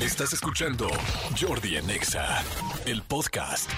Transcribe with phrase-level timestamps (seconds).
[0.00, 0.88] Estás escuchando
[1.38, 2.42] Jordi en Exa,
[2.86, 3.70] el podcast.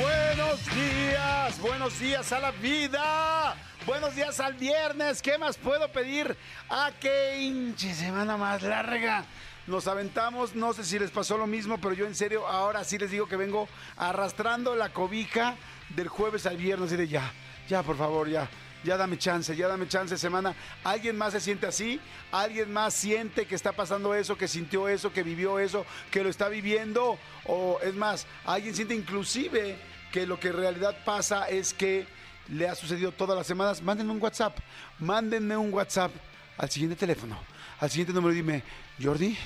[0.00, 3.56] Buenos días, buenos días a la vida.
[3.84, 5.22] Buenos días al viernes.
[5.22, 6.36] ¿Qué más puedo pedir?
[6.68, 9.24] A que hinche semana más larga.
[9.66, 12.96] Nos aventamos, no sé si les pasó lo mismo, pero yo en serio ahora sí
[12.96, 15.56] les digo que vengo arrastrando la cobija
[15.96, 17.32] del jueves al viernes y de ya,
[17.68, 18.48] ya por favor, ya.
[18.84, 20.54] Ya dame chance, ya dame chance semana.
[20.84, 22.00] ¿Alguien más se siente así?
[22.30, 26.28] ¿Alguien más siente que está pasando eso, que sintió eso, que vivió eso, que lo
[26.28, 27.18] está viviendo?
[27.44, 29.76] O es más, ¿alguien siente inclusive
[30.12, 32.06] que lo que en realidad pasa es que
[32.48, 33.82] le ha sucedido todas las semanas?
[33.82, 34.56] Mándenme un WhatsApp,
[34.98, 36.12] mándenme un WhatsApp
[36.56, 37.38] al siguiente teléfono,
[37.80, 38.62] al siguiente número dime,
[39.02, 39.36] Jordi,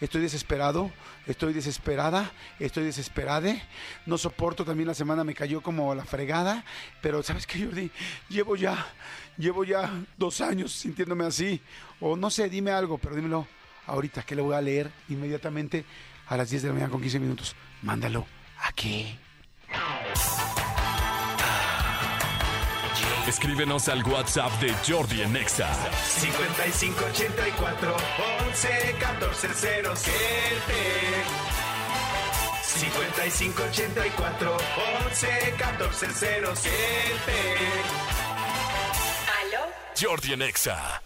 [0.00, 0.90] estoy desesperado,
[1.26, 3.54] estoy desesperada, estoy desesperada,
[4.06, 6.64] no soporto, también la semana me cayó como la fregada,
[7.02, 7.90] pero ¿sabes qué, Jordi?
[8.28, 8.86] Llevo ya,
[9.36, 11.60] llevo ya dos años sintiéndome así,
[12.00, 13.46] o no sé, dime algo, pero dímelo
[13.86, 15.84] ahorita, que le voy a leer inmediatamente
[16.26, 17.54] a las 10 de la mañana con 15 minutos.
[17.82, 18.26] Mándalo
[18.62, 19.18] aquí.
[23.26, 25.72] Escríbenos al WhatsApp de Jordi en Exa.
[26.04, 27.96] 5584
[28.48, 29.48] 11 14
[32.62, 34.56] 5584
[35.06, 36.06] 11 14
[39.40, 39.62] ¿Aló?
[39.98, 41.02] Jordi en Exa.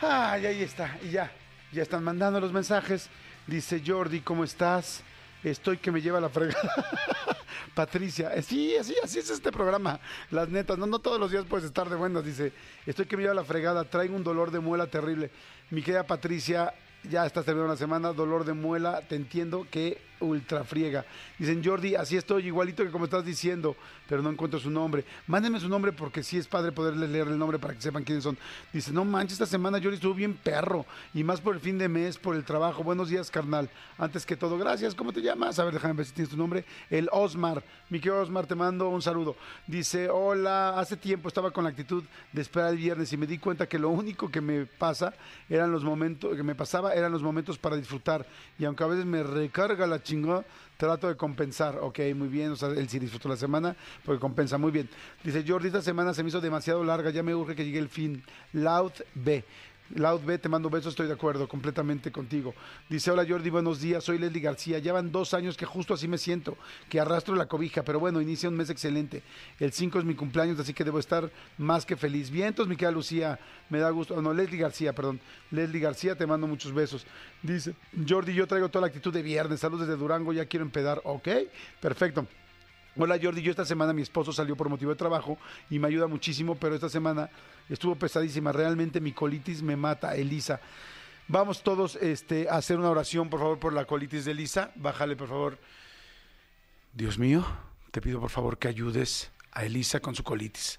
[0.00, 1.32] Ay, ahí está, y ya,
[1.72, 3.08] ya están mandando los mensajes.
[3.48, 5.02] Dice Jordi, ¿cómo estás?
[5.44, 6.72] Estoy que me lleva la fregada.
[7.74, 9.98] Patricia, eh, sí, así, así es este programa.
[10.30, 12.24] Las netas, no, no todos los días puedes estar de buenas.
[12.24, 12.52] Dice,
[12.86, 15.30] estoy que me lleva la fregada, traigo un dolor de muela terrible.
[15.70, 16.74] Mi querida Patricia,
[17.08, 21.04] ya estás terminando la semana, dolor de muela, te entiendo que ultra friega.
[21.38, 23.76] Dicen, Jordi, así estoy, igualito que como estás diciendo,
[24.08, 25.04] pero no encuentro su nombre.
[25.26, 28.24] Mándenme su nombre porque sí es padre poderles leer el nombre para que sepan quiénes
[28.24, 28.38] son.
[28.72, 31.88] Dice, no manches, esta semana Jordi estuvo bien perro, y más por el fin de
[31.88, 32.82] mes, por el trabajo.
[32.82, 33.68] Buenos días, carnal.
[33.98, 34.94] Antes que todo, gracias.
[34.94, 35.58] ¿Cómo te llamas?
[35.58, 36.64] A ver, déjame ver si tienes tu nombre.
[36.88, 37.62] El Osmar.
[37.90, 39.36] Mi querido Osmar, te mando un saludo.
[39.66, 43.38] Dice, hola, hace tiempo estaba con la actitud de esperar el viernes y me di
[43.38, 45.14] cuenta que lo único que me pasa
[45.48, 48.26] eran los momentos, que me pasaba eran los momentos para disfrutar.
[48.58, 50.02] Y aunque a veces me recarga la
[50.76, 51.78] trato de compensar.
[51.80, 52.52] Ok, muy bien.
[52.52, 54.88] O sea, él sí disfrutó la semana porque compensa muy bien.
[55.22, 57.10] Dice Jordi, esta semana se me hizo demasiado larga.
[57.10, 58.22] Ya me urge que llegue el fin.
[58.52, 59.44] Loud B.
[59.94, 62.54] Loud B, te mando besos, estoy de acuerdo completamente contigo.
[62.88, 64.78] Dice, hola Jordi, buenos días, soy Leslie García.
[64.78, 66.56] Ya van dos años que justo así me siento,
[66.88, 69.22] que arrastro la cobija, pero bueno, inicia un mes excelente.
[69.60, 72.30] El 5 es mi cumpleaños, así que debo estar más que feliz.
[72.30, 73.38] Vientos, mi querida Lucía,
[73.68, 74.20] me da gusto.
[74.22, 75.20] No, Leslie García, perdón.
[75.50, 77.06] Leslie García, te mando muchos besos.
[77.42, 77.74] Dice,
[78.08, 79.60] Jordi, yo traigo toda la actitud de viernes.
[79.60, 81.02] Saludos desde Durango, ya quiero empedar.
[81.04, 81.28] Ok,
[81.80, 82.26] perfecto.
[82.94, 85.38] Hola Jordi, yo esta semana mi esposo salió por motivo de trabajo
[85.70, 87.30] y me ayuda muchísimo, pero esta semana
[87.70, 88.52] estuvo pesadísima.
[88.52, 90.60] Realmente mi colitis me mata, Elisa.
[91.26, 94.72] Vamos todos este, a hacer una oración, por favor, por la colitis de Elisa.
[94.74, 95.58] Bájale, por favor.
[96.92, 97.46] Dios mío,
[97.92, 100.78] te pido por favor que ayudes a Elisa con su colitis.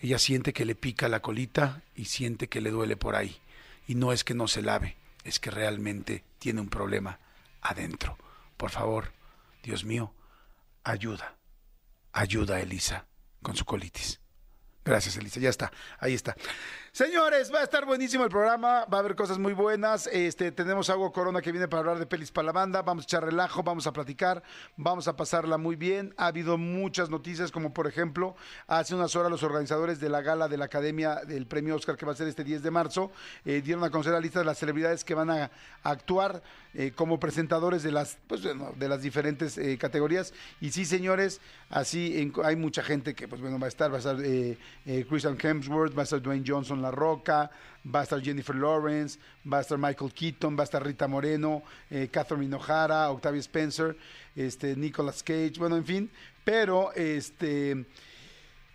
[0.00, 3.36] Ella siente que le pica la colita y siente que le duele por ahí.
[3.88, 7.18] Y no es que no se lave, es que realmente tiene un problema
[7.60, 8.16] adentro.
[8.56, 9.10] Por favor,
[9.64, 10.12] Dios mío,
[10.84, 11.39] ayuda
[12.12, 13.06] ayuda a Elisa
[13.42, 14.20] con su colitis.
[14.84, 15.40] Gracias, Elisa.
[15.40, 15.72] Ya está.
[15.98, 16.36] Ahí está.
[16.92, 20.08] Señores, va a estar buenísimo el programa, va a haber cosas muy buenas.
[20.08, 23.06] Este, tenemos algo Corona que viene para hablar de pelis para la banda, vamos a
[23.06, 24.42] echar relajo, vamos a platicar,
[24.76, 26.12] vamos a pasarla muy bien.
[26.16, 28.34] Ha habido muchas noticias, como por ejemplo,
[28.66, 32.04] hace unas horas los organizadores de la gala de la Academia del Premio Oscar que
[32.04, 33.12] va a ser este 10 de marzo,
[33.44, 35.50] eh, dieron a conocer la lista de las celebridades que van a,
[35.84, 36.42] actuar
[36.74, 40.34] eh, como presentadores de las, pues, bueno, de las diferentes eh, categorías.
[40.60, 41.40] Y sí, señores,
[41.70, 44.16] así hay mucha gente que pues bueno va a estar, va a estar
[45.08, 47.50] Christian Hemsworth, va a estar Dwayne Johnson La Roca,
[47.94, 49.18] va a estar Jennifer Lawrence,
[49.50, 53.96] va a estar Michael Keaton, va a estar Rita Moreno, eh, Catherine O'Hara, Octavia Spencer,
[54.36, 56.10] este, Nicolas Cage, bueno, en fin,
[56.44, 57.84] pero este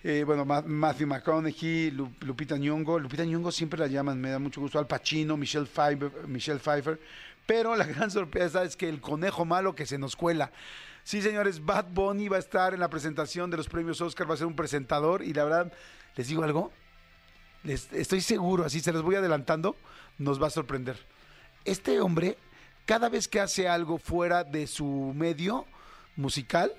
[0.03, 4.37] eh, bueno, Ma- Matthew McConaughey, Lu- Lupita Nyong'o, Lupita Nyong'o siempre la llaman, me da
[4.39, 6.99] mucho gusto, Al Pacino, Michelle Pfeiffer, Michelle Pfeiffer,
[7.47, 10.51] pero la gran sorpresa es que el conejo malo que se nos cuela.
[11.03, 14.33] Sí, señores, Bad Bunny va a estar en la presentación de los premios Oscar, va
[14.33, 15.73] a ser un presentador y la verdad,
[16.15, 16.71] les digo algo,
[17.67, 19.75] estoy seguro, así se los voy adelantando,
[20.17, 20.97] nos va a sorprender.
[21.63, 22.37] Este hombre,
[22.85, 25.65] cada vez que hace algo fuera de su medio
[26.15, 26.71] musical,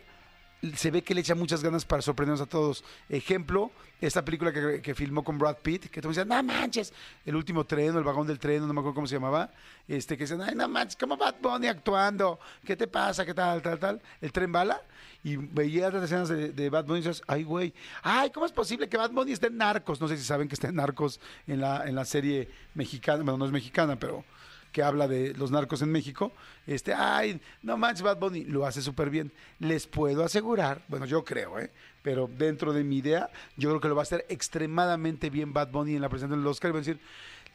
[0.75, 2.83] se ve que le echa muchas ganas para sorprendernos a todos.
[3.09, 6.93] Ejemplo, esta película que, filmó con Brad Pitt, que todos decían, no manches,
[7.25, 9.51] el último tren, el vagón del tren, no me acuerdo cómo se llamaba,
[9.87, 13.25] este, que decían, ay, no manches, como Bad Bunny actuando, ¿qué te pasa?
[13.25, 14.03] ¿Qué tal, tal, tal?
[14.21, 14.83] El tren bala,
[15.27, 17.75] y veías las escenas de, Bad Bunny y dices, ay, güey,
[18.05, 20.01] ay, ¿cómo es posible que Bad Bunny esté en Narcos?
[20.01, 21.19] No sé si saben que está en Narcos
[21.49, 24.25] en la, en la serie mexicana, bueno, no es mexicana, pero
[24.71, 26.31] que habla de los narcos en México,
[26.67, 29.33] este, ay, no manches, Bad Bunny, lo hace súper bien.
[29.59, 31.73] Les puedo asegurar, bueno, yo creo, ¿eh?
[32.03, 35.73] pero dentro de mi idea, yo creo que lo va a hacer extremadamente bien Bad
[35.73, 37.01] Bunny en la presentación del Oscar y va a decir,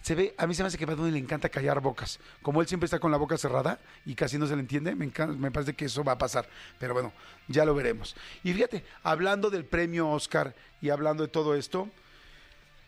[0.02, 2.20] se ve, a mí se me hace que a le encanta callar bocas.
[2.42, 5.06] Como él siempre está con la boca cerrada y casi no se le entiende, me,
[5.06, 6.48] encanta- me parece que eso va a pasar.
[6.80, 7.14] Pero bueno,
[7.48, 8.16] ya lo veremos.
[8.44, 11.90] Y fíjate, hablando del premio Oscar y hablando de todo esto,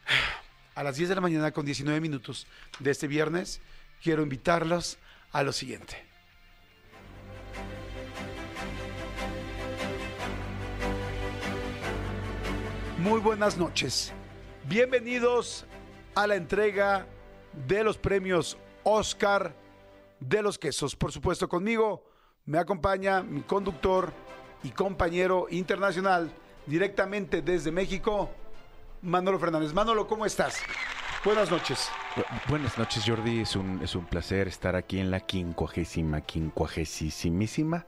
[0.75, 2.47] a las 10 de la mañana con 19 minutos
[2.79, 3.61] de este viernes,
[4.01, 4.97] quiero invitarlos
[5.31, 6.03] a lo siguiente.
[12.99, 14.13] Muy buenas noches.
[14.67, 15.65] Bienvenidos
[16.15, 17.05] a la entrega
[17.67, 19.53] de los premios Oscar
[20.19, 20.95] de los quesos.
[20.95, 22.03] Por supuesto, conmigo
[22.45, 24.11] me acompaña mi conductor
[24.63, 26.31] y compañero internacional
[26.65, 28.29] directamente desde México,
[29.01, 29.73] Manolo Fernández.
[29.73, 30.57] Manolo, ¿cómo estás?
[31.25, 31.89] Buenas noches.
[32.15, 33.41] Bu- Buenas noches, Jordi.
[33.41, 37.85] Es un, es un placer estar aquí en la quincuagésima, quincuagésimísima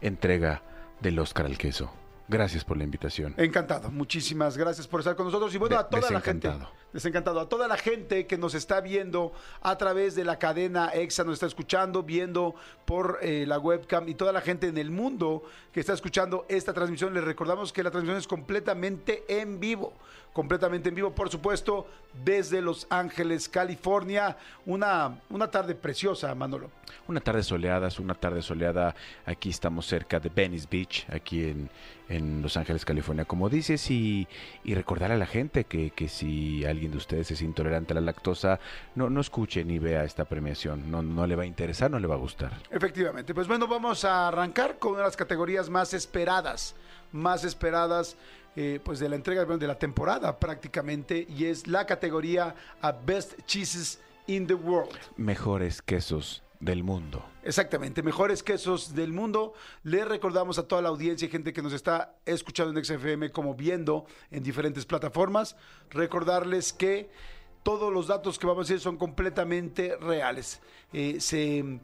[0.00, 0.62] entrega
[1.00, 1.92] del Oscar al queso.
[2.28, 3.34] Gracias por la invitación.
[3.36, 3.90] Encantado.
[3.90, 5.54] Muchísimas gracias por estar con nosotros.
[5.54, 6.48] Y bueno, De- a toda la gente.
[6.48, 6.72] desencantado.
[6.92, 7.40] Desencantado.
[7.40, 11.34] A toda la gente que nos está viendo a través de la cadena EXA, nos
[11.34, 12.54] está escuchando, viendo
[12.84, 15.42] por eh, la webcam y toda la gente en el mundo
[15.72, 17.12] que está escuchando esta transmisión.
[17.14, 19.92] Les recordamos que la transmisión es completamente en vivo.
[20.32, 21.86] Completamente en vivo, por supuesto,
[22.24, 24.38] desde Los Ángeles, California.
[24.64, 26.70] Una, una tarde preciosa, Manolo.
[27.06, 28.94] Una tarde soleada, es una tarde soleada.
[29.26, 31.68] Aquí estamos cerca de Venice Beach, aquí en,
[32.08, 33.90] en Los Ángeles, California, como dices.
[33.90, 34.26] Y,
[34.64, 38.00] y recordar a la gente que, que si alguien de ustedes es intolerante a la
[38.00, 38.58] lactosa,
[38.94, 40.90] no, no escuche ni vea esta premiación.
[40.90, 42.52] No, no le va a interesar, no le va a gustar.
[42.70, 43.34] Efectivamente.
[43.34, 46.74] Pues bueno, vamos a arrancar con una de las categorías más esperadas,
[47.12, 48.16] más esperadas
[48.56, 53.44] eh, pues de la entrega de la temporada prácticamente, y es la categoría a Best
[53.46, 54.98] Cheeses in the World.
[55.16, 57.24] Mejores quesos del mundo.
[57.42, 59.52] Exactamente, mejores quesos del mundo.
[59.82, 63.54] Le recordamos a toda la audiencia y gente que nos está escuchando en XFM como
[63.54, 65.56] viendo en diferentes plataformas,
[65.90, 67.10] recordarles que
[67.62, 70.60] todos los datos que vamos a decir son completamente reales.
[70.92, 71.80] Eh, se,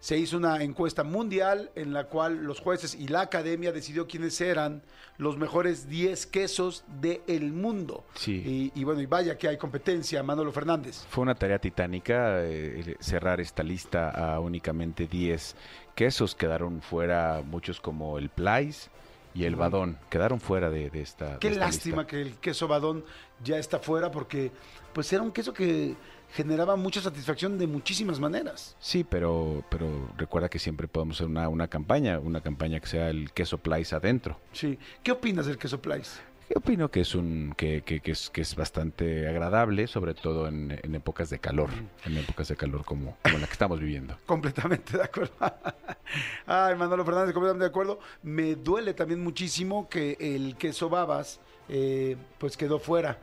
[0.00, 4.40] se hizo una encuesta mundial en la cual los jueces y la academia decidió quiénes
[4.40, 4.82] eran
[5.18, 8.04] los mejores 10 quesos del mundo.
[8.14, 8.70] Sí.
[8.74, 11.04] Y, y bueno, y vaya que hay competencia, Manolo Fernández.
[11.10, 15.54] Fue una tarea titánica eh, cerrar esta lista a únicamente 10
[15.94, 16.34] quesos.
[16.34, 18.90] Quedaron fuera muchos como el Plais
[19.34, 19.98] y el Badón.
[20.08, 21.38] Quedaron fuera de, de esta.
[21.38, 22.10] Qué de esta lástima lista.
[22.10, 23.04] que el queso badón
[23.44, 24.50] ya está fuera porque
[24.94, 25.94] pues era un queso que
[26.32, 28.76] generaba mucha satisfacción de muchísimas maneras.
[28.80, 33.10] Sí, pero, pero recuerda que siempre podemos hacer una, una campaña, una campaña que sea
[33.10, 34.38] el queso Plais adentro.
[34.52, 34.78] Sí.
[35.02, 36.20] ¿Qué opinas del queso Plais?
[36.48, 40.48] Yo opino que es un que, que- que es, que es bastante agradable, sobre todo
[40.48, 41.70] en, en épocas de calor,
[42.04, 44.18] en épocas de calor como, como la que estamos viviendo.
[44.26, 45.32] Completamente de acuerdo.
[46.46, 48.00] Ay, Manolo Fernández, completamente de acuerdo.
[48.24, 51.38] Me duele también muchísimo que el queso babas
[51.68, 53.16] eh, pues quedó fuera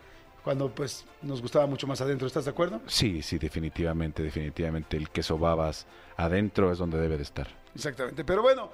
[0.44, 2.28] cuando pues nos gustaba mucho más adentro.
[2.28, 2.81] ¿Estás de acuerdo?
[2.88, 5.86] Sí, sí, definitivamente, definitivamente el queso babas
[6.16, 7.48] adentro es donde debe de estar.
[7.75, 8.24] Exactamente.
[8.24, 8.72] Pero bueno,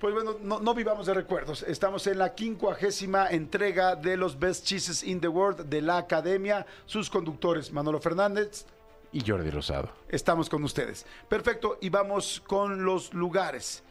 [0.00, 1.62] pues bueno, no, no vivamos de recuerdos.
[1.62, 6.66] Estamos en la quincuagésima entrega de los Best Cheeses in the World de la Academia.
[6.86, 8.66] Sus conductores, Manolo Fernández,
[9.12, 9.90] Y Jordi Rosado.
[10.08, 11.06] estamos con ustedes.
[11.28, 13.82] Perfecto, y vamos con los lugares.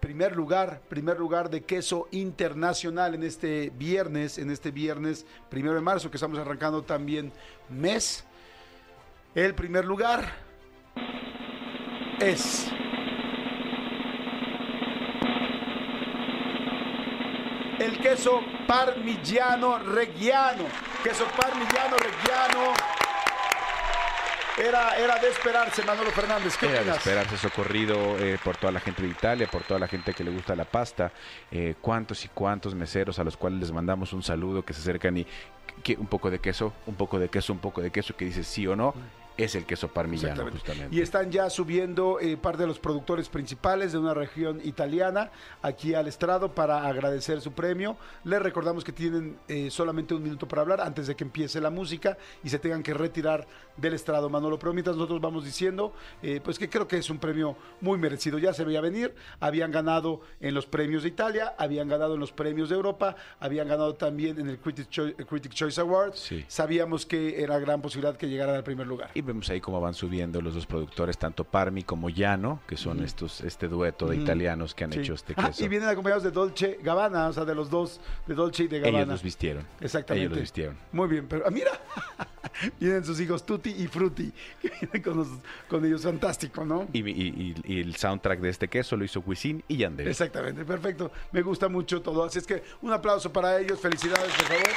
[0.00, 5.80] Primer lugar, primer lugar de queso internacional en este viernes, en este viernes primero de
[5.80, 7.32] marzo, que estamos arrancando también
[7.68, 8.24] mes.
[9.34, 10.32] El primer lugar
[12.20, 12.68] es
[17.78, 20.64] el queso parmigiano reggiano.
[21.02, 22.97] Queso parmigiano reggiano.
[24.58, 26.56] Era, era de esperarse, Manolo Fernández.
[26.56, 29.86] ¿Qué Era de esperarse socorrido eh, por toda la gente de Italia, por toda la
[29.86, 31.12] gente que le gusta la pasta,
[31.52, 35.16] eh, cuántos y cuántos meseros a los cuales les mandamos un saludo que se acercan
[35.16, 35.26] y
[35.84, 38.42] que un poco de queso, un poco de queso, un poco de queso que dice
[38.42, 38.94] sí o no,
[39.38, 40.94] es el queso parmigiano justamente.
[40.94, 45.30] Y están ya subiendo eh, parte de los productores principales de una región italiana
[45.62, 47.96] aquí al estrado para agradecer su premio.
[48.24, 51.70] Les recordamos que tienen eh, solamente un minuto para hablar antes de que empiece la
[51.70, 54.58] música y se tengan que retirar del estrado, Manolo.
[54.58, 58.38] Pero mientras nosotros vamos diciendo, eh, pues que creo que es un premio muy merecido.
[58.38, 62.32] Ya se veía venir, habían ganado en los premios de Italia, habían ganado en los
[62.32, 66.18] premios de Europa, habían ganado también en el Critic Choi- Critic Choice Awards.
[66.18, 66.44] Sí.
[66.48, 69.10] Sabíamos que era gran posibilidad que llegaran al primer lugar.
[69.14, 73.04] Y vemos ahí cómo van subiendo los dos productores, tanto Parmi como Llano, que son
[73.04, 74.98] estos este dueto de italianos que han Sí.
[75.00, 75.64] hecho este Ah, queso.
[75.64, 78.80] y vienen acompañados de Dolce Gabbana, o sea, de los dos, de Dolce y de
[78.80, 78.98] Gabbana.
[78.98, 79.64] Ellos los vistieron.
[79.80, 80.24] Exactamente.
[80.24, 80.76] Ellos los vistieron.
[80.92, 81.70] Muy bien, pero ah, mira,
[82.80, 84.32] Vienen sus hijos Tutti y Frutti,
[84.62, 85.28] que vienen con, los-
[85.68, 86.88] con ellos, fantástico, ¿no?
[86.92, 90.08] Y, y- y- y el soundtrack de este queso lo hizo Wisin y Yandel.
[90.08, 91.12] Exactamente, perfecto.
[91.30, 92.24] Me gusta mucho todo.
[92.24, 93.78] Así es que un aplauso para ellos.
[93.78, 94.68] Felicidades, por favor.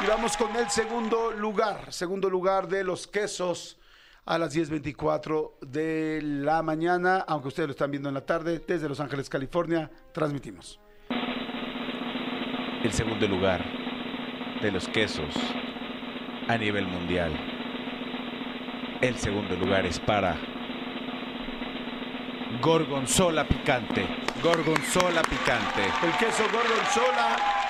[0.00, 1.92] Y vamos con el segundo lugar.
[1.92, 3.78] Segundo lugar de los quesos
[4.26, 7.24] a las 10.24 de la mañana.
[7.28, 10.80] Aunque ustedes lo están viendo en la tarde, desde Los Ángeles, California, transmitimos.
[12.82, 13.64] El segundo lugar
[14.60, 15.32] de los quesos
[16.48, 17.32] a nivel mundial.
[19.00, 20.36] El segundo lugar es para
[22.60, 24.06] Gorgonzola picante.
[24.42, 25.82] Gorgonzola picante.
[26.02, 27.63] El queso gorgonzola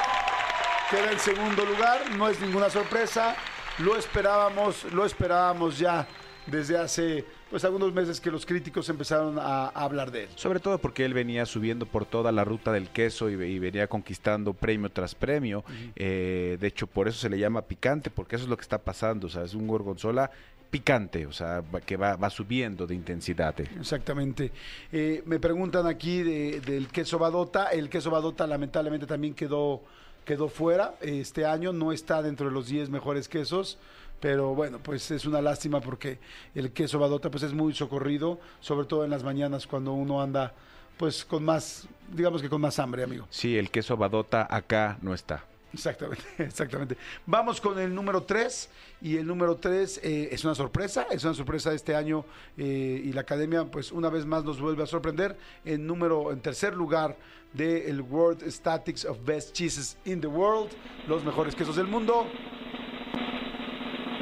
[0.95, 2.01] queda en segundo lugar.
[2.17, 3.35] No es ninguna sorpresa.
[3.79, 6.07] Lo esperábamos, lo esperábamos ya
[6.47, 10.29] desde hace pues algunos meses que los críticos empezaron a, a hablar de él.
[10.37, 13.59] Sobre todo porque él venía subiendo por toda la ruta del queso y, ve- y
[13.59, 15.65] venía conquistando premio tras premio.
[15.97, 18.79] Eh, de hecho, por eso se le llama picante, porque eso es lo que está
[18.79, 19.27] pasando.
[19.29, 20.31] O sea, es un gorgonzola
[20.71, 23.59] picante, o sea, que va, va subiendo de intensidad.
[23.61, 23.69] eh.
[23.79, 24.51] Exactamente.
[24.93, 27.69] Eh, me preguntan aquí de- del queso Badota.
[27.71, 29.83] El queso Badota lamentablemente también quedó,
[30.25, 30.95] quedó fuera.
[31.01, 33.79] Este año no está dentro de los 10 mejores quesos.
[34.21, 36.19] Pero bueno, pues es una lástima porque
[36.55, 40.55] el queso Badota pues es muy socorrido, sobre todo en las mañanas cuando uno anda
[40.97, 43.27] pues con más, digamos que con más hambre, amigo.
[43.31, 45.45] Sí, el queso badota acá no está.
[45.75, 46.97] Exactamente, exactamente.
[47.27, 48.71] Vamos con el número 3
[49.03, 52.25] y el número 3 es una sorpresa, es una sorpresa de este año
[52.57, 56.41] eh, y la academia pues una vez más nos vuelve a sorprender en número en
[56.41, 57.17] tercer lugar
[57.53, 60.71] del World Statics of Best Cheeses in the World,
[61.07, 62.27] los mejores quesos del mundo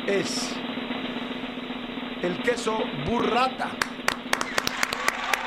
[0.07, 0.53] es
[2.23, 3.71] el queso burrata.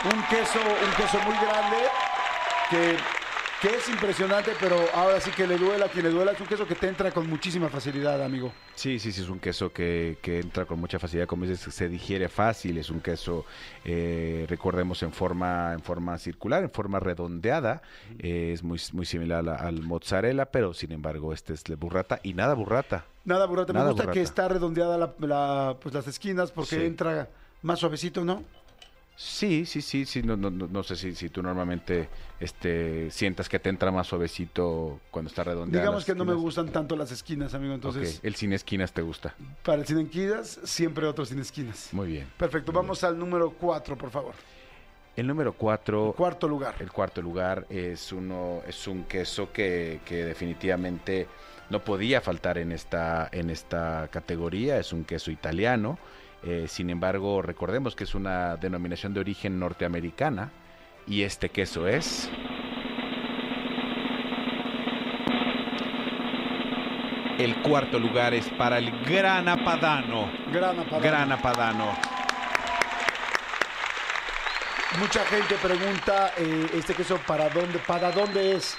[0.05, 1.77] Un queso, un queso muy grande
[2.69, 3.24] que,
[3.61, 6.33] que es impresionante, pero ahora sí que le duela a quien le duela.
[6.33, 8.51] Es un queso que te entra con muchísima facilidad, amigo.
[8.75, 11.87] Sí, sí, sí, es un queso que, que entra con mucha facilidad, como dices, se
[11.89, 13.45] digiere fácil, es un queso,
[13.85, 17.81] eh, recordemos, en forma, en forma circular, en forma redondeada,
[18.19, 22.19] eh, es muy, muy similar la- al mozzarella, pero sin embargo este es de burrata
[22.23, 23.05] y nada burrata.
[23.23, 23.73] Nada, burrata.
[23.73, 24.13] Me Nada gusta burrata.
[24.13, 26.85] que está redondeada la, la- pues las esquinas porque Sí.
[26.85, 27.29] entra
[27.63, 28.43] más suavecito, ¿no?
[29.15, 33.47] Sí, sí, sí, sí, no, no, no, no sé si, si tú normalmente este, sientas
[33.47, 35.83] que te entra más suavecito cuando está redondeada.
[35.83, 37.73] Digamos que no me gustan tanto las esquinas, amigo.
[37.73, 39.33] Entonces, el sin esquinas te gusta.
[39.63, 41.89] para el sin esquinas, siempre otro sin esquinas.
[41.93, 42.27] Muy bien.
[42.37, 44.35] Perfecto, vamos al número 4, por favor.
[45.15, 46.75] El número cuatro, Cuarto lugar.
[46.79, 51.27] El cuarto lugar es uno, es un queso que, que definitivamente
[51.69, 54.77] no podía faltar en esta, en esta categoría.
[54.77, 55.97] Es un queso italiano.
[56.45, 60.51] Eh, sin embargo, recordemos que es una denominación de origen norteamericana.
[61.07, 62.29] Y este queso es.
[67.39, 70.31] El cuarto lugar es para el Grana Padano.
[70.51, 71.03] Grana Padano.
[71.03, 71.91] Grana Padano.
[74.99, 78.77] Mucha gente pregunta eh, este queso para dónde, para dónde es.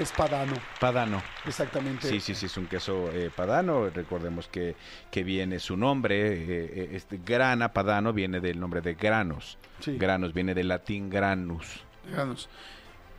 [0.00, 1.22] Es padano, Padano.
[1.46, 2.08] exactamente.
[2.08, 3.90] Sí, sí, sí, es un queso eh, padano.
[3.90, 4.74] Recordemos que,
[5.10, 9.58] que viene su nombre, eh, eh, este grana padano viene del nombre de granos.
[9.80, 9.98] Sí.
[9.98, 11.84] Granos viene del latín granus.
[12.06, 12.48] Díganos.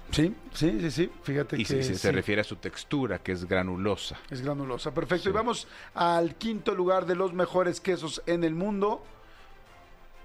[0.09, 1.11] Sí, sí, sí, sí.
[1.23, 4.17] Fíjate Y que se, se- refiere a su textura, que es granulosa.
[4.31, 4.91] es granulosa.
[4.91, 5.25] Perfecto.
[5.25, 5.29] Sí.
[5.29, 9.05] Y vamos al quinto lugar de los mejores quesos en el mundo.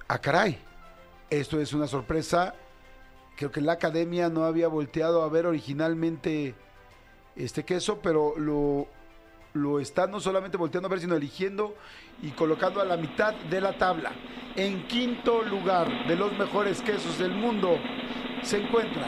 [0.08, 0.58] Ah, caray.
[1.28, 2.54] Esto es una sorpresa.
[3.36, 6.54] Creo que la academia no había volteado a ver originalmente
[7.36, 8.88] este queso, pero lo,
[9.52, 11.76] lo está no solamente volteando a ver, sino eligiendo
[12.22, 14.12] y colocando a la mitad de la tabla.
[14.56, 17.78] En quinto lugar de los mejores quesos del mundo
[18.42, 19.06] se encuentra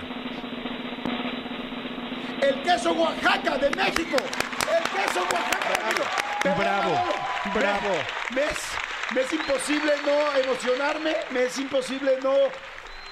[2.42, 4.16] el queso Oaxaca de México.
[4.16, 5.58] El queso Oaxaca.
[6.42, 6.90] Pero, Bravo,
[7.54, 7.94] bravo.
[8.30, 8.58] Me, me es,
[9.14, 12.32] me es imposible no emocionarme, me es imposible no...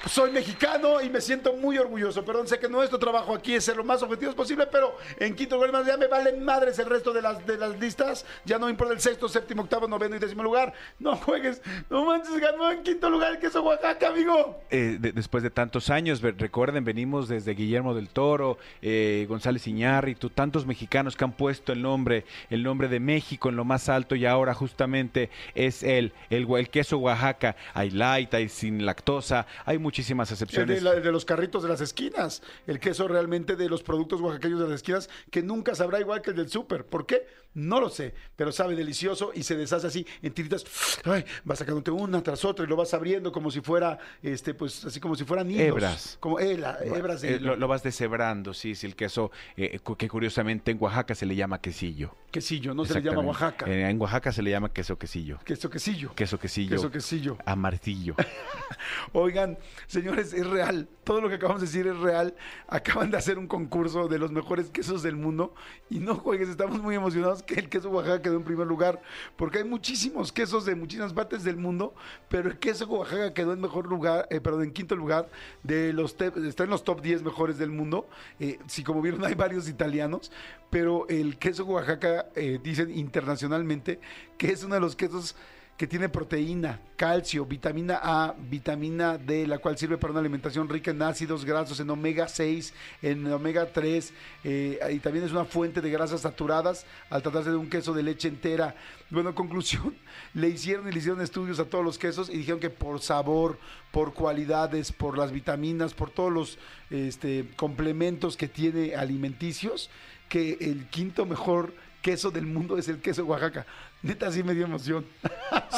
[0.09, 2.23] Soy mexicano y me siento muy orgulloso.
[2.23, 5.55] Perdón, sé que nuestro trabajo aquí es ser lo más objetivos posible, pero en quinto
[5.55, 8.25] lugar ya me valen madres el resto de las, de las listas.
[8.45, 10.73] Ya no importa el sexto, séptimo, octavo, noveno y décimo lugar.
[10.99, 14.59] No juegues, no manches, ganó en quinto lugar el queso Oaxaca, amigo.
[14.69, 20.29] Eh, de- después de tantos años, recuerden, venimos desde Guillermo del Toro, eh, González Iñárritu,
[20.29, 24.15] tantos mexicanos que han puesto el nombre, el nombre de México en lo más alto
[24.15, 27.55] y ahora justamente es el, el, queso Oaxaca.
[27.73, 30.75] Hay light, hay sin lactosa, hay muchísimas El excepciones.
[30.75, 34.21] de, la- el de los carritos de las esquinas, el queso realmente de los productos
[34.21, 36.85] oaxaqueños de las esquinas, que nunca sabrá igual que el del súper.
[36.85, 37.25] ¿Por qué?
[37.55, 40.63] No lo sé, pero sabe delicioso y se deshace así en tiritas.
[41.05, 44.85] Ay, vas sacándote una tras otra y lo vas abriendo como si fuera, este, pues
[44.85, 45.61] así como si fueran hilos.
[45.65, 46.17] Hebras.
[46.19, 49.79] Como eh, la- hebras de Eh, lo, lo vas deshebrando, sí, sí, el queso, eh,
[49.97, 52.15] que curiosamente en Oaxaca se le llama quesillo.
[52.29, 53.21] quesillo, no se le llama.
[53.21, 53.65] Oaxaca.
[53.65, 55.39] En, en Oaxaca se le llama queso quesillo.
[55.43, 56.11] Queso quesillo.
[56.15, 56.69] Queso quesillo.
[56.75, 57.37] Queso quesillo.
[57.45, 58.15] Amarillo.
[59.13, 60.87] Oigan, señores, es real.
[61.03, 62.35] Todo lo que acabamos de decir es real.
[62.67, 65.53] Acaban de hacer un concurso de los mejores quesos del mundo.
[65.89, 69.01] Y no juegues, estamos muy emocionados que el queso Oaxaca quedó en primer lugar.
[69.35, 71.95] Porque hay muchísimos quesos de muchísimas partes del mundo.
[72.29, 75.29] Pero el queso Oaxaca quedó en mejor lugar, eh, perdón, en quinto lugar.
[75.63, 78.07] de los Está en los top 10 mejores del mundo.
[78.39, 80.31] Eh, si como vieron, hay varios italianos.
[80.69, 83.99] Pero el queso Oaxaca, eh, dicen internacionalmente,
[84.37, 85.35] que es uno de los quesos
[85.77, 90.89] que tiene proteína, calcio, vitamina A, vitamina D, la cual sirve para una alimentación rica
[90.89, 94.11] en ácidos grasos, en omega 6, en omega 3,
[94.43, 98.01] eh, y también es una fuente de grasas saturadas al tratarse de un queso de
[98.01, 98.75] leche entera.
[99.11, 99.95] Bueno, conclusión,
[100.33, 103.59] le hicieron y le hicieron estudios a todos los quesos y dijeron que por sabor,
[103.91, 106.57] por cualidades, por las vitaminas, por todos los
[106.89, 109.91] este, complementos que tiene alimenticios,
[110.27, 113.65] que el quinto mejor queso del mundo es el queso Oaxaca.
[114.03, 115.05] Neta, sí me dio emoción.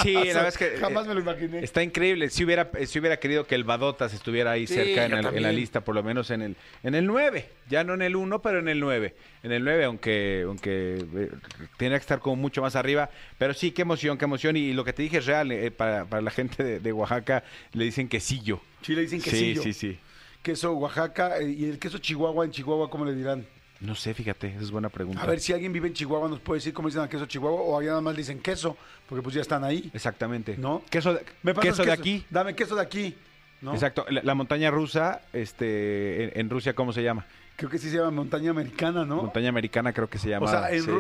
[0.04, 1.64] Sí, O la verdad es que Jamás eh, me lo imaginé.
[1.64, 2.30] Está increíble.
[2.30, 5.26] Si hubiera, eh, si hubiera querido que el Badotas estuviera ahí Sí, cerca en, el-
[5.38, 7.48] en la lista, por lo menos en el, en el 9.
[7.70, 9.16] Ya no en el 1, pero en el 9.
[9.44, 11.30] En el 9, aunque, aunque eh,
[11.78, 13.10] tiene que estar como mucho más arriba.
[13.38, 14.58] Pero sí, qué emoción, qué emoción.
[14.58, 15.52] Y, lo que te dije es real.
[15.52, 18.60] eh, para, para la gente de, de Oaxaca le dicen quesillo.
[18.82, 19.64] Sí, le dicen Sí, quesillo.
[19.64, 19.98] sí, sí.
[20.44, 23.46] Queso Oaxaca eh, y el queso Chihuahua en Chihuahua, ¿cómo le dirán?
[23.82, 25.22] No sé, fíjate, esa es buena pregunta.
[25.22, 27.62] A ver si alguien vive en Chihuahua nos puede decir cómo dicen al queso Chihuahua
[27.62, 28.76] o allá nada más le dicen queso,
[29.08, 29.90] porque pues ya están ahí.
[29.94, 30.58] Exactamente.
[30.58, 30.84] ¿No?
[30.90, 32.26] Queso, de- ¿Me queso de aquí.
[32.30, 33.16] Dame queso de aquí.
[33.62, 33.74] ¿no?
[33.74, 34.06] Exacto.
[34.10, 37.26] La, la montaña rusa, este, en, en Rusia, ¿cómo se llama?
[37.56, 39.18] Creo que sí se llama montaña americana, ¿no?
[39.18, 40.46] Montaña americana creo que se llama.
[40.46, 40.92] o sea, en sí.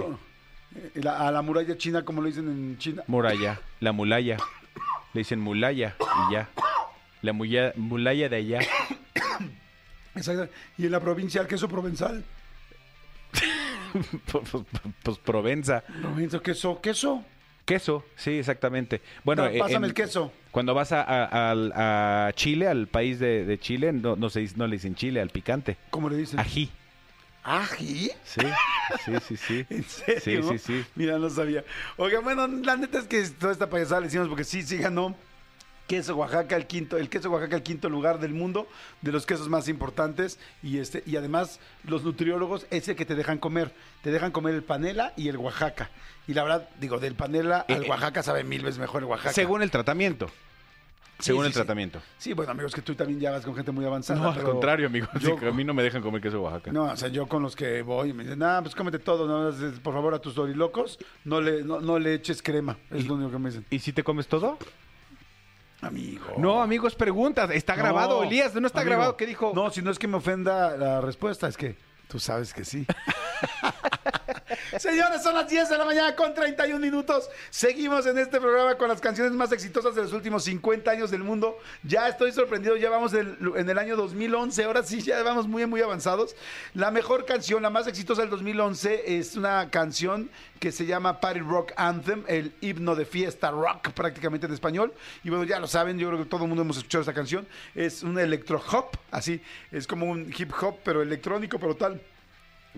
[0.75, 3.03] Eh, la- a la muralla china, como le dicen en China.
[3.07, 4.37] Muralla, la mulaya.
[5.13, 5.95] Le dicen mulaya
[6.29, 6.49] y ya.
[7.23, 8.59] La muya- mulaya de allá.
[10.15, 10.49] Exacto.
[10.77, 12.23] Y en la provincia, el queso provenzal.
[14.31, 14.63] pues, pues-
[15.03, 15.81] pues Provenza.
[16.01, 17.23] Provenza, queso, queso.
[17.65, 18.99] Queso, sí, exactamente.
[19.23, 20.31] Bueno, pásame en- el queso.
[20.49, 24.39] Cuando vas a, a- al- a Chile, al país de, de Chile, no, no, se,
[24.39, 25.77] dice- no le dicen Chile, al picante.
[25.91, 26.39] ¿Cómo le dicen?
[26.39, 26.71] Ají.
[27.43, 28.11] ¿Ají?
[28.23, 28.41] Sí,
[29.05, 29.65] sí, sí, sí.
[29.69, 30.43] ¿En serio?
[30.49, 30.85] Sí, sí, sí.
[30.95, 31.63] Mira, no sabía.
[31.97, 35.15] Oiga, bueno, la neta es que toda esta payasada le hicimos porque sí, sí ganó.
[35.89, 38.67] Queso Oaxaca, el quinto, el queso Oaxaca, el quinto lugar del mundo,
[39.01, 40.37] de los quesos más importantes.
[40.61, 43.73] Y este, y además, los nutriólogos, ese que te dejan comer.
[44.03, 45.89] Te dejan comer el panela y el Oaxaca.
[46.27, 47.89] Y la verdad, digo, del panela al Eh, eh.
[47.89, 49.33] Oaxaca sabe mil veces mejor el Oaxaca.
[49.33, 50.29] Según el tratamiento.
[51.17, 51.57] Según sí, el sí.
[51.59, 52.01] tratamiento.
[52.19, 54.19] Sí, bueno, amigos, que tú también ya vas con gente muy avanzada.
[54.21, 55.07] No, al contrario, amigo.
[55.19, 56.71] yo- Sí, a mí no me dejan comer queso Oaxaca.
[56.71, 59.51] No, o sea, yo con los que voy me dicen, ah, pues cómete todo, ¿no?
[59.81, 63.31] por favor a tus dorilocos, no le, no, no le eches crema, es lo único
[63.31, 63.65] que me dicen.
[63.71, 64.59] ¿Y si te comes todo?
[65.81, 66.35] Amigo.
[66.37, 67.45] No, amigos, pregunta.
[67.53, 68.53] Está grabado, Elías.
[68.55, 68.91] No está amigo.
[68.95, 69.17] grabado.
[69.17, 69.53] ¿Qué dijo?
[69.55, 72.85] No, si no es que me ofenda la respuesta, es que tú sabes que sí.
[74.79, 77.29] Señores, son las 10 de la mañana con 31 minutos.
[77.49, 81.23] Seguimos en este programa con las canciones más exitosas de los últimos 50 años del
[81.23, 81.57] mundo.
[81.83, 85.81] Ya estoy sorprendido, ya vamos en el año 2011, ahora sí, ya vamos muy, muy
[85.81, 86.35] avanzados.
[86.73, 91.39] La mejor canción, la más exitosa del 2011, es una canción que se llama Party
[91.39, 94.93] Rock Anthem, el himno de fiesta rock prácticamente en español.
[95.23, 97.47] Y bueno, ya lo saben, yo creo que todo el mundo hemos escuchado esta canción.
[97.75, 102.01] Es un electro hop, así, es como un hip hop, pero electrónico, pero tal.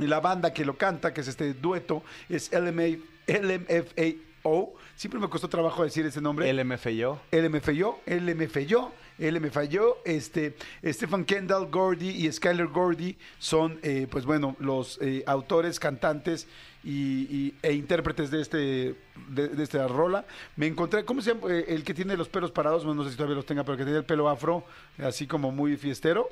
[0.01, 4.73] Y la banda que lo canta, que es este dueto, es LMA, LMFAO.
[4.95, 6.51] Siempre me costó trabajo decir ese nombre.
[6.51, 7.19] LMFAO.
[7.31, 14.97] LMFAO, LMFAO, LMFAO, este, Stephen Kendall, Gordy y Skyler Gordy son, eh, pues bueno, los
[15.01, 16.47] eh, autores, cantantes
[16.83, 16.91] y,
[17.29, 18.57] y- e intérpretes de este
[19.29, 20.25] de, de esta rola.
[20.55, 21.51] Me encontré, ¿cómo se llama?
[21.53, 23.83] Eh, el que tiene los pelos parados, no sé si todavía los tenga, pero que
[23.83, 24.63] tiene el pelo afro,
[24.97, 26.27] así como muy fiestero.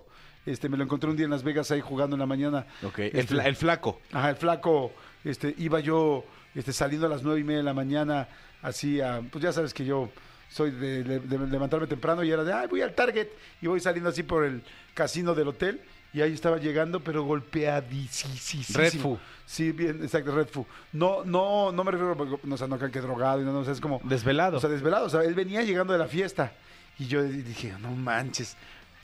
[0.45, 2.65] Este, me lo encontré un día en Las Vegas ahí jugando en la mañana.
[2.83, 2.99] Ok.
[2.99, 4.01] El, Este, fla- el flaco.
[4.11, 4.91] Ajá, el flaco,
[5.23, 6.23] este, iba yo
[6.55, 8.27] este, saliendo a las nueve y media de la mañana,
[8.61, 10.09] así, a, pues ya sabes que yo
[10.49, 13.27] soy de, de- de levantarme temprano y era de, ay, voy al Target,
[13.61, 14.63] y voy saliendo así por el
[14.95, 18.33] casino del hotel, y ahí estaba llegando, pero golpeadísimo.
[18.79, 19.19] Red Fu.
[19.45, 20.65] Sí, bien, exacto, Red Fu.
[20.93, 23.63] No, no, no me refiero, no, o sea, no que drogado, y no, no, o
[23.63, 24.01] sea, es como...
[24.03, 24.57] Desvelado.
[24.57, 26.53] O sea, desvelado, o sea, él venía llegando de la fiesta,
[26.97, 28.57] y yo dije, no manches,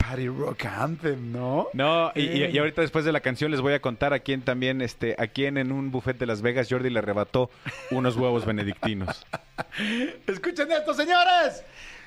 [0.08, 1.68] Party Rock Anthem, ¿no?
[1.72, 2.50] No, y, Eh.
[2.52, 5.26] y ahorita después de la canción les voy a contar a quién también, este, a
[5.26, 7.50] quién en un buffet de Las Vegas Jordi le arrebató
[7.90, 9.26] unos huevos benedictinos.
[10.26, 11.64] Escuchen esto, señores.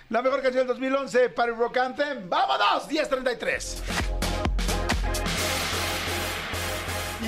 [0.10, 2.30] La mejor canción del 2011, Party Rock Anthem.
[2.30, 2.88] ¡Vámonos!
[2.90, 3.82] 10.33.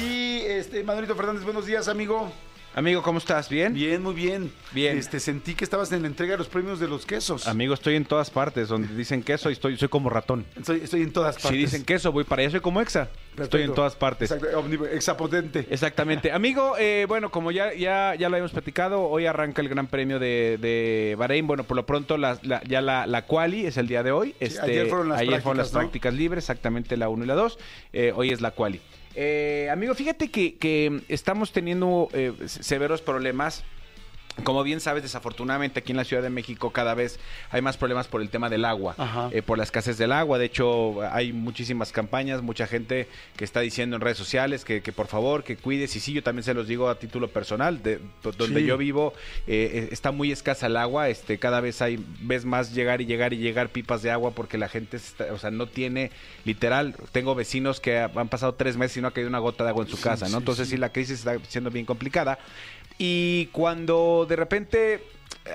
[0.01, 2.31] Y este, Manuelito Fernández, buenos días, amigo.
[2.73, 3.49] Amigo, ¿cómo estás?
[3.49, 3.73] ¿Bien?
[3.73, 4.49] Bien, muy bien.
[4.71, 4.97] Bien.
[4.97, 7.45] Este, sentí que estabas en la entrega de los premios de los quesos.
[7.45, 8.69] Amigo, estoy en todas partes.
[8.69, 10.45] Donde dicen queso y estoy, soy como ratón.
[10.55, 11.51] Estoy, estoy en todas partes.
[11.51, 12.51] Si dicen queso, voy para allá.
[12.51, 13.09] Soy como exa.
[13.35, 13.43] Perfecto.
[13.43, 14.31] Estoy en todas partes.
[14.31, 15.67] Exacto, exapotente.
[15.69, 16.31] Exactamente.
[16.33, 20.17] Amigo, eh, bueno, como ya, ya, ya lo habíamos platicado, hoy arranca el Gran Premio
[20.17, 21.47] de, de Bahrein.
[21.47, 24.33] Bueno, por lo pronto la- la- ya la, la quali es el día de hoy.
[24.39, 25.79] Este, ayer fueron las ayer fueron las prácticas, ¿no?
[25.79, 27.59] prácticas libres, exactamente la 1 y la 2.
[28.15, 28.79] hoy es la quali.
[29.15, 33.63] Eh, amigo, fíjate que, que estamos teniendo eh, severos problemas.
[34.43, 37.19] Como bien sabes, desafortunadamente aquí en la Ciudad de México cada vez
[37.51, 38.95] hay más problemas por el tema del agua,
[39.31, 40.39] eh, por la escasez del agua.
[40.39, 44.93] De hecho, hay muchísimas campañas, mucha gente que está diciendo en redes sociales que, que
[44.93, 45.95] por favor, que cuides.
[45.95, 48.65] Y sí, yo también se los digo a título personal, de do- donde Sí.
[48.65, 49.13] yo vivo
[49.47, 51.09] eh, eh, está muy escasa el agua.
[51.09, 54.57] Este, cada vez hay, ves más llegar y llegar y llegar pipas de agua porque
[54.57, 56.09] la gente, está- o sea, no tiene,
[56.45, 59.71] literal, tengo vecinos que han pasado tres meses y no ha caído una gota de
[59.71, 60.31] agua en su casa, ¿no?
[60.31, 60.75] sí, Entonces sí.
[60.75, 62.39] sí, la crisis está siendo bien complicada.
[62.97, 65.03] Y cuando de repente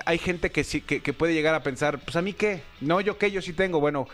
[0.05, 3.17] hay gente que sí, que, puede llegar a pensar, pues a mí qué, no, yo
[3.17, 3.79] qué, yo sí tengo.
[3.79, 4.07] Bueno,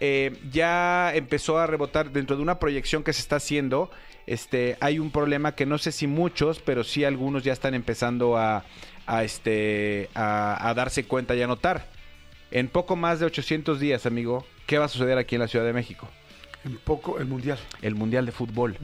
[0.00, 3.90] eh, ya empezó a rebotar dentro de una proyección que se está haciendo.
[4.26, 8.36] Este, hay un problema que no sé si muchos, pero sí algunos ya están empezando
[8.36, 8.64] a,
[9.06, 11.86] a, este, a, a darse cuenta y a notar.
[12.50, 15.64] En poco más de 800 días, amigo, ¿qué va a suceder aquí en la Ciudad
[15.64, 16.08] de México?
[16.64, 17.58] Un poco el mundial.
[17.82, 18.76] el Mundial de Fútbol.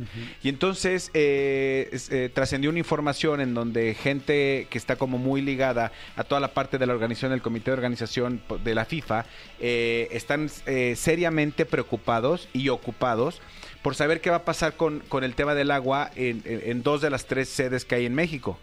[0.43, 5.93] Y entonces eh, eh, trascendió una información en donde gente que está como muy ligada
[6.17, 9.27] a toda la parte de la organización del comité de organización de la FIFA
[9.61, 13.41] eh, están eh, seriamente preocupados y ocupados
[13.83, 16.83] por saber qué va a pasar con, con el tema del agua en, en- en
[16.83, 18.59] dos de las tres sedes que hay en México.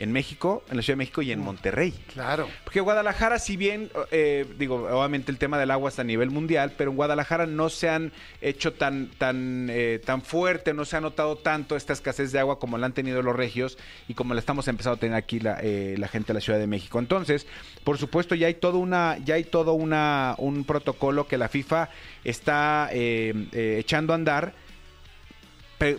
[0.00, 1.92] En México, en la Ciudad de México y en Monterrey.
[2.14, 2.48] Claro.
[2.64, 6.72] Porque Guadalajara, si bien, eh, digo, obviamente el tema del agua está a nivel mundial,
[6.76, 8.10] pero en Guadalajara no se han
[8.40, 12.58] hecho tan, tan, eh, tan fuerte, no se ha notado tanto esta escasez de agua
[12.58, 13.76] como la han tenido los regios
[14.08, 16.58] y como la estamos empezando a tener aquí la, eh, la gente de la Ciudad
[16.58, 16.98] de México.
[16.98, 17.46] Entonces,
[17.84, 21.90] por supuesto, ya hay todo una, ya hay todo una, un protocolo que la FIFA
[22.24, 24.54] está eh, eh, echando a andar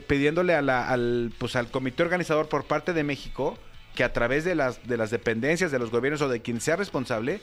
[0.08, 3.58] pidiéndole a la- al, pues, al comité organizador por parte de México
[3.96, 6.76] que a través de las, de las dependencias, de los gobiernos o de quien sea
[6.76, 7.42] responsable,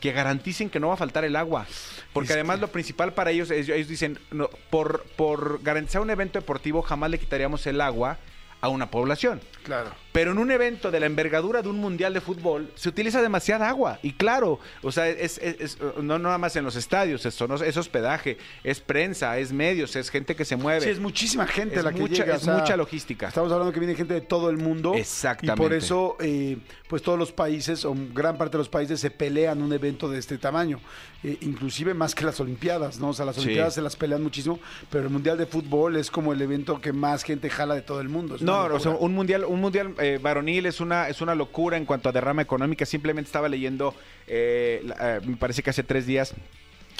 [0.00, 1.66] que garanticen que no va a faltar el agua.
[2.12, 6.00] Porque Es además que- lo principal para ellos es, ellos dicen, no, por, por garantizar
[6.02, 8.18] un evento deportivo jamás le quitaríamos el agua
[8.60, 9.40] a una población.
[9.64, 9.90] Claro.
[10.18, 13.68] Pero en un evento de la envergadura de un mundial de fútbol se utiliza demasiada
[13.68, 14.00] agua.
[14.02, 17.54] Y claro, o sea, es, es- es- no nada más en los estadios, es, no-
[17.54, 20.80] es hospedaje, es prensa, es medios, es gente que se mueve.
[20.80, 22.34] Sí, es muchísima gente Es la que mucha- llega.
[22.34, 23.28] es mucha logística.
[23.28, 24.94] Estamos hablando que viene gente de todo el mundo.
[24.94, 25.62] Exactamente.
[25.62, 29.10] Y por eso, eh, pues todos los países, o gran parte de los países, se
[29.12, 30.80] pelean un evento de este tamaño.
[31.24, 33.08] Eh, inclusive más que las Olimpiadas, ¿no?
[33.08, 33.42] O sea, las Sí.
[33.42, 36.92] Olimpiadas se las pelean muchísimo, pero el Mundial de Fútbol es como el evento que
[36.92, 38.36] más gente jala de todo el mundo.
[38.40, 41.84] No, o sea, un mundial, un mundial eh, varonil es una, es una locura en
[41.84, 42.86] cuanto a derrama económica.
[42.86, 43.94] Simplemente estaba leyendo,
[44.26, 46.32] eh, eh, me parece que hace tres días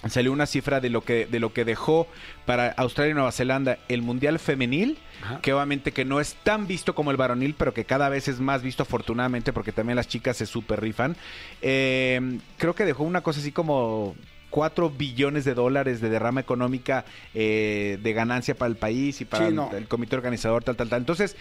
[0.08, 2.06] salió una cifra de lo que, de lo que dejó
[2.46, 5.40] para Australia y Nueva Zelanda el mundial femenil, Ajá.
[5.40, 8.38] que obviamente que no es tan visto como el varonil, pero que cada vez es
[8.38, 11.16] más visto afortunadamente porque también las chicas se super rifan.
[11.62, 14.14] Eh, creo que dejó una cosa así como
[14.50, 19.48] 4 billones de dólares de derrama económica eh, de ganancia para el país y para
[19.48, 21.00] Sí, el- el comité organizador, tal, tal, tal.
[21.00, 21.36] Entonces,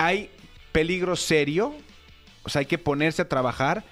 [0.00, 0.30] hay
[0.72, 1.74] peligro serio,
[2.42, 3.84] o sea, hay que ponerse a trabajar,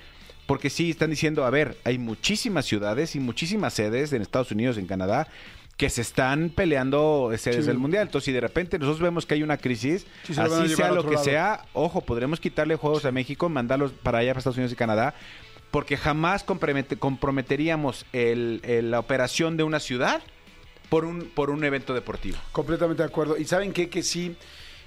[0.47, 4.79] porque sí, están diciendo, a ver, hay muchísimas ciudades y muchísimas sedes en Estados Unidos,
[4.79, 5.29] en Canadá,
[5.77, 7.69] que se están peleando sedes Sí.
[7.69, 8.05] del Mundial.
[8.07, 11.05] Entonces, si de repente nosotros vemos que hay una crisis, Sí, se así sea lo
[11.05, 11.25] que lado.
[11.25, 15.15] sea, ojo, podremos quitarle juegos a México, mandarlos para allá, para Estados Unidos y Canadá,
[15.71, 20.23] porque jamás compromete- comprometeríamos el- el- la operación de una ciudad
[20.89, 22.39] por un, por un evento deportivo.
[22.53, 23.37] Completamente de acuerdo.
[23.37, 23.91] Y saben qué?
[23.91, 24.35] que sí,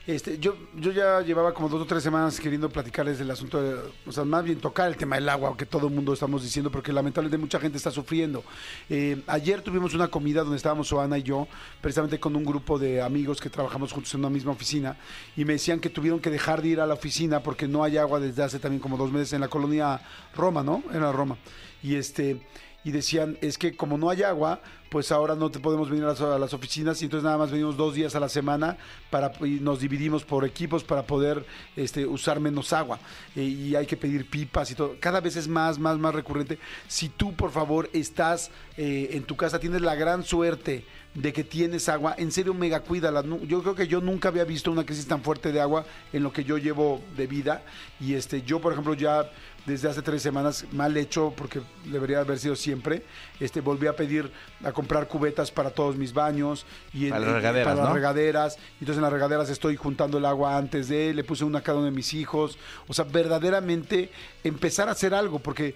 [0.07, 3.79] este, yo, yo ya llevaba como dos o tres semanas queriendo platicarles del asunto, de,
[4.05, 6.71] o sea, más bien tocar el tema del agua, que todo el mundo estamos diciendo,
[6.71, 8.43] porque lamentablemente mucha gente está sufriendo.
[8.89, 11.47] Eh, ayer tuvimos una comida donde estábamos Joana y yo,
[11.81, 14.97] precisamente con un grupo de amigos que trabajamos juntos en una misma oficina,
[15.37, 17.97] y me decían que tuvieron que dejar de ir a la oficina porque no hay
[17.97, 20.01] agua desde hace también como dos meses en la colonia
[20.35, 20.83] Roma, ¿no?
[20.91, 21.37] Era Roma.
[21.83, 22.41] Y este
[22.83, 26.37] y decían, es que como no hay agua, pues ahora no te podemos venir a
[26.37, 28.77] las, oficinas y entonces nada más venimos dos días a la semana
[29.09, 31.45] para, y nos dividimos por equipos para poder
[31.77, 32.99] este, usar menos agua
[33.35, 34.97] Eh, y hay que pedir pipas y todo.
[34.99, 36.59] Cada vez es más, más, más recurrente.
[36.87, 41.43] Si tú, por favor, estás eh, en tu casa, tienes la gran suerte de que
[41.43, 43.23] tienes agua, en serio mega cuídala.
[43.45, 46.31] Yo creo que yo nunca había visto una crisis tan fuerte de agua en lo
[46.31, 47.63] que yo llevo de vida
[47.99, 49.29] y este yo por ejemplo ya
[49.65, 53.03] desde hace tres semanas, mal hecho porque debería haber sido siempre.
[53.39, 54.31] Este, volví a pedir
[54.63, 58.57] a comprar cubetas para todos mis baños y Para en- las regaderas, para las regaderas.
[58.79, 61.77] Entonces en las regaderas estoy juntando el agua antes de, le puse una a cada
[61.77, 62.57] uno de mis hijos.
[62.87, 64.09] O sea, verdaderamente
[64.43, 65.75] empezar a hacer algo porque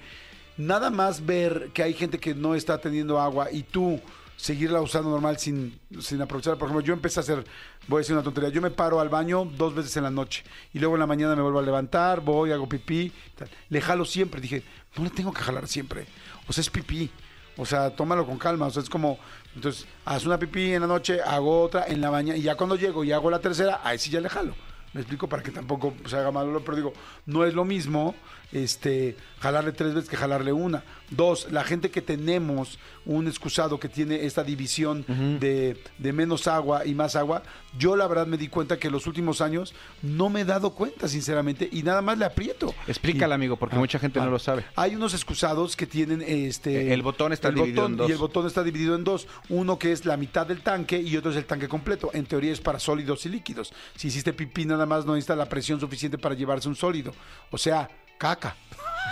[0.57, 3.99] nada más ver que hay gente que no está teniendo agua y tú
[4.37, 6.57] seguirla usando normal sin, sin aprovechar.
[6.57, 7.45] Por ejemplo, yo empecé a hacer,
[7.87, 10.43] voy a decir una tontería, yo me paro al baño dos veces en la noche
[10.73, 13.49] y luego en la mañana me vuelvo a levantar, voy, hago pipí, tal.
[13.69, 14.41] le jalo siempre.
[14.41, 14.63] Dije,
[14.97, 16.05] no le tengo que jalar siempre.
[16.47, 17.09] O sea, es pipí.
[17.57, 18.67] O sea, tómalo con calma.
[18.67, 19.17] O sea, es como,
[19.55, 22.75] entonces, haz una pipí en la noche, hago otra en la mañana y ya cuando
[22.75, 24.55] llego y hago la tercera, ahí sí ya le jalo.
[24.93, 26.93] Me explico para que tampoco se haga malo, pero digo,
[27.25, 28.15] no es lo mismo
[28.53, 30.83] este jalarle tres veces que jalarle una.
[31.09, 35.05] Dos, la gente que tenemos un excusado que tiene esta división
[35.39, 37.43] de, de menos agua y más agua,
[37.77, 40.71] yo la verdad me di cuenta que en los últimos años no me he dado
[40.71, 42.73] cuenta, sinceramente, y nada más le aprieto.
[42.87, 44.29] Explícala, Y- amigo, porque Ah, mucha gente no ah.
[44.29, 44.65] lo sabe.
[44.75, 48.09] Hay unos excusados que tienen este El botón está dividido en dos.
[48.09, 49.27] Y el botón está dividido en dos.
[49.49, 52.09] Uno que es la mitad del tanque y otro es el tanque completo.
[52.13, 53.73] En teoría es para sólidos y líquidos.
[53.95, 57.13] Si hiciste pipí nada más no necesita la presión suficiente para llevarse un sólido.
[57.51, 58.55] O sea, caca.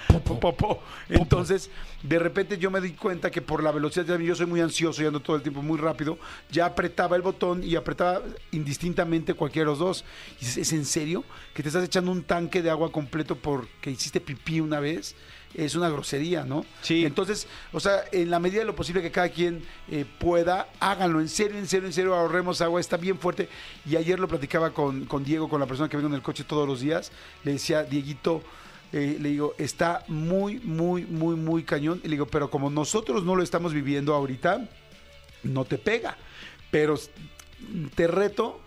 [1.10, 1.70] Entonces,
[2.02, 5.02] de repente yo me di cuenta que por la velocidad, ya yo soy muy ansioso
[5.02, 6.18] y ando todo el tiempo muy rápido,
[6.52, 10.06] ya apretaba el botón y apretaba indistintamente cualquiera de los dos.
[10.40, 11.24] Dices, ¿es en serio?
[11.54, 15.16] Que te estás echando un tanque de agua completo porque hiciste pipí una vez.
[15.54, 16.66] Es una grosería, ¿no?
[16.82, 17.06] Sí.
[17.06, 21.22] Entonces, o sea, en la medida de lo posible que cada quien eh, pueda, háganlo.
[21.22, 22.80] En serio, en serio, en serio, ahorremos agua.
[22.80, 23.50] Está bien fuerte.
[23.90, 26.44] Y ayer lo platicaba con, con Diego, con la persona que vengo en el coche
[26.44, 27.12] todos los días.
[27.44, 28.42] Le decía, Dieguito,
[28.92, 32.00] eh, le digo, está muy, muy, muy, muy cañón.
[32.04, 34.68] Y le digo, pero como nosotros no lo estamos viviendo ahorita,
[35.44, 36.18] no te pega.
[36.72, 37.00] Pero
[37.96, 38.60] te reto,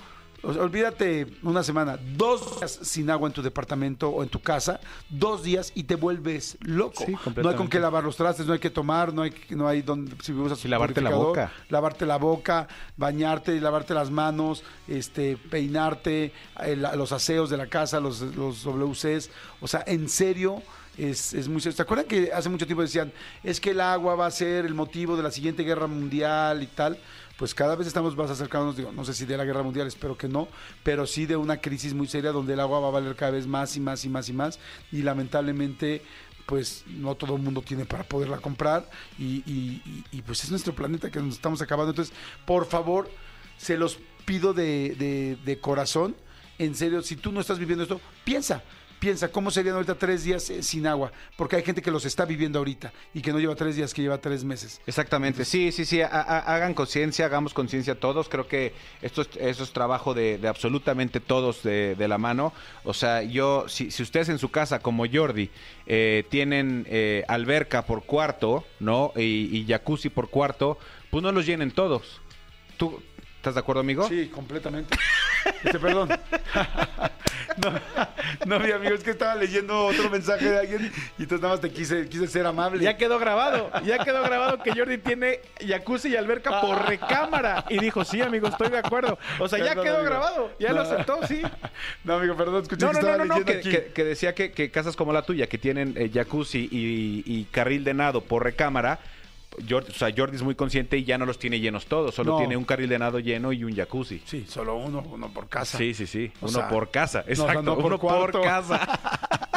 [0.42, 4.40] o sea, olvídate una semana, dos días sin agua en tu departamento o en tu
[4.40, 7.05] casa, dos días y te vuelves loco.
[7.07, 9.66] Sí, no hay con qué lavar los trastes, no hay que tomar, no hay, no
[9.66, 11.53] hay donde si usas Sí, lavarte la boca.
[11.68, 18.01] lavarte la boca, bañarte, lavarte las manos, este, peinarte, eh, los aseos de la casa,
[18.01, 19.31] los, los WCs.
[19.61, 20.62] O sea, en serio,
[20.99, 21.77] es, es muy serio.
[21.77, 24.75] ¿Se acuerdan que hace mucho tiempo decían, es que el agua va a ser el
[24.75, 26.99] motivo de la siguiente guerra mundial y tal?
[27.38, 30.16] Pues cada vez estamos más acercándonos, digo, no sé si de la guerra mundial, espero
[30.16, 30.49] que no,
[30.83, 33.46] pero sí de una crisis muy seria donde el agua va a valer cada vez
[33.46, 34.59] más y más y más y más.
[34.90, 36.03] Y lamentablemente
[36.46, 40.51] pues no todo el mundo tiene para poderla comprar y, y- y- y, pues es
[40.51, 41.90] nuestro planeta que nos estamos acabando.
[41.90, 42.14] Entonces,
[42.46, 43.11] por favor,
[43.59, 46.14] se los pido de, de- de corazón,
[46.59, 48.62] en serio, si tú no estás viviendo esto, piensa,
[48.98, 52.24] piensa cómo serían ahorita tres días eh, sin agua, porque hay gente que los está
[52.24, 54.80] viviendo ahorita y que no lleva tres días, que lleva tres meses.
[54.87, 59.28] Exactamente, sí, sí, sí, ha- ha- hagan conciencia, hagamos conciencia todos, creo que esto es,
[59.38, 62.52] esto es trabajo de, de absolutamente todos de, de la mano,
[62.85, 65.50] o sea, yo, si, si ustedes en su casa, como Jordi,
[65.87, 69.12] eh, tienen eh, alberca por cuarto, ¿no?
[69.16, 70.78] Y, y jacuzzi por cuarto,
[71.11, 72.20] pues no los llenen todos.
[72.76, 73.02] ¿Tú
[73.46, 74.09] estás de acuerdo, amigo?
[74.09, 74.96] Sí, completamente.
[75.62, 76.09] Este, perdón.
[77.59, 77.72] No,
[78.44, 81.61] no, mi amigo, es que estaba leyendo otro mensaje de alguien y entonces nada más
[81.61, 82.82] te quise, quise ser amable.
[82.82, 87.64] Ya quedó grabado, ya quedó grabado que Jordi tiene jacuzzi y alberca por recámara.
[87.70, 89.18] Y dijo, sí, amigo, estoy de acuerdo.
[89.38, 90.11] O sea, ya Perdón, quedó amigo.
[90.11, 91.40] grabado, ya lo aceptó, sí.
[92.04, 93.70] No, amigo, perdón, escuché No, que no, no, estaba no, no, leyendo que, aquí.
[93.70, 97.44] que- que decía que, que casas como la tuya, que tienen eh, jacuzzi y, y
[97.44, 98.98] carril de nado por recámara,
[99.69, 102.33] Jordi, o sea, Jordi es muy consciente y ya no los tiene llenos todos, solo
[102.33, 102.38] No.
[102.38, 104.23] tiene un carril de nado lleno y un jacuzzi.
[104.25, 105.79] Sí, solo uno, uno por casa.
[105.79, 106.31] Sí, sí, sí.
[106.40, 107.25] O Uno sea, por casa.
[107.27, 107.62] no, o sea, Exacto.
[107.62, 108.38] no por uno cuarto.
[108.40, 108.88] por casa.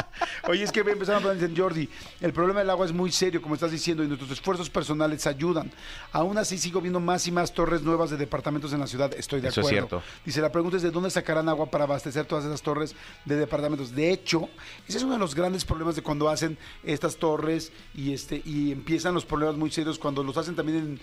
[0.48, 1.90] Oye, es que empezaron a hablar dicen, Jordi,
[2.22, 5.72] el problema del agua es muy serio, como estás diciendo, y nuestros esfuerzos personales ayudan.
[6.12, 9.14] Aún así sigo viendo más y más torres nuevas de departamentos en la ciudad.
[9.18, 9.88] Estoy de Eso es acuerdo.
[9.88, 10.08] cierto.
[10.26, 13.94] Dice, la pregunta es de dónde sacarán agua para abastecer todas esas torres de departamentos.
[13.94, 14.50] De hecho,
[14.88, 18.72] ese es uno de los grandes problemas de cuando hacen estas torres y este y
[18.72, 21.00] empiezan los problemas muy serios cuando los hacen también en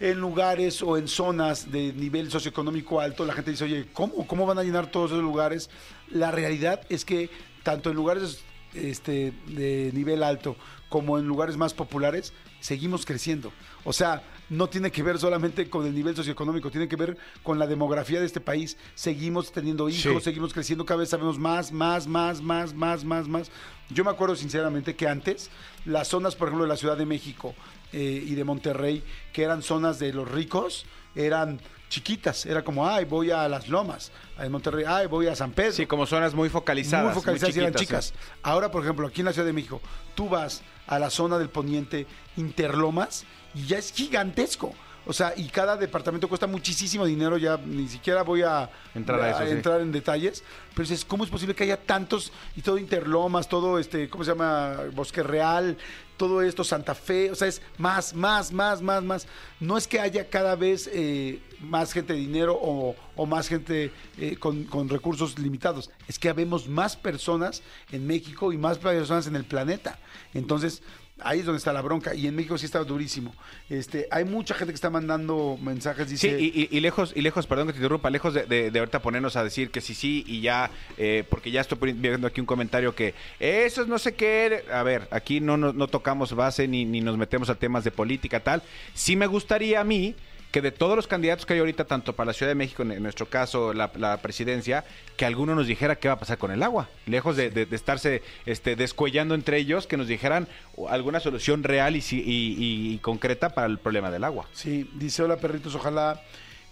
[0.00, 4.26] en lugares o en zonas de nivel socioeconómico alto, la gente dice, oye, ¿cómo?
[4.26, 5.70] ¿Cómo van a llenar todos esos lugares?
[6.08, 7.30] La realidad es que
[7.68, 8.40] tanto en lugares
[8.72, 10.56] este, de nivel alto
[10.88, 13.52] como en lugares más populares, seguimos creciendo.
[13.84, 17.58] O sea, no tiene que ver solamente con el nivel socioeconómico, tiene que ver con
[17.58, 18.78] la demografía de este país.
[18.94, 20.20] Seguimos teniendo hijos, Sí.
[20.22, 23.50] seguimos creciendo, cada vez sabemos más, más, más, más, más, más, más.
[23.90, 25.50] Yo me acuerdo sinceramente que antes
[25.84, 27.54] las zonas, por ejemplo, de la Ciudad de México
[27.92, 29.02] eh, y de Monterrey,
[29.34, 32.46] que eran zonas de los ricos, eran chiquitas.
[32.46, 34.12] Era como, ay, voy a las lomas.
[34.38, 35.72] En Monterrey, ay, voy a San Pedro.
[35.72, 37.06] Sí, como zonas muy focalizadas.
[37.06, 38.14] Muy focalizadas y eran chicas.
[38.42, 39.80] Ahora, por ejemplo, aquí en la Ciudad de México,
[40.14, 43.24] tú vas a la zona del poniente Interlomas
[43.54, 44.74] y ya es gigantesco.
[45.08, 49.30] O sea, y cada departamento cuesta muchísimo dinero, ya ni siquiera voy a Entrar a
[49.30, 53.48] eso, entrar en detalles, pero dices, ¿cómo es posible que haya tantos y todo Interlomas,
[53.48, 54.76] todo este, ¿cómo se llama?
[54.92, 55.78] Bosque Real,
[56.18, 59.26] todo esto, Santa Fe, o sea, es más, más, más, más, más.
[59.60, 63.90] No es que haya cada vez eh, más gente de dinero o, o más gente
[64.18, 69.26] eh, con, con recursos limitados, es que habemos más personas en México y más personas
[69.26, 69.98] en el planeta.
[70.34, 70.82] Entonces,
[71.20, 72.14] ahí es donde está la bronca.
[72.14, 73.34] Y en México sí está durísimo.
[73.68, 76.40] Este, hay mucha gente que está mandando mensajes, Sí, dice...
[76.40, 79.42] y, y- lejos, y lejos, perdón que te interrumpa, lejos de, de- ahorita ponernos a
[79.42, 83.14] decir que sí, sí, y ya, eh, porque ya estoy viendo aquí un comentario que
[83.40, 84.64] eso es no sé qué.
[84.72, 87.90] A ver, aquí no, no, no tocamos base ni, ni nos metemos a temas de
[87.90, 88.62] política, tal.
[88.94, 90.14] Sí me gustaría a mí
[90.60, 93.26] de todos los candidatos que hay ahorita, tanto para la Ciudad de México, en, nuestro
[93.26, 93.90] caso, la,
[94.22, 94.84] presidencia,
[95.16, 96.88] que alguno nos dijera qué va a pasar con el agua.
[97.06, 100.48] Lejos de, de- estarse este, descuellando entre ellos, que nos dijeran
[100.88, 104.46] alguna solución real y, y- y- y concreta para el problema del agua.
[104.52, 106.22] Sí, dice, hola perritos, ojalá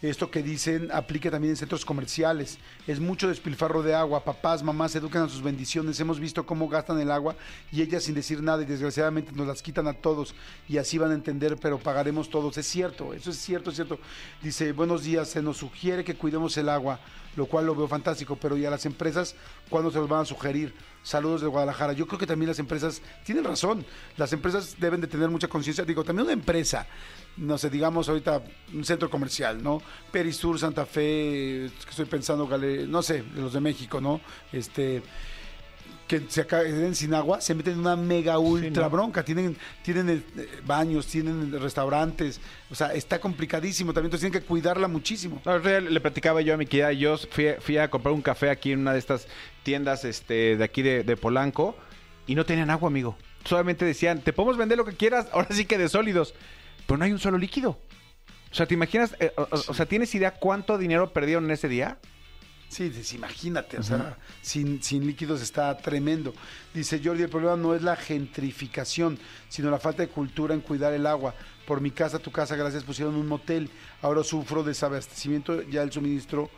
[0.02, 2.58] esto que dicen aplique también en centros comerciales.
[2.86, 4.24] Es mucho despilfarro de agua.
[4.24, 5.98] Papás, mamás, educan a sus bendiciones.
[6.00, 7.34] Hemos visto cómo gastan el agua
[7.72, 10.34] y ellas sin decir nada y desgraciadamente nos las quitan a todos
[10.68, 12.56] y así van a entender, pero pagaremos todos.
[12.58, 13.98] Es cierto, eso es cierto, es cierto.
[14.42, 17.00] Dice, buenos días, se nos sugiere que cuidemos el agua,
[17.34, 19.34] lo cual lo veo fantástico, pero ¿y a las empresas
[19.70, 20.74] cuándo se los van a sugerir?
[21.06, 21.92] Saludos de Guadalajara.
[21.92, 23.86] Yo creo que también las empresas tienen razón.
[24.16, 25.84] Las empresas deben de tener mucha conciencia.
[25.84, 26.84] Digo, también una empresa,
[27.36, 28.42] no sé, digamos ahorita
[28.74, 29.80] un centro comercial, ¿no?
[30.10, 32.48] Perisur, Santa Fe, estoy pensando,
[32.88, 34.20] no sé, los de México, ¿no?
[34.52, 35.00] Este
[36.06, 39.24] que se queden sin agua, se meten en una mega ultra bronca.
[39.24, 42.40] Tienen, tienen eh, baños, tienen restaurantes.
[42.70, 44.06] O sea, está complicadísimo también.
[44.06, 45.40] Entonces tienen que cuidarla muchísimo.
[45.44, 48.72] No, le platicaba yo a mi querida yo fui, fui a comprar un café aquí
[48.72, 49.26] en una de estas
[49.62, 51.76] tiendas este, de aquí de, de Polanco
[52.26, 53.16] y no tenían agua, amigo.
[53.44, 56.34] Solamente decían, te podemos vender lo que quieras, ahora sí que de sólidos,
[56.86, 57.78] pero no hay un solo líquido.
[58.50, 59.16] O sea, ¿te imaginas?
[59.18, 61.98] eh, o sea, ¿tienes idea cuánto dinero perdieron en ese día?
[62.68, 66.34] Sí, imagínate, o sea, sin, sin líquidos está tremendo.
[66.74, 70.92] Dice Jordi, el problema no es la gentrificación, sino la falta de cultura en cuidar
[70.92, 71.34] el agua.
[71.66, 73.70] Por mi casa, tu casa, gracias, pusieron un motel.
[74.02, 76.50] Ahora sufro desabastecimiento, ya el suministro,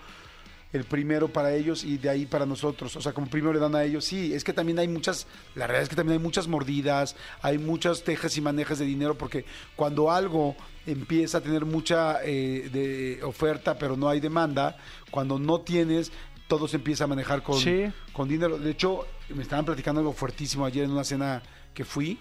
[0.72, 2.96] el primero para ellos y de ahí para nosotros.
[2.96, 4.04] O sea, como primero le dan a ellos.
[4.04, 7.58] Sí, es que también hay muchas, la realidad es que también hay muchas mordidas, hay
[7.58, 9.44] muchas tejas y manejas de dinero, porque
[9.76, 10.56] cuando algo
[10.90, 14.76] empieza a tener mucha eh, de oferta, pero no hay demanda,
[15.10, 16.10] cuando no tienes,
[16.48, 17.84] todo se empieza a manejar con, Sí.
[18.12, 18.58] con dinero.
[18.58, 21.42] De hecho, me estaban platicando algo fuertísimo ayer en una cena
[21.74, 22.18] que fui,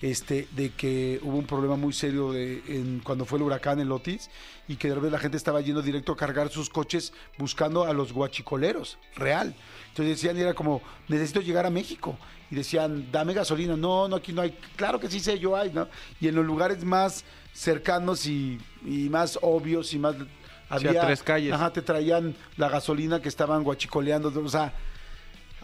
[0.00, 3.90] este, de que hubo un problema muy serio de, en, cuando fue el huracán el
[3.90, 4.30] Otis
[4.68, 7.92] y que de repente la gente estaba yendo directo a cargar sus coches buscando a
[7.92, 9.54] los guachicoleros, real.
[9.94, 12.18] Entonces decían, era como, necesito llegar a México.
[12.50, 13.76] Y decían, dame gasolina.
[13.76, 14.58] No, no, aquí no hay.
[14.74, 15.86] Claro que sí sé, yo hay, ¿no?
[16.20, 20.16] Y en los lugares más cercanos y, y más obvios y más...
[20.78, 21.52] Sí, a tres calles.
[21.52, 24.32] Ajá, te traían la gasolina que estaban guachicoleando.
[24.44, 24.72] O sea,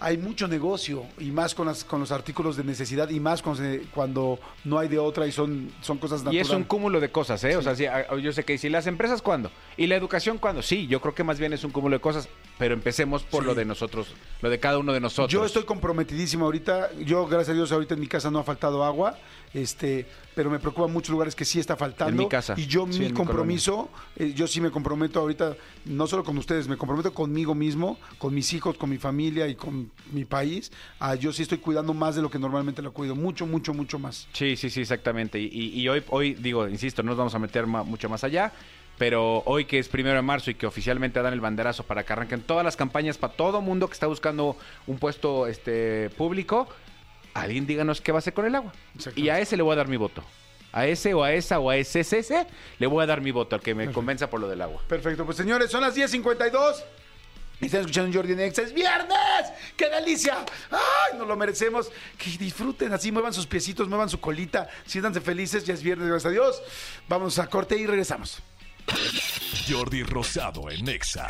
[0.02, 3.54] hay mucho negocio y más con, las, con los artículos de necesidad y más con
[3.56, 6.48] se- cuando no hay de otra y son, son cosas Y naturales.
[6.48, 7.56] es un cúmulo de cosas, ¿eh?
[7.56, 7.84] O sea, sí,
[8.22, 9.50] yo sé que si las empresas, ¿cuándo?
[9.76, 10.62] ¿Y la educación, cuándo?
[10.62, 13.46] Sí, yo creo que más bien es un cúmulo de cosas, pero empecemos por Sí.
[13.48, 15.30] lo de nosotros, lo de cada uno de nosotros.
[15.30, 16.90] Yo estoy comprometidísimo ahorita.
[17.04, 19.18] Yo, gracias a Dios, ahorita en mi casa no ha faltado agua.
[19.52, 20.06] Este,
[20.40, 22.12] pero me preocupan muchos lugares que sí está faltando.
[22.12, 22.54] En mi casa.
[22.56, 26.38] Y yo, Sí, mi mi compromiso, eh, yo sí me comprometo ahorita, no solo con
[26.38, 30.72] ustedes, me comprometo conmigo mismo, con mis hijos, con mi familia y con mi país.
[30.98, 33.14] Ah, yo sí estoy cuidando más de lo que normalmente lo cuido.
[33.14, 34.28] Mucho, mucho, mucho más.
[34.32, 35.38] Sí, sí, sí, exactamente.
[35.38, 38.24] Y, y- y hoy, hoy, digo, insisto, no nos vamos a meter ma- mucho más
[38.24, 38.50] allá,
[38.96, 42.14] pero hoy que es primero de marzo y que oficialmente dan el banderazo para que
[42.14, 46.66] arranquen todas las campañas para todo mundo que está buscando un puesto este público,
[47.34, 48.72] alguien díganos qué va a hacer con el agua.
[49.16, 50.24] Y a ese le voy a dar mi voto.
[50.72, 52.46] A ese o a esa o a ese, ese, ese,
[52.78, 54.82] le voy a dar mi voto al que me convenza por lo del agua.
[54.88, 56.84] Perfecto, pues señores, son las 10.52.
[57.60, 58.58] Y están escuchando Jordi Nex.
[58.58, 59.52] ¡Es viernes!
[59.76, 60.38] ¡Qué delicia!
[60.70, 61.90] ¡Ay, nos lo merecemos!
[62.16, 65.64] Que disfruten así, muevan sus piecitos, muevan su colita, siéntanse felices.
[65.64, 66.62] Ya es viernes, gracias a Dios.
[67.08, 68.42] Vamos a corte y regresamos.
[69.68, 71.28] Jordi Rosado en Exa.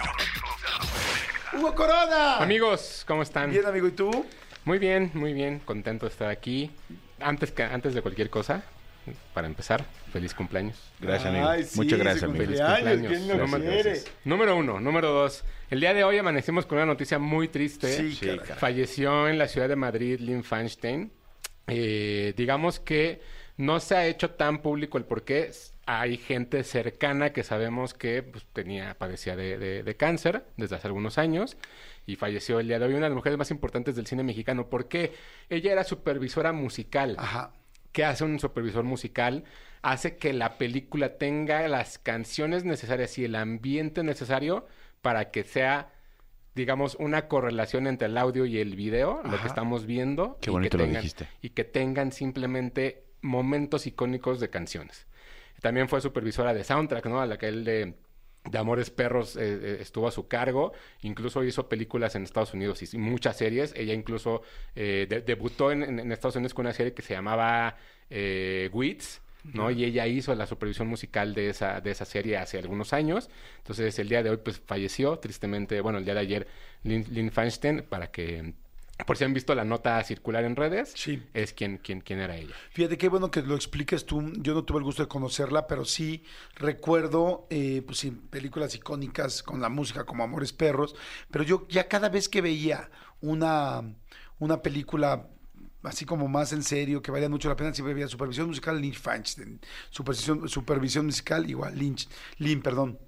[1.53, 2.37] ¡Hugo Corona!
[2.37, 3.51] Amigos, ¿cómo están?
[3.51, 4.25] Bien, amigo, ¿y tú?
[4.65, 5.59] Muy bien, muy bien.
[5.61, 6.71] Contento de estar aquí.
[7.21, 8.63] Antes, que, antes de cualquier cosa,
[9.35, 10.79] para empezar, feliz cumpleaños.
[11.01, 11.49] Gracias, amigo.
[11.49, 12.45] Ay, sí, Muchas gracias, amigo.
[12.45, 13.09] Feliz cumpleaños, cumpleaños.
[13.09, 13.35] ¿quién lo
[14.25, 14.81] Número- uno.
[14.81, 15.45] Número dos.
[15.71, 17.89] El día de hoy amanecimos con una noticia muy triste.
[17.97, 18.39] Sí, Sí, caray.
[18.41, 18.57] caray.
[18.59, 21.11] Falleció en la ciudad de Madrid Lynn Feinstein.
[21.67, 23.21] Eh, digamos que
[23.57, 25.51] no se ha hecho tan público el por qué.
[25.87, 30.87] Hay gente cercana que sabemos que pues, tenía, padecía de, de- de cáncer desde hace
[30.87, 31.57] algunos años
[32.07, 32.93] y falleció el día de hoy.
[32.95, 34.69] Una de las mujeres más importantes del cine mexicano.
[34.69, 35.13] porque
[35.49, 37.17] Ella era supervisora musical.
[37.19, 37.53] Ajá.
[37.93, 39.45] ¿Qué hace un supervisor musical?
[39.83, 44.67] Hace que la película tenga las canciones necesarias y el ambiente necesario
[45.03, 45.93] para que sea,
[46.55, 50.39] digamos, una correlación entre el audio y el video, lo que estamos viendo.
[50.41, 51.29] Qué y bonito que lo tengan- dijiste.
[51.43, 55.07] Y que tengan simplemente momentos icónicos de canciones.
[55.61, 57.21] También fue supervisora de soundtrack, ¿no?
[57.21, 57.95] A la que él de,
[58.45, 60.73] de Amores Perros eh, eh, estuvo a su cargo.
[61.03, 63.73] Incluso hizo películas en Estados Unidos y, muchas series.
[63.77, 64.43] Ella incluso
[64.75, 67.77] eh, de- debutó en, en- en Estados Unidos con una serie que se llamaba
[68.09, 69.21] eh, Wits.
[69.43, 69.71] ¿no?
[69.71, 73.31] Y ella hizo la supervisión musical de esa, de esa serie hace algunos años.
[73.57, 76.47] Entonces, el día de hoy, pues, falleció, tristemente, bueno, el día de ayer,
[76.83, 78.53] Lynn, Lynn Feinstein, para que,
[79.07, 81.23] por si han visto la nota circular en redes, Sí.
[81.35, 82.55] es quien, quien, quien era ella.
[82.71, 84.33] Fíjate qué bueno que lo expliques tú.
[84.39, 86.25] Yo no tuve el gusto de conocerla, pero sí
[86.57, 90.95] recuerdo eh, pues, sí, películas icónicas con la música como Amores Perros.
[91.31, 92.91] Pero yo ya cada vez que veía
[93.21, 93.83] una,
[94.39, 95.29] una película
[95.83, 98.99] así como más en serio, que valía mucho la pena, siempre veía supervisión musical Lynch
[98.99, 102.99] Feinstein, supervisión, supervisión musical igual Lynch, Lynn, perdón.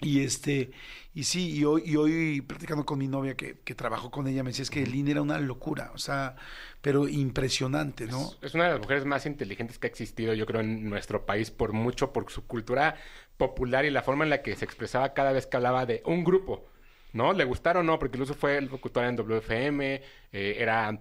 [0.00, 0.70] Y este,
[1.14, 4.42] y sí, y hoy, y hoy platicando con mi novia que, que trabajó con ella,
[4.42, 6.34] me decía es que Lynn era una locura, o sea,
[6.80, 8.32] pero impresionante, ¿no?
[8.42, 11.52] Es una de las mujeres más inteligentes que ha existido, yo creo, en nuestro país,
[11.52, 12.96] por mucho, por su cultura
[13.36, 16.24] popular y la forma en la que se expresaba cada vez que hablaba de un
[16.24, 16.66] grupo,
[17.12, 17.32] ¿no?
[17.32, 20.02] Le gustaron o no, porque incluso fue locutora en WFM,
[20.32, 21.00] eh, era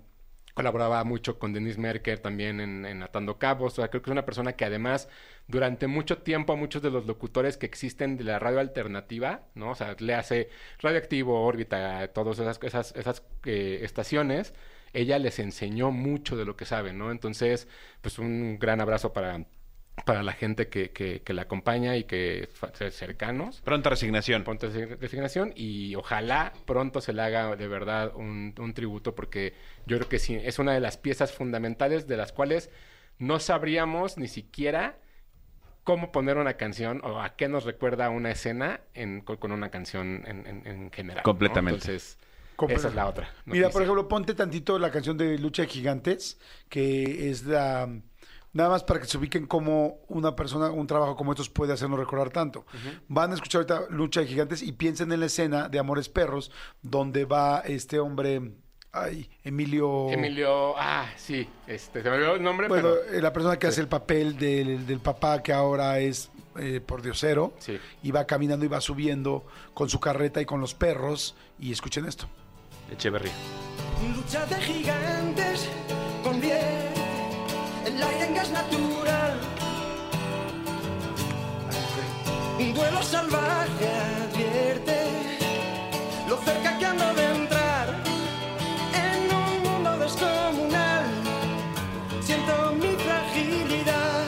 [0.54, 3.74] colaboraba mucho con Denise Merker también en, Atando Cabos.
[3.74, 5.10] O sea, creo que es una persona que además
[5.47, 9.72] durante mucho tiempo a muchos de los locutores que existen de la radio alternativa, ¿no?
[9.72, 10.49] O sea, le hace
[10.80, 14.54] Radioactivo, Órbita, todas esas, esas, esas eh, estaciones,
[14.93, 17.12] ella les enseñó mucho de lo que sabe, ¿no?
[17.12, 17.68] Entonces,
[18.01, 19.45] pues un gran abrazo para,
[20.06, 22.50] para la gente que, que, que la acompaña y que
[22.91, 24.44] cercanos Pronta resignación.
[24.44, 29.54] pronta resi- resignación y ojalá pronto se le haga de verdad un, un tributo porque
[29.86, 32.70] yo creo que sí, es una de las piezas fundamentales de las cuales
[33.20, 34.98] no sabríamos ni siquiera
[35.84, 40.24] cómo poner una canción o a qué nos recuerda una escena en- con, una canción
[40.26, 41.18] en, en- en general.
[41.20, 41.24] ¿no?
[41.24, 41.80] Completamente.
[41.82, 42.18] Entonces,
[42.58, 43.30] Compre- esa es la otra.
[43.46, 46.39] Mira, por ejemplo, ponte tantito la canción de Lucha de Gigantes,
[46.70, 47.89] que es la...
[48.54, 51.97] Nada más para que se ubiquen cómo una persona, un trabajo como estos puede hacernos
[51.99, 52.66] recordar tanto.
[53.08, 56.51] Van a escuchar ahorita Lucha de Gigantes y piensen en la escena de Amores Perros,
[56.84, 58.54] donde va este hombre,
[58.91, 60.10] ay, Emilio...
[60.12, 63.66] Emilio, ah, sí, este, se me olvidó el nombre, Bueno, pero eh, la persona que
[63.66, 66.30] hace el papel del, del papá que ahora es
[66.60, 67.80] eh, por diosero, Sí.
[68.04, 72.06] y va caminando y va subiendo con su carreta y con los perros, y escuchen
[72.06, 72.28] esto.
[72.91, 73.32] Echeverría.
[74.16, 75.68] Lucha de gigantes
[76.24, 76.93] convierte el
[78.02, 79.34] aire en gas natural.
[82.60, 83.88] Un duelo salvaje
[84.26, 84.98] advierte
[86.28, 87.88] lo cerca que ando de entrar
[89.06, 91.06] en un mundo descomunal.
[92.22, 94.26] Siento mi fragilidad.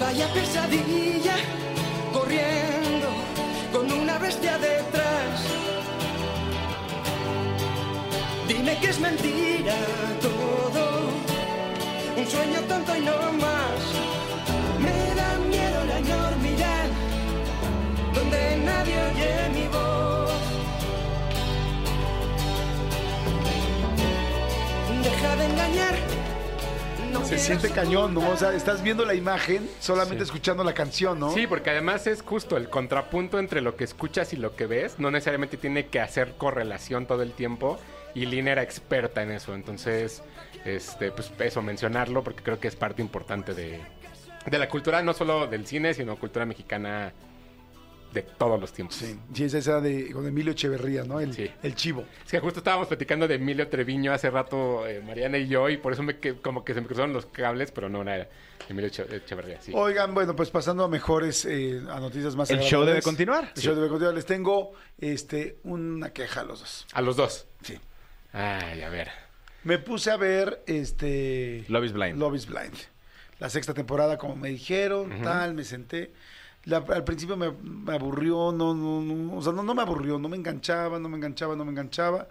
[0.00, 1.36] Vaya pesadilla
[2.12, 3.08] corriendo
[3.72, 4.73] con una bestia detrás.
[8.80, 9.74] Que es mentira
[10.20, 11.08] todo,
[12.18, 13.80] un sueño tonto y no más.
[14.78, 16.86] Me da miedo la enormidad,
[18.14, 20.32] donde nadie oye mi voz.
[25.02, 25.94] Deja de engañar.
[27.12, 28.28] no Se siente cañón, ¿no?
[28.30, 30.28] O sea, estás viendo la imagen solamente Sí.
[30.28, 31.32] escuchando la canción, ¿no?
[31.32, 34.98] Sí, porque además es justo el contrapunto entre lo que escuchas y lo que ves.
[34.98, 37.78] No necesariamente tiene que hacer correlación todo el tiempo.
[38.14, 39.54] Y Lina era experta en eso.
[39.54, 40.22] Entonces,
[40.64, 43.80] este, pues eso, mencionarlo, porque creo que es parte importante de,
[44.46, 47.12] de la cultura, no solo del cine, sino cultura mexicana
[48.12, 48.94] de todos los tiempos.
[48.94, 51.18] Sí, sí, esa era de con Emilio Echeverría, ¿no?
[51.18, 51.50] El, Sí.
[51.64, 52.04] el chivo.
[52.24, 55.78] Es que justo estábamos platicando de Emilio Treviño hace rato, eh, Mariana y yo, y
[55.78, 58.28] por eso me que, como que se me cruzaron los cables, pero no, no era
[58.68, 59.72] Emilio Eche- Echeverría, sí.
[59.74, 63.50] Oigan, bueno, pues pasando a mejores, eh, a noticias más El show debe continuar.
[63.56, 64.14] El show debe continuar.
[64.14, 66.86] Les tengo este, una queja a los dos.
[66.92, 67.48] A los dos.
[67.62, 67.80] Sí.
[68.34, 69.10] Ay, a ver.
[69.62, 72.18] Me puse a ver este Love is Blind.
[72.18, 72.74] Love is Blind.
[73.38, 76.12] La sexta temporada, como me dijeron, tal, me senté.
[76.64, 80.18] La- al principio me, me aburrió, no, no, no, o sea, no, no me aburrió,
[80.18, 82.28] no me enganchaba, no me enganchaba, no me enganchaba.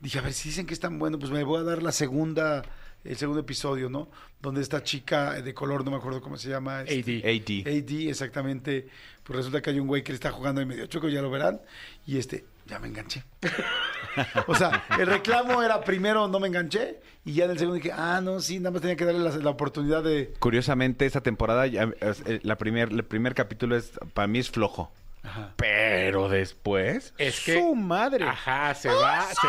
[0.00, 1.92] Dije, a ver, si dicen que es tan bueno, pues me voy a dar la
[1.92, 2.62] segunda,
[3.04, 4.08] el segundo episodio, ¿no?
[4.40, 6.82] Donde esta chica de color, no me acuerdo cómo se llama.
[6.82, 7.68] este, AD.
[7.68, 7.82] AD.
[7.82, 8.88] AD, exactamente.
[9.22, 11.30] Pues resulta que hay un güey que le está jugando ahí medio choco, ya lo
[11.30, 11.60] verán.
[12.06, 13.22] Y este, ya me enganché.
[14.46, 17.92] o sea, el reclamo era primero no me enganché y ya en el segundo dije,
[17.92, 20.32] ah, no, sí, nada más tenía que darle la, la oportunidad de...
[20.40, 24.50] Curiosamente, esta temporada, ya, es- eh, la primer, el primer capítulo es, para mí es
[24.50, 24.90] flojo.
[25.56, 27.54] Pero después, Es que.
[27.60, 28.24] su madre.
[28.24, 29.22] Ajá, se va.
[29.22, 29.46] Se,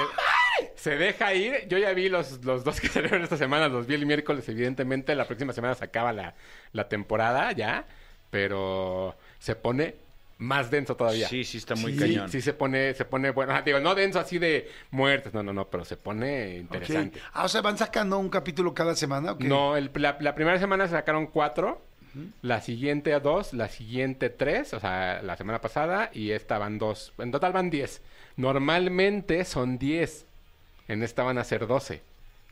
[0.76, 1.68] se deja ir.
[1.68, 5.16] Yo ya vi los, los dos que salieron esta semana, los vi el miércoles, evidentemente.
[5.16, 6.36] La próxima semana se acaba la,
[6.72, 7.86] la temporada ya,
[8.30, 9.96] pero se pone
[10.40, 11.30] más denso todavía.
[11.30, 12.30] Sí, sí, está muy Sí, cañón.
[12.30, 15.54] Sí, se pone, se pone, bueno, ah, digo, no denso así de muertes, no, no,
[15.54, 17.20] no, pero se pone interesante.
[17.32, 19.34] Ah, o sea, van sacando un capítulo cada semana.
[19.34, 19.48] ¿o qué?
[19.48, 21.82] No, el- la, la primera semana se sacaron cuatro,
[22.44, 27.14] la siguiente dos, la siguiente tres, o sea, la semana pasada, y esta van dos.
[27.18, 28.02] En total van diez.
[28.36, 30.26] Normalmente son diez.
[30.88, 32.02] En esta van a ser doce.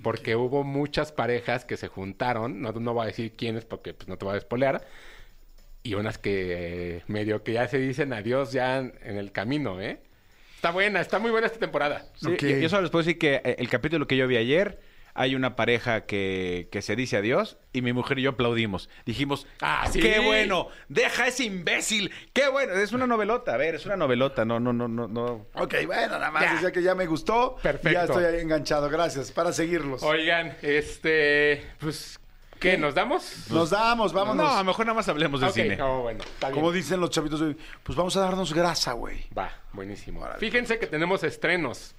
[0.01, 4.07] Porque hubo muchas parejas que se juntaron, no, no voy a decir quiénes porque pues,
[4.07, 4.82] no te voy a despolear,
[5.84, 9.79] y unas que eh, medio que ya se dicen adiós ya en, en el camino,
[9.82, 9.99] ¿eh?
[10.55, 12.05] Está buena, está muy buena esta temporada.
[12.15, 12.41] Sí, Ok.
[12.41, 14.79] yo, yo solo les puedo decir que eh, el capítulo que yo vi ayer,
[15.14, 18.89] hay una pareja que, que se dice adiós y mi mujer y yo aplaudimos.
[19.05, 19.99] Dijimos, Ah, sí.
[19.99, 20.68] ¡Qué bueno!
[20.89, 22.12] ¡Deja a ese imbécil!
[22.34, 22.74] ¡Qué bueno!
[22.74, 24.45] Es una novelota, a ver, es una novelota.
[24.45, 25.45] No, no, no, no, no.
[25.55, 26.53] Ok, bueno, nada más Ya.
[26.53, 27.55] decía que ya me gustó.
[27.62, 27.91] Perfecto.
[27.91, 28.89] Ya estoy ahí enganchado.
[28.89, 29.32] Gracias.
[29.32, 30.03] Para seguirlos.
[30.03, 32.20] Oigan, este, pues,
[32.59, 32.78] ¿qué?
[32.78, 33.47] ¿Nos damos?
[33.49, 34.55] Nos damos, vámonos.
[34.55, 35.82] No, mejor nada más hablemos de Ok, cine.
[35.82, 36.59] oh, bueno, está bien.
[36.59, 39.26] Como dicen los chavitos, hoy, pues vamos a darnos grasa, güey.
[39.38, 40.26] Va, buenísimo.
[40.39, 41.95] Fíjense que tenemos estrenos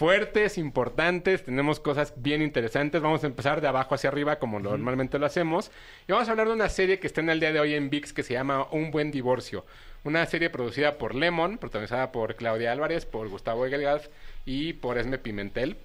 [0.00, 3.02] fuertes, importantes, tenemos cosas bien interesantes.
[3.02, 5.70] Vamos a empezar de abajo hacia arriba como normalmente lo hacemos.
[6.08, 7.90] Y vamos a hablar de una serie que está en el día de hoy en
[7.90, 9.66] VIX que se llama Un Buen Divorcio.
[10.02, 14.08] Una serie producida por Lemon, protagonizada por Claudia Álvarez, por Gustavo Egelgaz
[14.46, 15.76] y por Esme Pimentel,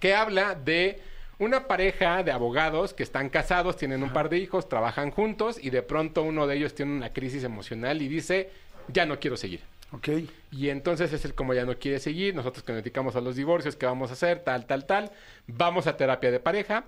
[0.00, 1.00] que habla de
[1.38, 5.70] una pareja de abogados que están casados, tienen un par de hijos, trabajan juntos y
[5.70, 8.50] de pronto uno de ellos tiene una crisis emocional y dice,
[8.88, 9.60] ya no quiero seguir.
[9.92, 10.08] Ok.
[10.52, 13.36] Y entonces es el como ya no quiere seguir, nosotros que nos dedicamos a los
[13.36, 14.40] divorcios, ¿qué vamos a hacer?
[14.40, 15.12] Tal, tal, tal.
[15.46, 16.84] Vamos a terapia de pareja.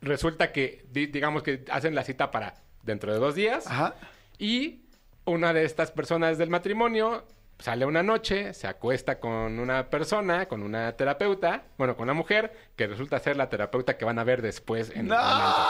[0.00, 3.66] Resulta que, di- digamos que hacen la cita para dentro de dos días.
[3.66, 3.94] Ajá.
[4.38, 4.80] Y
[5.24, 7.24] una de estas personas del matrimonio
[7.62, 12.52] sale una noche, se acuesta con una persona, con una terapeuta, bueno, con una mujer,
[12.76, 15.62] que resulta ser la terapeuta que van a ver después en No, antro.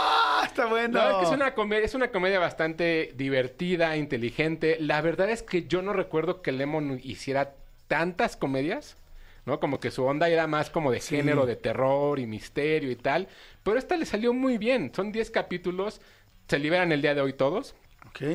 [0.44, 0.98] está bueno.
[1.10, 4.76] Es que es una, comedia, es una comedia bastante divertida, inteligente.
[4.80, 7.54] La verdad es que yo no recuerdo que Lemon hiciera
[7.88, 8.96] tantas comedias,
[9.44, 9.60] ¿no?
[9.60, 11.16] Como que su onda era más como de Sí.
[11.16, 13.28] género, de terror y misterio y tal.
[13.62, 14.92] Pero esta le salió muy bien.
[14.94, 16.00] Son 10 capítulos.
[16.48, 17.74] Se liberan el día de hoy todos.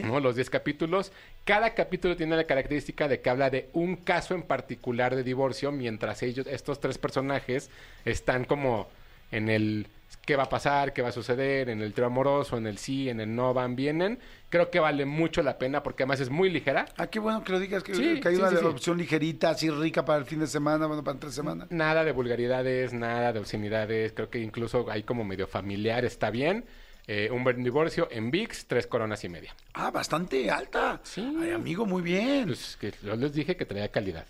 [0.04, 0.20] ¿No?
[0.20, 1.12] Los 10 capítulos.
[1.46, 5.72] Cada capítulo tiene la característica de que habla de un caso en particular de divorcio,
[5.72, 7.70] mientras ellos, estos tres personajes,
[8.06, 8.88] están como
[9.32, 9.88] en el
[10.26, 13.10] qué va a pasar, qué va a suceder, en el trío amoroso, en el sí,
[13.10, 14.20] en el no, van, vienen.
[14.50, 16.86] Creo que vale mucho la pena porque además es muy ligera.
[16.98, 18.66] Ah, qué bueno que lo digas, que, Sí, que hay sí, una sí.
[18.66, 21.70] opción ligerita, así rica para el fin de semana, bueno, para tres semanas.
[21.72, 24.12] Nada de vulgaridades, nada de obscenidades.
[24.12, 26.66] Creo que incluso hay como medio familiar, está bien.
[27.10, 29.56] Eh, un buen divorcio en VIX, tres coronas y media.
[29.74, 31.00] Ah, bastante alta.
[31.04, 31.22] Sí.
[31.42, 32.48] Ay, amigo, muy bien.
[32.48, 34.26] Pues que yo les dije que traía calidad.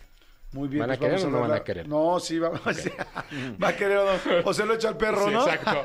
[0.51, 0.81] muy bien.
[0.81, 1.87] ¿van a pues querer o no van a querer?
[1.87, 2.61] No, sí, vamos.
[3.63, 4.19] va a querer o no.
[4.45, 5.47] O se lo echa al perro, Sí, ¿no?
[5.47, 5.83] exacto.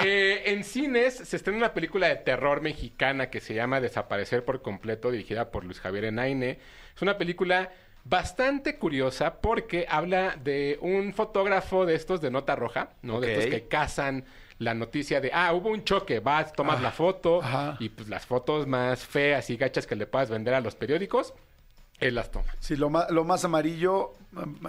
[0.02, 4.62] Eh, en cines se estrena una película de terror mexicana que se llama Desaparecer por
[4.62, 6.58] completo, dirigida por Luis Javier Enaine.
[6.96, 7.70] Es una película
[8.04, 13.20] bastante curiosa porque habla de un fotógrafo de estos de nota roja, ¿no?
[13.20, 14.24] De estos que cazan
[14.60, 17.76] la noticia de, ah, hubo un choque, vas, tomas la foto ajá.
[17.80, 21.34] y pues las fotos más feas y gachas que le puedas vender a los periódicos,
[21.98, 22.46] él las toma.
[22.60, 24.12] Sí, lo más, lo más amarillo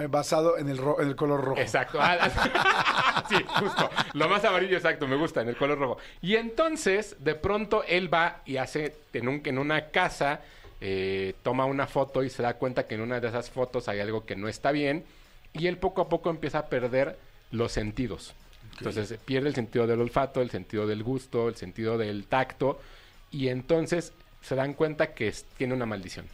[0.02, 1.62] eh, basado en el, ro- en el color rojo.
[1.62, 2.00] Exacto.
[2.02, 3.89] Ah, ah, sí, justo.
[4.14, 5.98] Lo más amarillo, exacto, me gusta, en el color rojo.
[6.22, 10.42] Y entonces, de pronto, él va y hace en, un, en una casa,
[10.82, 14.00] eh, toma una foto y se da cuenta que en una de esas fotos hay
[14.00, 15.04] algo que no está bien.
[15.54, 17.18] Y él poco a poco empieza a perder
[17.52, 18.34] los sentidos.
[18.78, 22.80] Entonces pierde el sentido del olfato, el sentido del gusto, el sentido del tacto.
[23.30, 26.26] Y entonces se dan cuenta que tiene una maldición.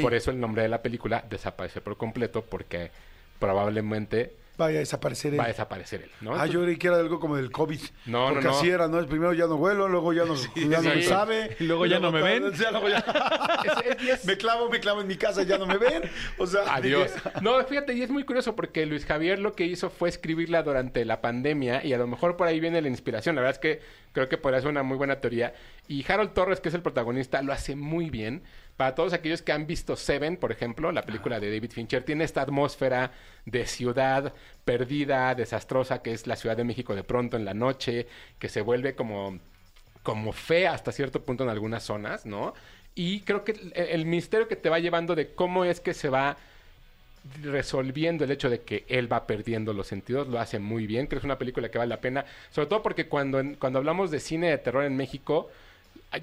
[0.00, 2.90] Por eso el nombre de la película desaparece por completo, porque
[3.38, 5.40] probablemente Vaya a desaparecer él.
[5.40, 6.34] va a desaparecer él, ¿no?
[6.34, 7.80] Ah, yo creí que era algo como del COVID.
[8.06, 8.54] No, no, Porque no.
[8.58, 9.04] así era, ¿no?
[9.06, 10.88] Primero ya no vuelo, luego ya no, ya no sí.
[10.96, 11.56] me sabe.
[11.60, 12.52] Y luego ya no me ven.
[12.52, 12.98] ya luego ya-
[13.64, 16.02] Es- es- es- me clavo, me clavo en mi casa, ya no me ven.
[16.38, 17.12] O sea, Adiós.
[17.14, 20.62] dije, No, fíjate, y es muy curioso porque Luis Javier lo que hizo fue escribirla
[20.62, 23.34] durante la pandemia y a lo mejor por ahí viene la inspiración.
[23.36, 23.80] La verdad es que
[24.12, 25.54] creo que podría ser una muy buena teoría.
[25.88, 28.42] Y Harold Torres, que es el protagonista, lo hace muy bien.
[28.82, 32.24] Para todos aquellos que han visto Seven, por ejemplo, la película de David Fincher, tiene
[32.24, 33.12] esta atmósfera
[33.46, 38.08] de ciudad perdida, desastrosa, que es la Ciudad de México de pronto en la noche,
[38.40, 39.38] que se vuelve como
[40.02, 42.54] como fea hasta cierto punto en algunas zonas, ¿no?
[42.96, 46.08] Y creo que el, el misterio que te va llevando de cómo es que se
[46.08, 46.36] va
[47.40, 51.20] resolviendo el hecho de que él va perdiendo los sentidos, lo hace muy bien, creo
[51.20, 54.18] que es una película que vale la pena, sobre todo porque cuando, cuando hablamos de
[54.18, 55.52] cine de terror en México,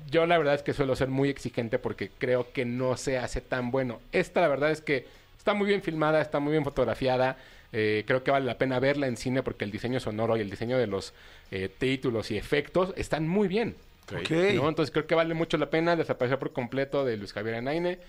[0.09, 3.41] yo la verdad es que suelo ser muy exigente porque creo que no se hace
[3.41, 3.99] tan bueno.
[4.11, 5.05] Esta la verdad es que
[5.37, 7.37] está muy bien filmada, está muy bien fotografiada,
[7.71, 10.49] Eh, creo que vale la pena verla en cine porque el diseño sonoro y el
[10.49, 11.13] diseño de los
[11.51, 13.75] eh, títulos y efectos están muy bien.
[14.11, 14.31] Ok.
[14.55, 14.67] ¿no?
[14.67, 17.99] Entonces creo que vale mucho la pena desaparecer por completo de Luis Javier Anaine.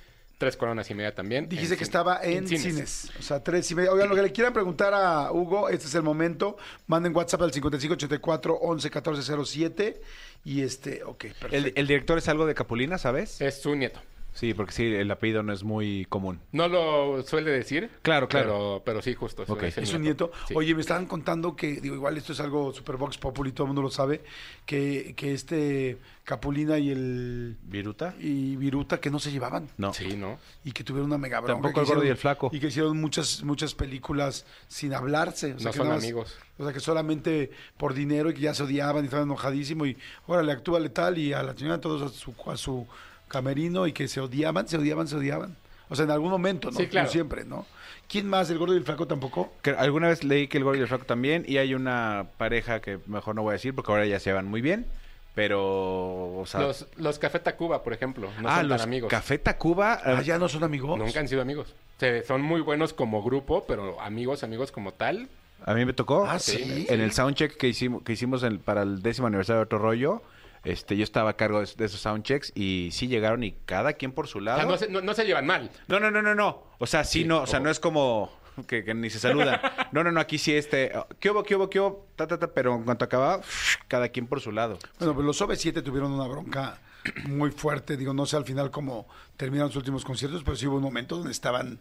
[0.41, 1.51] Tres coronas y media también.
[1.51, 1.88] Dijiste que cine.
[1.91, 3.11] estaba en, cines.
[3.18, 3.93] O sea, tres y media.
[3.93, 6.57] Oigan, lo que le quieran preguntar a Hugo, este es el momento.
[6.86, 10.01] Manden WhatsApp al 5584 11 14 07.
[10.47, 11.55] Y este, ok, perfecto.
[11.55, 13.38] El, el director es algo de Capulina, ¿sabes?
[13.43, 14.01] Es su nieto.
[14.33, 16.41] Sí, porque sí, el apellido no es muy común.
[16.53, 17.91] No lo suele decir.
[18.03, 18.47] Claro, claro.
[18.47, 19.45] Pero, pero sí, justo.
[19.61, 20.31] Es un nieto.
[20.47, 20.55] Sí.
[20.57, 23.68] Oye, me estaban contando que, digo, igual esto es algo super Vox Populi, todo el
[23.68, 24.22] mundo lo sabe,
[24.66, 28.14] que, que este Capulina y el ¿Viruta?
[28.20, 29.93] y Viruta que no se llevaban No.
[29.93, 30.39] Sí, ¿no?
[30.64, 31.55] y que tuvieron una mega bronca.
[31.62, 32.51] Tampoco el gordo y el flaco.
[32.53, 35.55] Y que hicieron muchas muchas películas sin hablarse.
[35.55, 36.39] O sea, No que son nada más- amigos.
[36.59, 39.97] O sea, que solamente por dinero y que ya se odiaban y estaban enojadísimos y,
[40.26, 42.87] órale, actúa letal y a la señora todos a su, a su
[43.31, 45.57] camerino y que se odiaban, se odiaban, se odiaban.
[45.89, 46.76] O sea, en algún momento, ¿no?
[46.76, 47.07] Sí, claro.
[47.07, 47.66] No siempre, ¿no?
[48.09, 48.51] ¿Quién más?
[48.51, 49.53] ¿El gordo y el flaco tampoco?
[49.62, 52.81] Que alguna vez leí que el gordo y el flaco también, y hay una pareja
[52.81, 54.87] que mejor no voy a decir porque ahora ya se van muy bien,
[55.35, 56.39] pero...
[56.39, 59.11] O sea, Los, los Café Tacuba, por ejemplo, no ah, son los tan amigos.
[59.11, 59.95] Café Tacuba...
[60.05, 60.99] eh, Ah, ya no son amigos.
[60.99, 61.74] Nunca han sido amigos.
[61.99, 65.28] Se- son muy buenos como grupo, pero amigos, amigos como tal.
[65.64, 66.24] A mí me tocó.
[66.26, 66.87] Ah, ¿sí?
[66.89, 70.22] En el soundcheck que hicimos, que hicimos en- para el décimo aniversario de Otro Rollo,
[70.64, 74.12] este, yo estaba a cargo de, de esos soundchecks y sí llegaron y cada quien
[74.12, 74.58] por su O lado.
[74.61, 75.70] sea, no se, no- no se llevan mal.
[75.88, 76.64] No, no, no, no, no.
[76.78, 78.30] O sea, sí, Sí, no, o sea, no es como
[78.66, 79.61] que, que ni se saludan.
[79.92, 82.06] No, no, no, aquí sí este, ¿qué hubo, qué hubo, qué hubo?
[82.14, 83.40] Ta, ta, ta, pero en cuanto acababa,
[83.88, 84.78] cada quien por su lado.
[85.00, 86.78] Bueno, pues los OV7 tuvieron una bronca
[87.24, 87.96] muy fuerte.
[87.96, 91.16] Digo, no sé al final cómo terminaron sus últimos conciertos, pero sí hubo un momento
[91.16, 91.80] donde estaban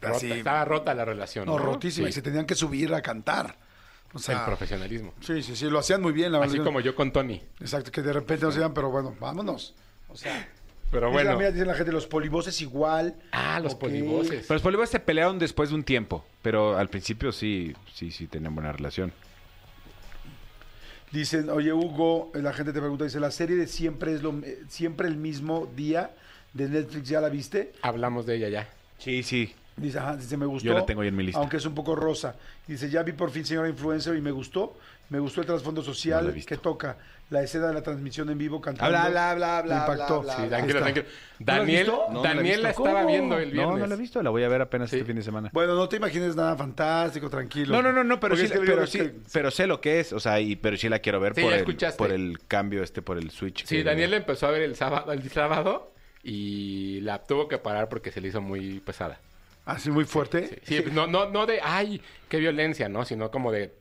[0.00, 1.44] Rota- así, estaba rota la relación.
[1.46, 1.64] no, ¿no?
[1.64, 2.10] rotísimas Sí.
[2.10, 3.56] y se tenían que subir a cantar.
[4.14, 5.12] O El sea, profesionalismo.
[5.20, 6.32] sí, sí, sí, lo hacían muy bien.
[6.32, 6.64] La Así verdad.
[6.64, 7.42] como yo con Tony.
[7.60, 9.74] Exacto, que de repente no se iban, pero bueno, vámonos.
[10.08, 10.48] O sea,
[10.90, 11.36] Pero bueno.
[11.36, 13.16] mía, dice la gente, los polivoces igual.
[13.32, 13.80] Ah, los Ok.
[13.80, 14.42] polivoces.
[14.46, 18.26] Pero los polígonos se pelearon después de un tiempo, pero al principio sí, sí, sí
[18.28, 19.12] tenían buena relación.
[21.12, 24.60] Dicen, oye Hugo, la gente te pregunta, dice, la serie de siempre es lo eh,
[24.68, 26.10] siempre el mismo día
[26.52, 27.72] de Netflix, ¿ya la viste?
[27.82, 28.68] Hablamos de ella ya.
[28.98, 29.54] Sí, sí.
[29.76, 30.66] Dice, ajá, dice, me gustó.
[30.68, 31.38] Yo la tengo ahí en mi lista.
[31.38, 32.34] Aunque es un poco rosa.
[32.66, 34.76] Dice, ya vi por fin Señora Influencer y me gustó.
[35.10, 36.96] Me gustó el trasfondo social que toca.
[37.28, 38.88] La escena de la transmisión en vivo cantando.
[38.90, 40.22] Bla, bla, bla, me bla, impactó.
[40.22, 41.06] bla, bla, Sí, tranquilo, tranquilo.
[41.40, 41.86] ¿No la has Daniel?
[41.86, 43.06] No, la Daniel la estaba ¿Cómo?
[43.08, 43.72] viendo el viernes.
[43.74, 44.96] No, no la he visto, la voy a ver apenas Sí.
[44.96, 45.50] este fin de semana.
[45.52, 47.74] Bueno, no te imagines nada fantástico, tranquilo.
[47.74, 50.38] No, no, no, no, pero sí, pero sí, pero sé lo que es, o sea,
[50.40, 51.64] y, pero sí la quiero ver Sí, por, el,
[51.98, 53.64] por el cambio este, por el switch.
[53.66, 57.58] Sí, que- Daniel la empezó a ver el sábado, el sábado y la tuvo que
[57.58, 59.18] parar porque se le hizo muy pesada.
[59.66, 60.62] Así muy fuerte.
[60.64, 63.04] Sí, No, no, no de, ay, qué violencia, ¿no?
[63.04, 63.74] Sino como de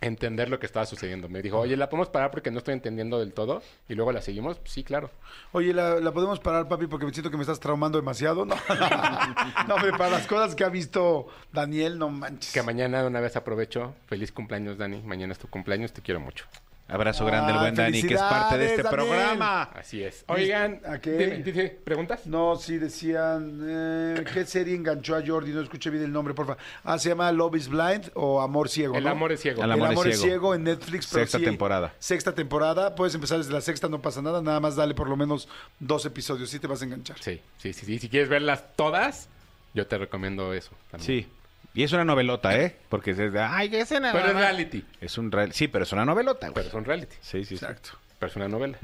[0.00, 1.28] entender lo que estaba sucediendo.
[1.28, 3.62] Me dijo, oye, ¿la podemos parar porque no estoy entendiendo del todo?
[3.88, 4.60] Y luego la seguimos.
[4.64, 5.10] Sí, claro.
[5.52, 8.44] Oye, ¿la, la podemos parar, papi, porque me siento que me estás traumando demasiado?
[8.44, 8.54] No,
[9.68, 12.52] no hombre, para las cosas que ha visto Daniel, no manches.
[12.52, 13.94] Que mañana de una vez aprovecho.
[14.06, 15.02] Feliz cumpleaños, Dani.
[15.02, 16.46] Mañana es tu cumpleaños, te quiero mucho.
[16.88, 19.00] Abrazo grande al Ah, buen Dani, que es parte de este Daniel.
[19.06, 19.62] programa.
[19.74, 20.24] Así es.
[20.28, 21.42] Oigan, ¿A qué?
[21.44, 22.26] dime, ¿preguntas?
[22.28, 25.50] No, sí decían, eh, ¿qué serie enganchó a Jordi?
[25.50, 26.56] No escuché bien el nombre, porfa.
[26.84, 28.96] Ah, ¿se llama Love is Blind o Amor Ciego?
[28.96, 29.10] El ¿no?
[29.10, 29.64] amor es ciego.
[29.64, 30.30] El El amor es es ciego.
[30.34, 31.08] ciego en Netflix.
[31.10, 31.92] pero Sexta sí, temporada.
[31.98, 32.94] Sexta temporada.
[32.94, 34.40] Puedes empezar desde la sexta, no pasa nada.
[34.40, 35.48] Nada más dale por lo menos
[35.80, 36.50] dos episodios.
[36.50, 37.16] Sí te vas a enganchar.
[37.20, 37.98] Sí, sí, sí, sí.
[37.98, 39.28] Si quieres verlas todas,
[39.74, 40.70] yo te recomiendo eso.
[40.90, 41.24] también.
[41.24, 41.28] Sí.
[41.76, 42.74] Y es una novelota, ¿eh?
[42.88, 44.10] Porque es de, ay, qué escena.
[44.12, 44.84] Pero es reality.
[45.00, 45.52] Es un real...
[45.52, 46.54] Sí, pero es una novelota, güey.
[46.54, 47.16] Pero es un reality.
[47.20, 47.64] Sí, sí, sí.
[47.64, 47.90] Exacto.
[48.18, 48.78] Pero es una novela.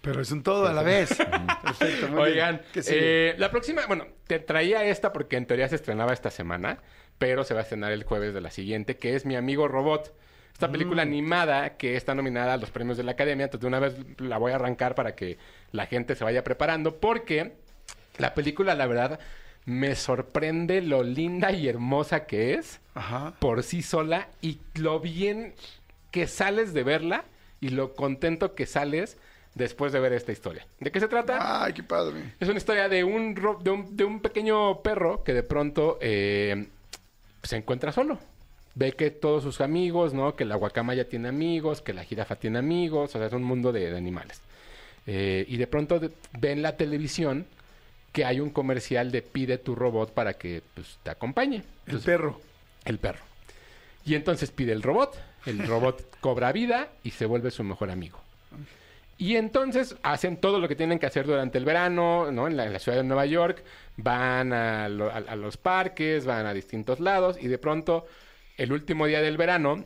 [0.00, 1.10] Pero es un todo a la vez.
[1.62, 2.08] Perfecto.
[2.08, 2.44] muy bien.
[2.46, 3.30] Oigan, ¿Qué sigue?
[3.30, 6.78] eh, la próxima, bueno, te traía esta porque en teoría se estrenaba esta semana,
[7.18, 10.14] pero se va a estrenar el jueves de la siguiente, que es Mi Amigo Robot.
[10.54, 10.72] Esta Mm.
[10.72, 13.94] película animada que está nominada a los premios de la Academia, entonces de una vez
[14.18, 15.36] la voy a arrancar para que
[15.72, 17.52] la gente se vaya preparando, porque
[18.16, 19.20] la película, la verdad,
[19.66, 23.34] me sorprende lo linda y hermosa que es Ajá.
[23.38, 25.54] por sí sola y lo bien
[26.10, 27.24] que sales de verla
[27.60, 29.16] y lo contento que sales
[29.54, 30.66] después de ver esta historia.
[30.80, 31.64] ¿De qué se trata?
[31.64, 32.34] Ay, qué padre.
[32.40, 36.68] Es una historia de un, de un, de un pequeño perro que de pronto eh,
[37.42, 38.18] se encuentra solo.
[38.74, 40.36] Ve que todos sus amigos, ¿no?
[40.36, 43.72] Que la guacamaya tiene amigos, que la jirafa tiene amigos, o sea, es un mundo
[43.72, 44.40] de, de animales.
[45.06, 46.00] Eh, y de pronto
[46.38, 47.46] ve en la televisión
[48.12, 51.62] que hay un comercial de pide tu robot para que pues, te acompañe.
[51.86, 52.40] El perro.
[52.84, 53.20] el perro.
[54.04, 58.18] Y entonces pide el robot, el robot cobra vida y se vuelve su mejor amigo.
[59.18, 62.46] Y entonces hacen todo lo que tienen que hacer durante el verano, ¿no?
[62.46, 63.62] En la, en la ciudad de Nueva York,
[63.98, 68.06] van a, lo- a- a los parques, van a distintos lados y de pronto,
[68.56, 69.84] el último día del verano,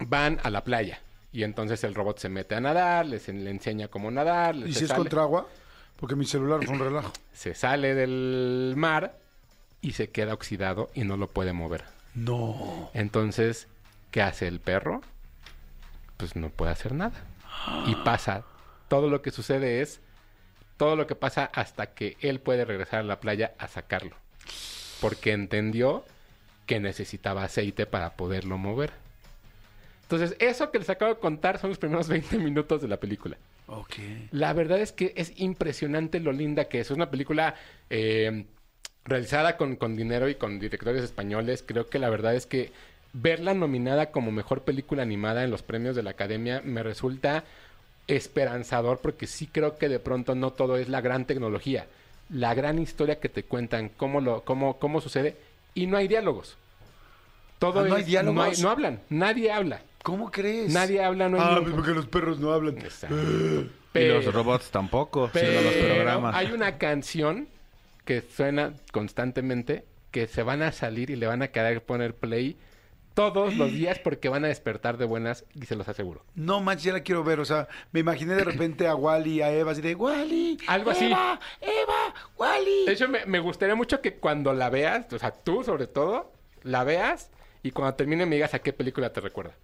[0.00, 1.00] van a la playa.
[1.32, 4.72] Y entonces el robot se mete a nadar, les en- le enseña cómo nadar, ¿Y
[4.72, 5.46] se si es contra agua?
[5.98, 7.12] Porque mi celular fue un relajo.
[7.32, 9.18] se sale del mar
[9.80, 11.84] y se queda oxidado y no lo puede mover
[12.14, 12.90] No.
[12.94, 13.68] Entonces,
[14.10, 15.00] ¿qué hace el perro?
[16.16, 17.24] Pues no puede hacer nada.
[17.86, 18.44] Y pasa.
[18.88, 20.00] Todo lo que sucede es
[20.76, 24.16] todo lo que pasa hasta que él puede regresar a la playa a sacarlo.
[25.00, 26.04] Porque entendió
[26.66, 28.92] que necesitaba aceite para poderlo mover.
[30.02, 33.36] Entonces, eso que les acabo de contar son los primeros 20 minutos de la película.
[34.30, 36.86] La verdad es que es impresionante lo linda que es.
[36.90, 37.54] Es una película
[37.90, 38.44] eh,
[39.04, 41.64] realizada con, con dinero y con directores españoles.
[41.66, 42.70] Creo que la verdad es que
[43.12, 47.44] verla nominada como mejor película animada en los premios de la Academia me resulta
[48.08, 51.86] esperanzador porque sí creo que de pronto no todo es la gran tecnología.
[52.30, 55.36] La gran historia que te cuentan, cómo, lo, cómo, cómo sucede
[55.74, 56.56] y no hay diálogos.
[57.58, 58.34] Todo Ah, ¿no hay es- diálogos?
[58.34, 59.80] No, hay- no hablan, nadie habla.
[60.06, 60.72] ¿Cómo crees?
[60.72, 62.78] Nadie habla, no hay Ah, porque los perros no hablan.
[62.78, 63.16] Exacto.
[63.16, 66.34] Y Pero- los robots tampoco, sino los pero programas.
[66.36, 67.48] hay una canción
[68.04, 72.56] que suena constantemente que se van a salir y le van a querer poner play
[73.14, 76.22] todos los días porque van a despertar de buenas y se los aseguro.
[76.36, 77.40] No manches, ya la quiero ver.
[77.40, 80.58] O sea, me imaginé de repente a Wally, a Eva, así de Wally.
[80.68, 81.06] Algo así.
[81.06, 82.84] Eva, Eva, Wally.
[82.86, 86.32] De hecho, me, me gustaría mucho que cuando la veas, o sea, tú sobre todo,
[86.62, 87.32] la veas
[87.64, 89.54] y cuando termine me digas a qué película te recuerda.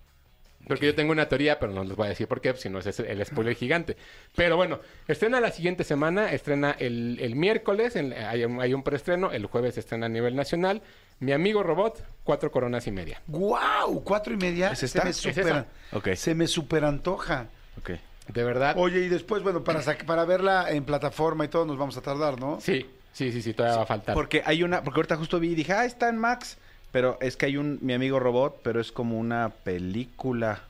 [0.68, 2.78] Porque yo tengo una teoría, pero no les voy a decir por qué, si no
[2.78, 3.96] es el spoiler gigante.
[4.36, 8.82] Pero bueno, estrena la siguiente semana, estrena el, el miércoles, en- hay, un, hay un
[8.84, 10.80] preestreno, el jueves estrena a nivel nacional.
[11.18, 13.20] Mi amigo Robot, cuatro coronas y media.
[13.26, 14.02] ¡Guau!
[14.04, 14.70] ¿Cuatro y media?
[14.72, 15.04] ¿Es Se esta?
[15.04, 15.66] me ¿Es super, esa?
[15.92, 16.08] Ok.
[16.14, 17.46] Se me super antoja.
[17.78, 17.90] Ok.
[18.28, 18.76] De verdad.
[18.78, 22.38] Oye, y después, bueno, para, para verla en plataforma y todo nos vamos a tardar,
[22.38, 22.60] ¿no?
[22.60, 24.14] Sí, sí, sí, sí, todavía va a faltar.
[24.14, 26.56] Porque hay una, porque ahorita justo vi y dije, ah, está en Max.
[26.92, 30.60] Pero es que hay un, mi amigo robot, pero es como una película.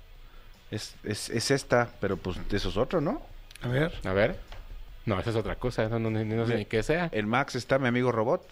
[0.71, 3.21] Es, es, es esta, pero pues eso es otro, ¿no?
[3.63, 3.93] A ver.
[4.05, 4.39] A ver.
[5.05, 7.09] No, esa es otra cosa, eso no, no- no sé ni qué sea.
[7.13, 8.47] En Max está mi amigo robot.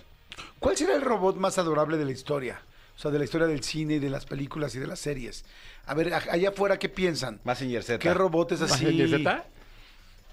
[0.59, 2.61] ¿Cuál será el robot más adorable de la historia?
[2.97, 5.45] O sea, de la historia del cine, de las películas y de las series.
[5.87, 7.41] A ver, allá afuera, ¿qué piensan?
[7.45, 7.99] Mazinger Z.
[8.01, 8.85] ¿Qué robot es así?
[8.85, 9.45] ¿Mazinger Z?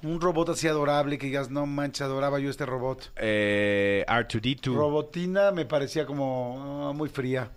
[0.04, 3.12] Un robot así adorable que digas, no manches, adoraba yo este robot.
[3.16, 4.76] Eh, R2D2.
[4.76, 7.50] Robotina me parecía como ah, muy fría.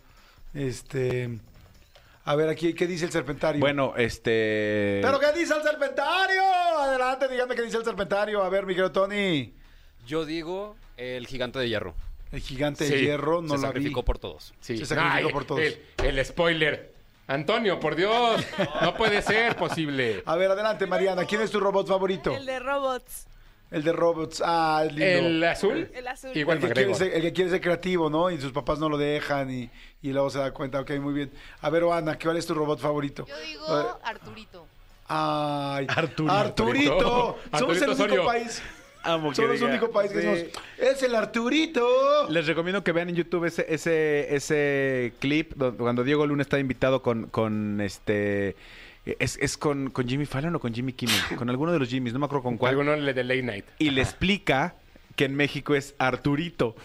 [0.54, 1.38] Este.
[2.24, 3.60] A ver, aquí, ¿qué dice el serpentario?
[3.60, 5.00] Bueno, este...
[5.02, 6.42] ¿Pero qué dice el serpentario?
[6.78, 8.42] Adelante, dígame qué dice el serpentario.
[8.42, 9.54] A ver, mi querido Tony.
[10.06, 11.94] Yo digo el gigante de hierro.
[12.32, 14.06] El gigante Sí, de hierro no Se la sacrificó vi.
[14.06, 14.54] por todos.
[14.60, 14.76] Sí.
[14.78, 15.60] Se sacrificó Ay, por todos.
[15.60, 16.89] El, el spoiler.
[17.30, 18.44] Antonio, por Dios,
[18.82, 20.20] no puede ser posible.
[20.26, 21.24] A ver, adelante, Mariana.
[21.24, 22.34] ¿Quién es tu robot favorito?
[22.34, 23.28] El de robots.
[23.70, 24.42] El de robots.
[24.44, 25.04] Ah, lindo.
[25.04, 25.88] El azul.
[25.94, 26.32] El azul.
[26.34, 28.32] Igual el, que quiere ser, el que quiere ser creativo, ¿no?
[28.32, 29.70] Y sus papás no lo dejan y,
[30.02, 31.30] y luego se da cuenta, ok, muy bien.
[31.60, 33.24] A ver, Ana, ¿cuál es tu robot favorito?
[33.28, 34.66] Yo digo Arturito.
[35.06, 36.32] Ay, Arturito.
[36.32, 37.38] Arturito.
[37.56, 38.60] Somos Arturito el único país.
[39.02, 40.26] Amo que Somos el único país que Sí.
[40.26, 42.28] decimos, es el Arturito.
[42.28, 46.58] Les recomiendo que vean en YouTube ese, ese, ese clip do- cuando Diego Luna está
[46.58, 48.56] invitado con, con este...
[49.18, 51.16] Es, es con, con Jimmy Fallon o con Jimmy Kimmel.
[51.36, 52.70] Con alguno de los Jimmys, no me acuerdo con cuál.
[52.72, 53.64] Alguno de Late Night.
[53.78, 54.74] y le explica
[55.16, 56.76] que en México es Arturito.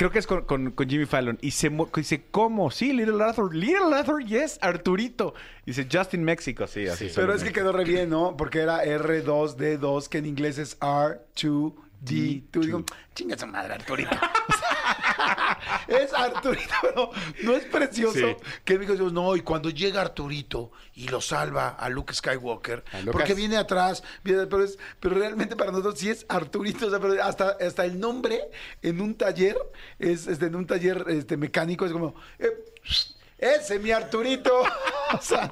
[0.00, 1.36] Creo que es con, con- con Jimmy Fallon.
[1.42, 2.70] Y se dice, ¿cómo?
[2.70, 3.54] Sí, Little Arthur.
[3.54, 5.34] Little Arthur, yes, Arturito.
[5.66, 6.66] Dice, just in Mexico.
[6.66, 7.10] Sí, así.
[7.10, 7.14] Sí.
[7.16, 8.34] Pero es que quedó re bien, ¿no?
[8.34, 10.78] Porque era R2D2, que en inglés es
[12.04, 12.60] R2D2.
[12.60, 12.84] Digo,
[13.14, 14.10] chinga su madre, Arturito.
[15.88, 17.10] es Arturito, pero
[17.42, 18.18] no es precioso.
[18.18, 18.36] Sí.
[18.64, 23.10] Que me dijo, no, y cuando llega Arturito y lo salva a Luke Skywalker, A
[23.12, 27.00] porque viene atrás, viene- pero, es, pero realmente para nosotros sí es Arturito, o sea,
[27.00, 28.40] pero hasta, hasta el nombre
[28.82, 29.56] en un taller,
[29.98, 32.14] es, este, en un taller este, mecánico, es como...
[32.38, 32.50] eh,
[33.40, 34.62] ese, mi Arturito.
[35.12, 35.50] o, sea,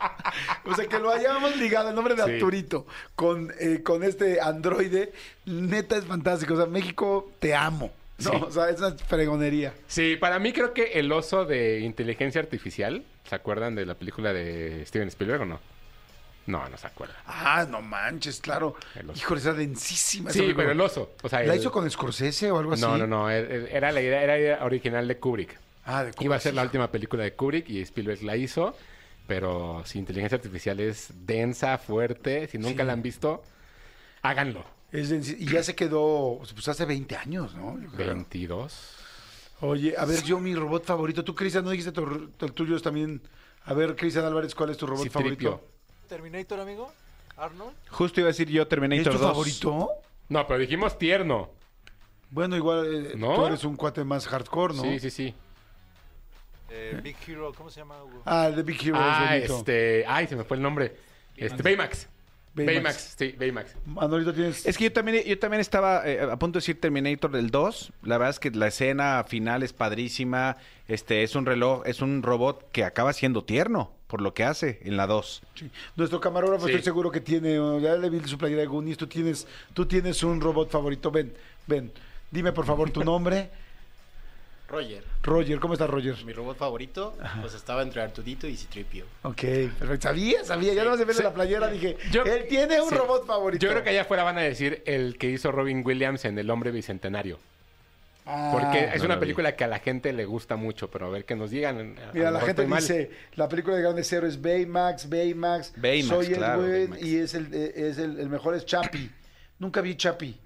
[0.65, 2.31] o sea, que lo hayamos ligado el nombre de Sí.
[2.33, 5.13] Arturito con, eh, con este androide,
[5.47, 6.55] neta es fantástico.
[6.55, 7.91] O sea, México, te amo.
[8.19, 8.37] No, Sí.
[8.43, 9.73] o sea, es una fregonería.
[9.87, 14.33] Sí, para mí creo que el oso de inteligencia artificial, ¿se acuerdan de la película
[14.33, 15.61] de Steven Spielberg o no?
[16.47, 17.17] No, no se acuerdan.
[17.27, 18.75] Ah, no manches, claro.
[19.15, 20.31] Híjole, esa densísima.
[20.31, 21.13] Sí, pero el oso.
[21.23, 22.81] O sea, ¿La el- hizo con Scorsese o algo así?
[22.83, 23.31] No, no, no.
[23.31, 25.59] er- er- Era la idea, era la idea original de Kubrick.
[25.91, 26.69] Ah, de Iba a ser la Kubrick.
[26.75, 28.75] última película de Kubrick y Spielberg la hizo.
[29.27, 32.87] Pero si inteligencia artificial es densa, fuerte, si nunca Sí.
[32.87, 33.43] la han visto,
[34.23, 34.65] háganlo.
[34.93, 37.79] Es y ya se quedó, pues hace 20 años, ¿no?
[37.81, 38.07] Yo creo.
[38.15, 38.97] 22.
[39.61, 41.25] Oye, a ver, yo mi robot favorito.
[41.25, 43.21] Tú, Cristian, no dijiste tu, el tuyo es también.
[43.65, 45.51] A ver, Cristian Álvarez, ¿cuál es tu robot Citripio.
[45.51, 45.69] favorito?
[46.09, 46.91] Terminator, amigo.
[47.37, 47.75] Arnold.
[47.91, 49.29] Justo iba a decir yo ¿Es Terminator tu 2.
[49.29, 49.89] favorito?
[50.31, 51.51] No, pero dijimos tierno.
[52.31, 53.35] Bueno, igual eh, ¿No?
[53.35, 54.83] tú eres un cuate más hardcore, ¿no?
[54.83, 55.35] Sí, sí, sí.
[56.71, 58.23] Eh, Big Hero, ¿cómo se llama, Hugo?
[58.25, 59.59] Ah, de Big Hero Ah, es bonito.
[59.59, 60.05] este.
[60.07, 60.97] Ay, se me fue el nombre.
[61.37, 62.09] Este, Baymax.
[62.55, 63.77] Baymax, sí, Baymax.
[63.87, 64.67] Manolito, tienes...
[64.67, 67.93] Es que yo también, yo también estaba eh, a punto de decir Terminator del 2.
[68.03, 70.57] La verdad es que la escena final es padrísima.
[70.89, 74.81] Este es un reloj, es un robot que acaba siendo tierno por lo que hace
[74.83, 75.43] en la 2.
[75.55, 75.71] Sí.
[75.95, 76.73] Nuestro camarógrafo Sí.
[76.73, 80.23] estoy seguro que tiene, ya le vi su playera de Goonies, tú tienes, tú tienes
[80.25, 81.13] un robot favorito.
[81.13, 81.33] Ven,
[81.69, 81.93] ven,
[82.33, 83.51] dime por favor tu nombre.
[84.69, 86.15] Roger, Roger, ¿cómo estás Roger?
[86.27, 89.07] mi robot favorito, pues estaba entre Artudito y Citripio.
[89.23, 89.41] Ok,
[89.79, 90.03] perfecto.
[90.09, 92.95] Sabía, sabía, ya no se ve de la playera, dije, Yo- él tiene un sí.
[92.95, 93.65] robot favorito.
[93.65, 96.51] Yo creo que allá afuera van a decir el que hizo Robin Williams en El
[96.51, 97.39] Hombre Bicentenario.
[98.27, 99.21] Ah, Porque es no una vi.
[99.21, 101.97] película que a la gente le gusta mucho, pero a ver que nos digan.
[102.13, 106.61] Mira, la gente dice, la película de grandes héroes Baymax, Baymax, Baymax, soy el claro,
[106.61, 107.03] Baymax.
[107.03, 109.11] y es el, eh, es el, el mejor es Chapi.
[109.61, 110.37] Nunca vi Chapi.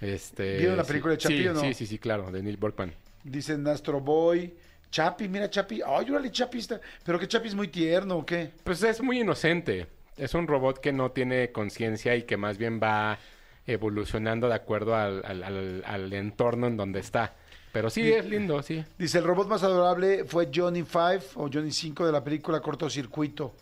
[0.00, 0.88] Este, ¿Vieron la sí.
[0.88, 1.60] película de Chapi sí, o no?
[1.60, 2.94] Sí, sí, sí, claro, de Neil Borkman.
[3.30, 4.54] Dicen Astro Boy.
[4.90, 5.80] Chapi, mira Chapi.
[5.84, 6.80] Ay, órale, Chapi está.
[7.04, 8.50] Pero que Chapi es muy tierno, ¿o qué?
[8.64, 9.86] Pues es muy inocente.
[10.16, 13.18] Es un robot que no tiene conciencia y que más bien va
[13.66, 17.34] evolucionando de acuerdo al, al- al- al entorno en donde está.
[17.72, 18.82] Pero sí, es lindo, sí.
[18.96, 21.02] Dice, el robot más adorable fue Johnny 5
[21.34, 23.54] o Johnny 5 de la película Cortocircuito.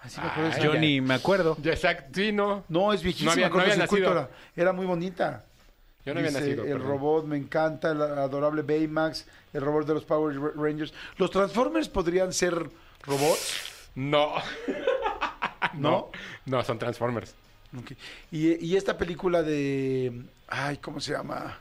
[0.00, 0.80] Así me acuerdo ya.
[0.80, 1.56] ni me acuerdo.
[1.62, 2.64] Ya, Exacto, sí, no.
[2.68, 3.30] No, es viejísima.
[3.30, 4.28] No había- no había Cortocircuito nacido.
[4.56, 5.44] era, era muy bonita.
[6.06, 6.64] Yo no había nacido.
[6.64, 6.88] El perdón.
[6.88, 10.94] robot me encanta, el adorable Baymax, el robot de los Power Rangers.
[11.18, 12.70] ¿Los Transformers podrían ser
[13.04, 13.90] robots?
[13.96, 14.34] No.
[15.74, 16.10] ¿No?
[16.46, 17.34] No, son Transformers.
[18.30, 20.22] Y, y esta película de...
[20.48, 21.58] Ay, ¿cómo se llama?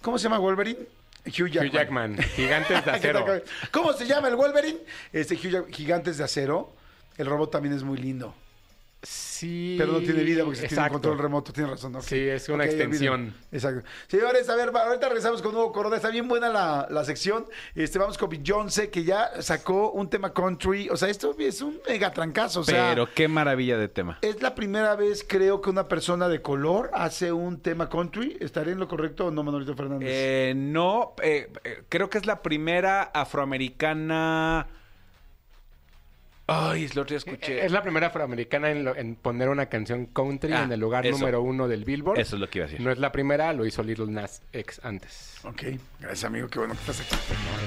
[0.00, 0.78] ¿Cómo se llama Wolverine?
[1.26, 1.66] Hugh Jackman.
[1.66, 3.42] Hugh Jackman, Gigantes de ¿Qué tal, Acero.
[3.72, 4.78] ¿Cómo se llama el Wolverine?
[5.12, 6.72] Este Hugh Jack- Gigantes de Acero.
[7.18, 8.34] El robot también es muy lindo.
[9.02, 9.76] Sí.
[9.78, 11.52] Pero no tiene vida porque se tiene un control remoto.
[11.52, 11.96] Tienes razón.
[11.96, 12.02] ok.
[12.02, 13.34] Sí, es una extensión.
[13.50, 13.82] Exacto.
[14.08, 15.96] Señores, a ver, ahorita regresamos con Hugo Corona.
[15.96, 17.46] Está bien buena la, la sección.
[17.74, 20.88] Este, vamos con Beyoncé, que ya sacó un tema country.
[20.90, 22.60] O sea, esto es un mega trancazo.
[22.60, 24.18] O sea, Pero qué maravilla de tema.
[24.20, 28.36] es la primera vez, creo, que una persona de color hace un tema country.
[28.40, 30.08] ¿Estaré en lo correcto o no, Manolito Fernández?
[30.12, 34.68] Eh, no, eh, eh, creo que es la primera afroamericana.
[36.52, 37.64] Ay, es lo otro día escuché.
[37.64, 41.06] Es la primera afroamericana en, lo- en poner una canción country Ah, en el lugar
[41.06, 41.16] eso.
[41.16, 42.18] número uno del Billboard.
[42.18, 42.84] Eso es lo que iba a decir.
[42.84, 45.36] No es la primera, lo hizo Little Nas X antes.
[45.44, 45.62] Ok,
[46.00, 47.16] gracias amigo, qué bueno que estás aquí.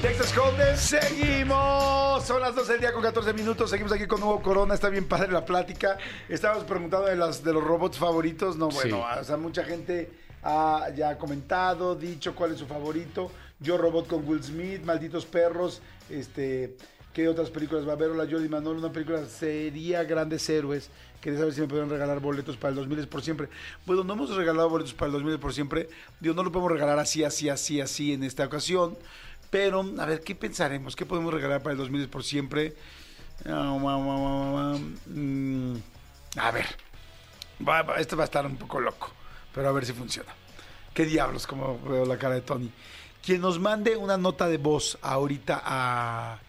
[0.02, 2.24] Texas Hold'em, seguimos.
[2.26, 3.70] Son las 12 del día con 14 minutos.
[3.70, 4.74] Seguimos aquí con Hugo Corona.
[4.74, 5.98] Está bien padre la plática.
[6.28, 8.58] Estábamos preguntando de, las, de los robots favoritos.
[8.58, 9.20] No, bueno, Sí.
[9.20, 10.12] o sea, mucha gente
[10.44, 13.32] ha ya comentado, dicho cuál es su favorito.
[13.60, 16.76] Yo Robot con Will Smith, Malditos Perros, este...
[17.14, 18.10] ¿Qué otras películas va a haber?
[18.10, 20.90] Hola Jordi Manolo, una película sería Grandes Héroes.
[21.22, 23.50] Quería saber si me pueden regalar boletos para el 2000 es por siempre.
[23.86, 25.90] Bueno, no hemos regalado boletos para el 2000 es por siempre.
[26.20, 28.98] Digo, no lo podemos regalar así, así, así, así en esta ocasión.
[29.52, 30.96] Pero, a ver, ¿qué pensaremos?
[30.96, 32.74] ¿Qué podemos regalar para el 2000 es por siempre?
[35.06, 35.76] Mm,
[36.38, 36.66] A ver,
[38.00, 39.12] esto va a estar un poco loco,
[39.54, 40.34] pero a ver si funciona.
[40.96, 41.46] ¿Qué diablos?
[41.46, 42.72] Como veo la cara de Tony.
[43.24, 46.40] Quien nos mande una nota de voz ahorita a...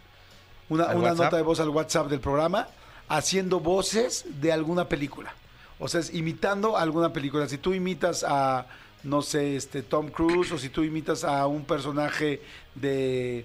[0.68, 2.68] Una, ¿Al una nota de voz al WhatsApp del programa
[3.08, 5.34] haciendo voces de alguna película.
[5.78, 7.48] O sea, es imitando alguna película.
[7.48, 8.66] Si tú imitas a,
[9.02, 12.40] no sé, este Tom Cruise o si tú imitas a un personaje
[12.74, 13.44] de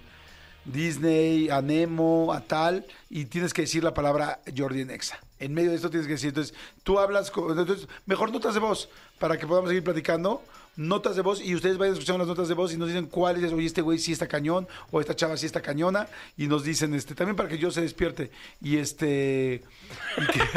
[0.65, 5.19] Disney, a Nemo, a tal, y tienes que decir la palabra Jordi en Exa.
[5.39, 6.53] En medio de esto tienes que decir, entonces,
[6.83, 10.43] tú hablas, con, entonces, mejor notas de voz, para que podamos seguir platicando,
[10.79, 13.43] notas de voz, y ustedes vayan escuchando las notas de voz y nos dicen cuáles,
[13.43, 16.07] es, oye, este güey sí está cañón, o esta chava sí está cañona,
[16.37, 19.61] y nos dicen, este, también para que yo se despierte, y este...
[20.17, 20.39] y que-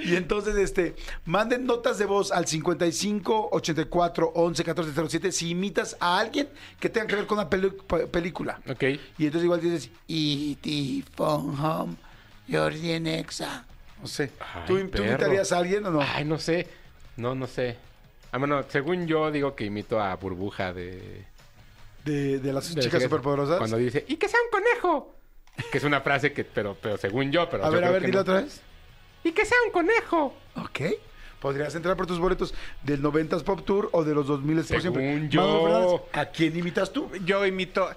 [0.00, 0.94] Y entonces, este,
[1.24, 6.88] manden notas de voz al 55 84 11 14 07 si imitas a alguien que
[6.88, 8.60] tenga que ver con una película.
[8.70, 8.84] Ok.
[9.18, 11.02] Y entonces igual dices, E.T.
[11.16, 11.96] Phone Home,
[12.48, 13.64] Jordi en Exa.
[14.00, 14.28] No sé.
[14.68, 15.04] ¿Tú, Ay, tú perro.
[15.06, 16.00] imitarías a alguien o no?
[16.00, 16.68] Ay, no sé.
[17.16, 17.76] No, no sé.
[18.32, 21.24] Ah, bueno, según yo digo que imito a Burbuja de...
[22.04, 23.58] De, de las de chicas superpoderosas.
[23.58, 25.14] Cuando dice, ¡y que sea un conejo!
[25.72, 28.08] Que es una frase que, pero, pero según yo, pero a yo ver, a ver,
[28.08, 28.20] no.
[28.20, 28.60] otra vez.
[29.24, 30.34] ¡Y que sea un conejo!
[30.56, 30.80] Ok.
[31.40, 34.80] Podrías entrar por tus boletos del 90s Pop Tour o de los 2000 por Según
[34.80, 35.28] siempre.
[35.28, 36.06] yo.
[36.12, 37.10] ¿A quién imitas tú?
[37.24, 37.88] Yo imito.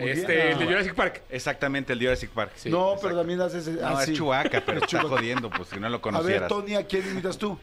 [0.00, 0.48] Muy Este, bien.
[0.48, 1.22] el de Jurassic Park.
[1.30, 2.52] Exactamente, el de Jurassic Park.
[2.56, 3.02] Sí, no, exacto.
[3.08, 3.68] pero también haces.
[3.68, 4.14] No, ah, es sí.
[4.16, 6.48] Chewbacca, pero Es está jodiendo, pues si no lo A ver, conocieras.
[6.48, 7.58] Tony, ¿a quién imitas tú?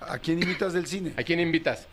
[0.00, 1.14] ¿A quién imitas del cine?
[1.16, 1.86] ¿A quién invitas?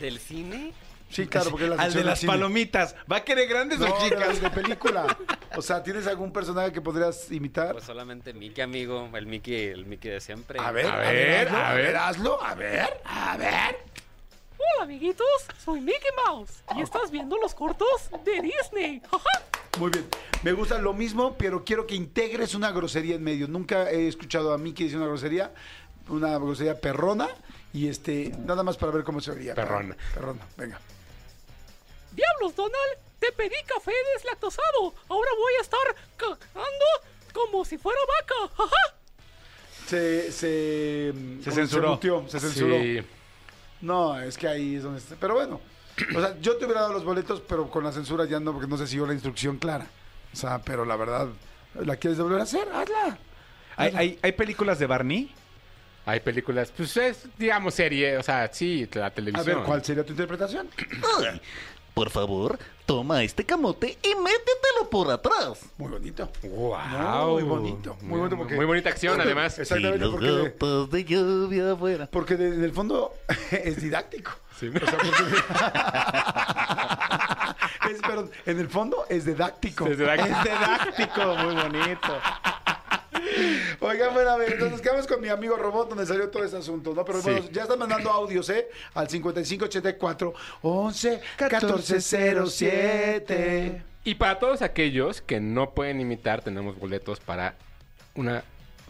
[0.00, 0.72] ¿Del cine?
[1.10, 2.32] Sí, claro, porque es la Al sección de las cine.
[2.32, 2.96] palomitas.
[3.10, 4.28] ¿Va a querer grandes No, o de, chicas?
[4.28, 5.16] las de película.
[5.54, 7.72] O sea, ¿tienes algún personaje que podrías imitar?
[7.72, 9.10] Pues solamente Mickey, amigo.
[9.12, 10.58] El Mickey, el Mickey de siempre.
[10.58, 11.96] A ver, A a ver, hazlo, a ver.
[11.96, 13.76] hazlo, a ver, a ver.
[14.62, 15.26] Hola amiguitos,
[15.64, 19.02] soy Mickey Mouse y estás viendo los cortos de Disney.
[19.78, 20.06] Muy bien.
[20.42, 23.48] Me gusta lo mismo, pero quiero que integres una grosería en medio.
[23.48, 25.52] Nunca he escuchado a que dice una grosería,
[26.08, 27.28] una grosería perrona,
[27.72, 29.54] y este, nada más para ver cómo se oiría.
[29.54, 29.96] Perrona.
[30.14, 30.80] Perrona, venga.
[32.12, 34.94] Diablos, Donald, te pedí café deslactosado.
[35.08, 36.84] Ahora voy a estar cagando
[37.32, 38.70] como si fuera vaca.
[39.86, 41.90] Se, se, Se censuró.
[41.90, 42.76] muteó, se censuró.
[42.78, 43.02] Sí.
[43.82, 45.16] No, es que ahí es donde está.
[45.20, 45.60] Pero bueno,
[46.16, 48.66] o sea, yo te hubiera dado los boletos, pero con la censura ya no, porque
[48.68, 49.86] no se siguió la instrucción clara.
[50.32, 51.28] O sea, pero la verdad,
[51.74, 52.66] ¿la quieres volver a hacer?
[52.72, 53.18] Hazla.
[53.76, 55.34] ¿Hay, hay, hay películas de Barney?
[56.04, 59.58] Hay películas, pues es, digamos, serie, o sea, sí, la A televisión.
[59.58, 60.68] ver, ¿cuál sería tu interpretación?
[61.20, 61.40] Ay,
[61.94, 65.60] por favor, toma este camote y métetelo por atrás.
[65.78, 66.28] Muy bonito.
[66.42, 67.30] Wow.
[67.34, 69.56] Muy bonito, muy bonito porque- Muy bonita acción, además.
[69.58, 72.08] Y Exactamente, los porque, de- gotas de lluvia afuera.
[72.10, 73.12] porque de- en el fondo
[73.50, 74.32] es didáctico.
[74.54, 74.82] O sea, porque-
[77.92, 79.86] es, perdón, en el fondo es didáctico.
[79.86, 80.36] Es didáctico.
[80.36, 82.18] Es didáctico, muy bonito.
[83.80, 86.94] Oigan, bueno, a ver, entonces quedamos con mi amigo robot donde salió todo este asunto,
[86.94, 87.04] ¿no?
[87.04, 87.30] Pero Sí.
[87.30, 88.68] bueno, ya están mandando audios, ¿eh?
[88.94, 91.20] Al 5584 11
[92.42, 93.82] 1407.
[94.04, 97.54] Y para todos aquellos que no pueden imitar, tenemos boletos para
[98.14, 98.42] una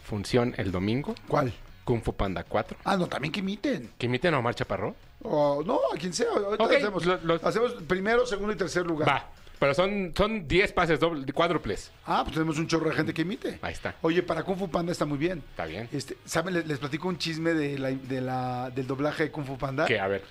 [0.03, 1.13] función el domingo.
[1.27, 1.53] ¿Cuál?
[1.83, 2.77] Kung Fu Panda 4.
[2.85, 3.91] Ah, no, también que imiten.
[3.97, 4.95] Que imiten a Omar Chaparro.
[5.21, 6.27] O no, a quien sea.
[6.31, 9.07] Ahorita hacemos, lo- lo- hacemos primero, segundo y tercer lugar.
[9.07, 9.29] Va.
[9.59, 11.91] Pero son, son 10 pases doble, cuádruples.
[12.05, 13.59] Ah, pues tenemos un chorro de gente que imite.
[13.61, 13.95] Ahí está.
[14.01, 15.39] Oye, para Kung Fu Panda está muy bien.
[15.51, 15.87] Está bien.
[15.93, 16.53] Este, ¿Saben?
[16.53, 19.85] Les, les platico un chisme de la, de la- del doblaje de Kung Fu Panda.
[19.85, 20.23] Que, a ver.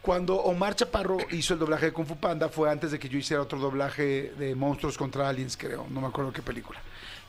[0.00, 3.18] Cuando Omar Chaparro hizo el doblaje de Kung Fu Panda fue antes de que yo
[3.18, 5.86] hiciera otro doblaje de Monstruos contra Aliens, creo.
[5.90, 6.80] No me acuerdo qué película.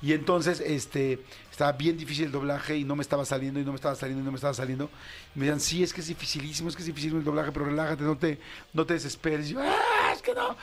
[0.01, 1.19] Y entonces, este,
[1.51, 4.21] estaba bien difícil el doblaje y no me estaba saliendo y no me estaba saliendo
[4.21, 4.89] y no me estaba saliendo.
[5.35, 7.65] Y me decían, sí, es que es dificilísimo, es que es dificilísimo el doblaje, pero
[7.65, 8.39] relájate, no te,
[8.71, 9.49] no te desesperes.
[9.49, 10.55] Y yo, ah, es que no.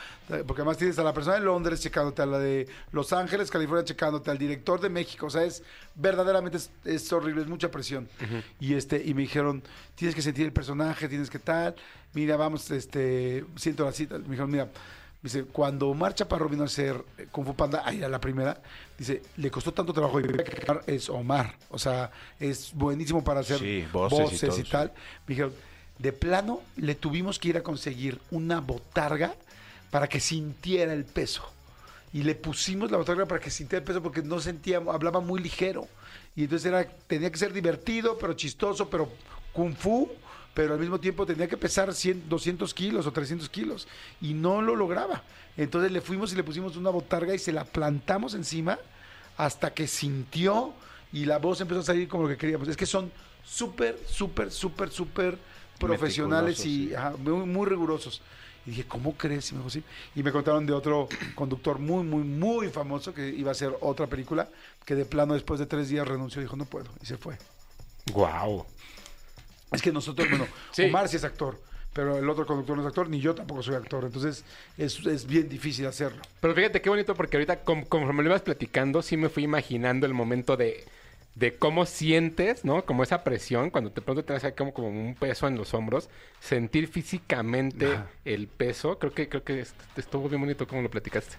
[0.47, 3.84] Porque además tienes a la persona de Londres checándote, a la de Los Ángeles, California
[3.84, 5.26] checándote, al director de México.
[5.26, 5.62] O sea, es
[5.95, 8.09] verdaderamente es, es horrible, es mucha presión.
[8.59, 9.62] Y este, y me dijeron,
[9.97, 11.74] tienes que sentir el personaje, tienes que tal.
[12.14, 14.16] Mira, vamos, este, siento la cita.
[14.16, 14.70] Me dijeron, mira,
[15.22, 18.60] dice, cuando Omar Chaparro vino a hacer eh, Kung Fu Panda, ahí a la primera,
[18.96, 21.54] dice, le costó tanto trabajo y Omar es Omar.
[21.70, 24.70] O sea, es buenísimo para hacer Sí, voces y voces, y, sí.
[24.70, 24.92] tal.
[25.26, 25.52] Me dijeron,
[25.98, 29.34] de plano, le tuvimos que ir a conseguir una botarga
[29.90, 31.42] para que sintiera el peso.
[32.12, 35.40] Y le pusimos la botarga para que sintiera el peso porque no sentía, hablaba muy
[35.40, 35.88] ligero.
[36.34, 39.10] Y entonces era, tenía que ser divertido, pero chistoso, pero
[39.52, 40.10] kung fu,
[40.57, 43.86] pero al mismo tiempo tenía que pesar 100, 200 kilos o 300 kilos.
[44.22, 45.22] Y no lo lograba.
[45.54, 48.78] Entonces le fuimos y le pusimos una botarga y se la plantamos encima
[49.36, 50.72] hasta que sintió
[51.12, 52.68] y la voz empezó a salir como lo que queríamos.
[52.68, 53.12] Es que son
[53.44, 55.38] súper, súper, súper, súper
[55.78, 58.22] profesionales y ajá, muy, muy rigurosos.
[58.64, 59.52] Y dije, ¿cómo crees?
[59.52, 59.84] Y me dijo, "Sí".
[60.14, 64.07] Y me contaron de otro conductor muy, muy, muy famoso que iba a hacer otra
[64.07, 64.48] película,
[64.86, 66.88] que de plano después de tres días renunció y dijo, no puedo.
[67.02, 67.36] Y se fue.
[68.14, 68.64] Wow.
[69.72, 70.84] Es que nosotros, bueno, Sí.
[70.84, 71.60] Omar sí es actor,
[71.92, 74.04] pero el otro conductor no es actor, ni yo tampoco soy actor.
[74.04, 74.44] Entonces
[74.78, 76.22] es, es bien difícil hacerlo.
[76.40, 80.14] Pero fíjate qué bonito porque ahorita conforme lo ibas platicando, sí me fui imaginando el
[80.14, 80.84] momento de,
[81.34, 82.84] de cómo sientes, ¿no?
[82.84, 86.08] Como esa presión, cuando de pronto tienes como, como un peso en los hombros,
[86.40, 91.36] sentir físicamente el peso, creo que creo que est- estuvo bien bonito como lo platicaste.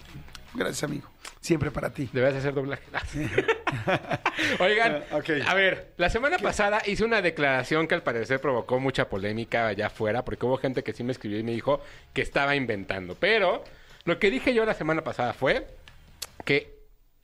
[0.57, 1.07] Gracias, amigo.
[1.39, 2.09] Siempre para ti.
[2.11, 2.83] Debes hacer doblaje.
[4.59, 9.07] Oigan, Ah, a ver, la semana pasada hice una declaración que al parecer provocó mucha
[9.09, 11.81] polémica allá afuera, porque hubo gente que sí me escribió y me dijo
[12.13, 13.15] que estaba inventando.
[13.15, 13.63] Pero
[14.05, 15.67] lo que dije yo la semana pasada fue
[16.43, 16.75] que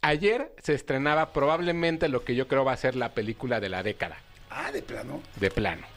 [0.02, 3.84] ayer se estrenaba probablemente lo que yo creo va a ser la película de la
[3.84, 4.18] década,
[4.50, 5.22] Ah, de plano.
[5.38, 5.88] de plano.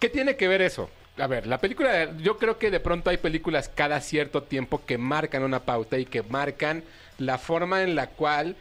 [0.00, 0.90] ¿Qué tiene que ver eso?
[1.22, 4.98] A ver, la película, yo creo que de pronto hay películas cada cierto tiempo que
[4.98, 6.82] marcan una pauta y que marcan
[7.16, 8.56] la forma en la cual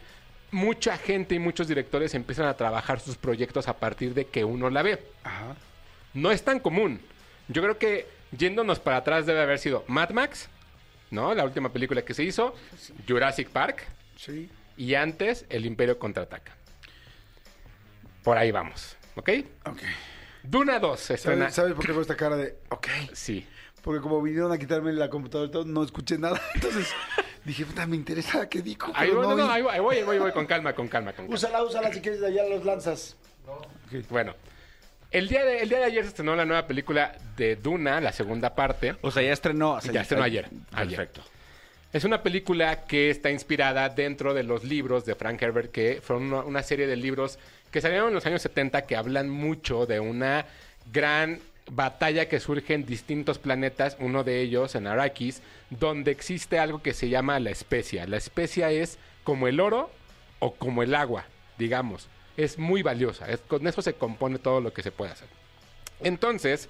[0.52, 4.70] mucha gente y muchos directores empiezan a trabajar sus proyectos a partir de que uno
[4.70, 5.04] la ve.
[5.24, 5.56] Ajá.
[6.14, 7.02] No es tan común.
[7.48, 8.08] Yo creo que
[8.38, 10.48] yéndonos para atrás debe haber sido Mad Max,
[11.10, 11.34] ¿no?
[11.34, 12.54] La última película que se hizo,
[13.08, 13.88] Jurassic Park
[14.18, 14.52] Sí.
[14.78, 16.52] y antes El Imperio contraataca.
[18.24, 19.30] Por ahí vamos, ¿ok?
[19.66, 19.80] Ok.
[20.44, 21.46] Duna 2 se estrena.
[21.46, 22.88] ¿Sabes, sabes por qué fue esta cara de, ok?
[23.14, 23.46] Sí.
[23.82, 26.40] Porque como vinieron a quitarme la computadora y todo, no escuché nada.
[26.56, 26.94] Entonces
[27.46, 28.92] dije, puta, me interesa qué dijo.
[28.96, 31.14] Ahí voy, no, no no, ahí voy, ahí voy, ahí voy, con calma, con calma,
[31.14, 31.36] con calma.
[31.36, 33.18] Úsala, úsala si quieres, de allá los lanzas.
[34.10, 34.36] Bueno,
[35.10, 38.14] el día, de, el día de ayer se estrenó la nueva película de Duna, la
[38.14, 38.96] segunda parte.
[39.02, 39.74] O sea, ya estrenó.
[39.74, 40.98] o sea, Ya estrenó ayer, ayer.
[40.98, 41.22] Perfecto.
[41.92, 46.32] Es una película que está inspirada dentro de los libros de Frank Herbert, que fueron
[46.32, 47.38] una, una serie de libros
[47.72, 50.46] que salieron en los años 70 que hablan mucho de una
[50.92, 56.82] gran batalla que surge en distintos planetas, uno de ellos en Arrakis, donde existe algo
[56.82, 58.06] que se llama la especia.
[58.08, 59.90] La especia es como el oro
[60.40, 61.26] o como el agua,
[61.58, 62.08] digamos.
[62.36, 63.28] Es muy valiosa.
[63.30, 65.28] Es- con eso se compone todo lo que se puede hacer.
[66.02, 66.68] Entonces,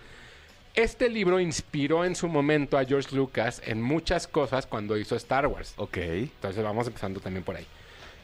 [0.76, 5.48] este libro inspiró en su momento a George Lucas en muchas cosas cuando hizo Star
[5.48, 5.74] Wars.
[5.78, 5.98] Ok.
[5.98, 7.66] Entonces vamos empezando también por ahí.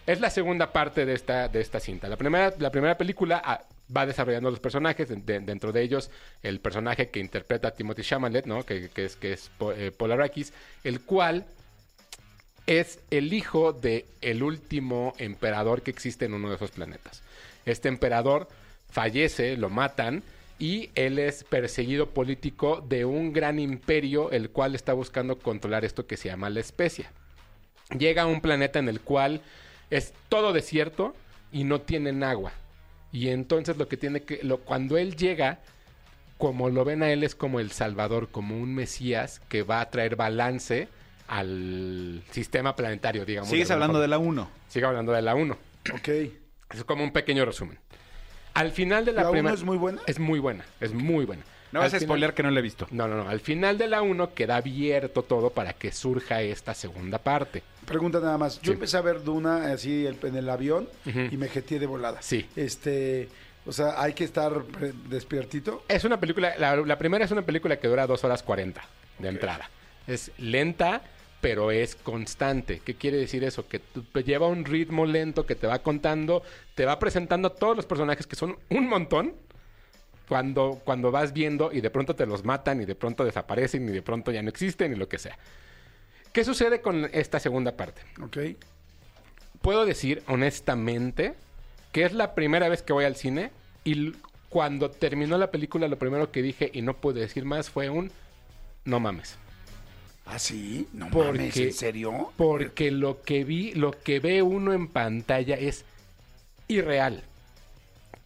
[0.07, 2.07] Es la segunda parte de esta, de esta cinta.
[2.07, 3.61] La primera, la primera película ah,
[3.95, 6.09] va desarrollando los personajes, de- de- dentro de ellos
[6.43, 8.63] el personaje que interpreta a Timothy Chalamet, ¿no?
[8.65, 9.91] que, es, que es Po- eh,
[10.85, 11.45] el cual
[12.67, 14.05] es el hijo de
[14.43, 17.21] último emperador que existe en uno de esos planetas.
[17.65, 18.47] Este emperador
[18.89, 20.23] fallece, lo matan
[20.59, 26.07] y él es perseguido político de un gran imperio el cual está buscando controlar esto
[26.07, 27.11] que se llama la especia.
[27.97, 29.41] Llega a un planeta en el cual
[29.89, 31.15] es todo desierto
[31.51, 32.51] y no tienen agua.
[33.11, 35.59] Y entonces lo que tiene que lo, cuando él llega
[36.37, 39.89] como lo ven a él es como el salvador, como un mesías que va a
[39.89, 40.87] traer balance
[41.27, 43.49] al sistema planetario, digamos.
[43.49, 44.01] Sigues hablando forma.
[44.03, 44.49] de la 1.
[44.69, 45.57] Sigo hablando de la 1.
[45.93, 46.07] Ok.
[46.73, 47.79] Es como un pequeño resumen.
[48.53, 49.55] Al final de la, ¿La primera...
[49.55, 50.01] es muy buena?
[50.07, 51.43] Es muy buena, es muy buena.
[51.71, 52.87] No vas a spoilear que no la he visto.
[52.91, 53.29] No, no, no.
[53.29, 57.63] Al final de la 1 queda abierto todo para que surja esta segunda parte.
[57.85, 58.57] Pregunta nada más.
[58.61, 58.75] Yo Sí.
[58.75, 61.19] empecé a ver Duna así el- en el avión Ujú.
[61.31, 62.21] y me jeteé de volada.
[62.21, 62.45] Sí.
[62.55, 63.29] Este,
[63.65, 65.83] o sea, hay que estar pre- despiertito.
[65.87, 68.81] Es una película, la, la primera es una película que dura 2 horas 40
[69.19, 69.69] de entrada.
[70.07, 71.01] Es lenta,
[71.41, 72.81] pero es constante.
[72.83, 73.67] ¿Qué quiere decir eso?
[73.67, 76.43] Que tú- te lleva un ritmo lento que te va contando,
[76.75, 79.33] te va presentando a todos los personajes que son un montón.
[80.27, 83.91] Cuando, cuando vas viendo y de pronto te los matan y de pronto desaparecen y
[83.91, 85.37] de pronto ya no existen y lo que sea.
[86.33, 88.01] ¿Qué sucede con esta segunda parte?
[88.21, 88.37] Ok.
[89.61, 91.33] puedo decir honestamente
[91.91, 93.51] que es la primera vez que voy al cine
[93.83, 94.13] y
[94.49, 98.11] cuando terminó la película lo primero que dije y no pude decir más fue un
[98.85, 99.37] no mames.
[100.25, 100.87] ¿Ah, sí?
[100.93, 102.31] No Porque- mames, ¿en serio?
[102.37, 105.85] Porque lo que vi, lo que ve uno en pantalla es
[106.67, 107.23] irreal.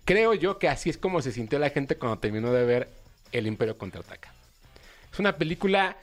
[0.06, 2.90] Creo yo que así es como se sintió la gente cuando terminó de ver
[3.32, 4.34] El Imperio Contraataca.
[5.12, 5.98] Es una película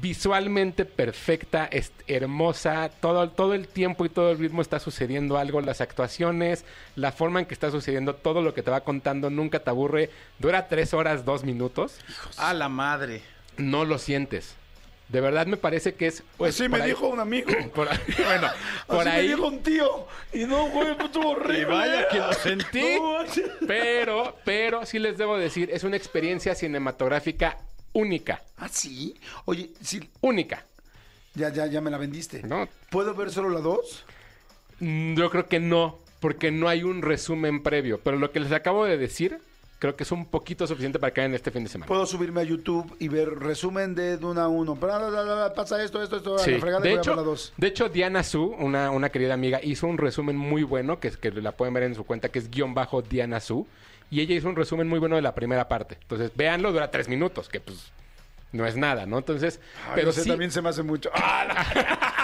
[0.00, 5.60] visualmente perfecta, es hermosa, todo, todo el tiempo y todo el ritmo está sucediendo algo,
[5.60, 6.64] las actuaciones,
[6.96, 10.10] la forma en que está sucediendo, todo lo que te va contando, nunca te aburre,
[10.38, 11.98] dura tres horas, dos minutos,
[12.36, 13.22] A la madre.
[13.56, 14.54] no lo sientes.
[15.08, 16.22] De verdad me parece que es...
[16.36, 17.48] pues, Así me ahí- dijo un amigo.
[17.74, 17.88] por
[18.18, 18.48] bueno,
[18.88, 19.28] por Así ahí...
[19.28, 20.06] me dijo un tío.
[20.32, 21.60] Y no, güey, estuvo horrible.
[21.60, 22.96] Y vaya que lo sentí.
[22.98, 23.18] No.
[23.68, 27.58] Pero, pero sí les debo decir, es una experiencia cinematográfica
[27.92, 28.42] única.
[28.56, 29.14] ¿Ah, sí?
[29.44, 30.64] Oye, sí, Única.
[31.34, 32.42] ya, ya, ya me la vendiste.
[32.42, 32.68] ¿no?
[32.90, 34.04] ¿Puedo ver solo la dos?
[34.80, 38.00] Mm, Yo creo que no, porque no hay un resumen previo.
[38.02, 39.38] Pero lo que les acabo de decir,
[39.78, 41.86] creo que es un poquito suficiente para que hagan este fin de semana.
[41.88, 44.74] Puedo subirme a YouTube y ver resumen de Duna 1.
[44.76, 46.36] Bla, bla, bla, bla, Pasa esto, esto, esto.
[46.36, 46.58] a Sí.
[46.58, 47.52] la De, a hecho, la dos.
[47.56, 51.16] de hecho, Diana Su, una, una querida amiga, hizo un resumen muy bueno, que, es,
[51.16, 53.66] que la pueden ver en su cuenta, que es guion bajo Diana Su.
[54.10, 55.98] Y ella hizo un resumen muy bueno de la primera parte.
[56.00, 57.90] Entonces, véanlo, dura tres minutos, que pues
[58.52, 59.18] no es nada, ¿no?
[59.18, 61.10] Entonces, Ay, pero sí, también se me hace mucho.
[61.12, 62.14] ¡Ah,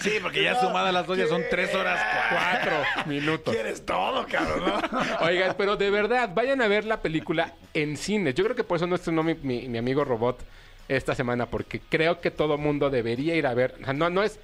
[0.00, 2.00] Sí, porque ya sumadas las dos ya son tres horas.
[2.30, 2.72] cuatro
[3.06, 3.54] minutos.
[3.54, 5.00] Quieres todo, cabrón, ¿no?
[5.26, 8.32] Oigan, pero de verdad, vayan a ver la película en cine.
[8.34, 10.40] Yo creo que por eso no estrenó mi, mi- mi amigo Robot
[10.88, 13.74] esta semana, porque creo que todo mundo debería ir a ver.
[13.94, 14.38] no, no es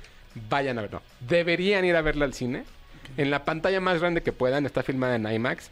[0.48, 1.02] vayan a ver, no.
[1.20, 2.64] Deberían ir a verla al cine.
[3.16, 5.70] En la pantalla más grande que puedan, está filmada en IMAX.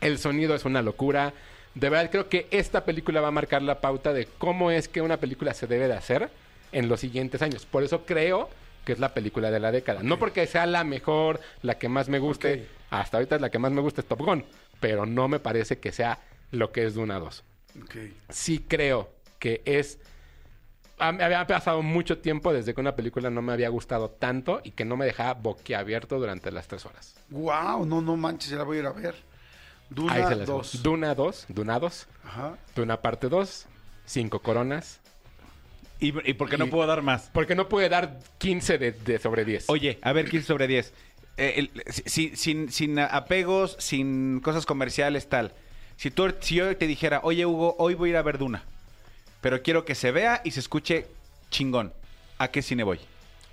[0.00, 1.32] El sonido es una locura.
[1.74, 5.00] De verdad, creo que esta película va a marcar la pauta de cómo es que
[5.02, 6.30] una película se debe de hacer
[6.72, 7.66] en los siguientes años.
[7.66, 8.48] Por eso creo
[8.86, 10.00] que es la película de la década.
[10.04, 12.68] No porque sea la mejor, la que más me guste.
[12.88, 14.44] Hasta ahorita la que más me gusta es Top Gun.
[14.78, 16.20] Pero no me parece que sea
[16.52, 17.44] lo que es Duna 2.
[17.82, 17.96] Ok.
[18.28, 19.10] Sí creo
[19.40, 19.98] que es...
[21.00, 24.70] Me había pasado mucho tiempo desde que una película no me había gustado tanto y
[24.70, 27.16] que no me dejaba boquiabierto durante las tres horas.
[27.30, 29.16] Wow, no, no manches, ya la voy a ir a ver.
[29.90, 30.52] Duna Ahí se las dejo.
[30.58, 30.82] 2.
[30.84, 32.56] Duna 2, Duna 2, Ajá.
[32.76, 33.66] Duna parte 2,
[34.06, 35.00] cinco coronas.
[36.00, 37.30] ¿Y, y por qué no puedo dar más?
[37.32, 39.64] Porque no puede dar 15 de, de sobre 10.
[39.68, 40.92] Oye, a ver, 15 sobre 10.
[41.38, 45.52] Eh, el- si- sin, sin apegos, sin cosas comerciales, tal.
[45.96, 48.64] Si, tú, si yo te dijera, oye, Hugo, hoy voy a ir a ver Duna,
[49.40, 51.06] pero quiero que se vea y se escuche
[51.50, 51.92] chingón,
[52.38, 53.00] ¿a qué cine voy?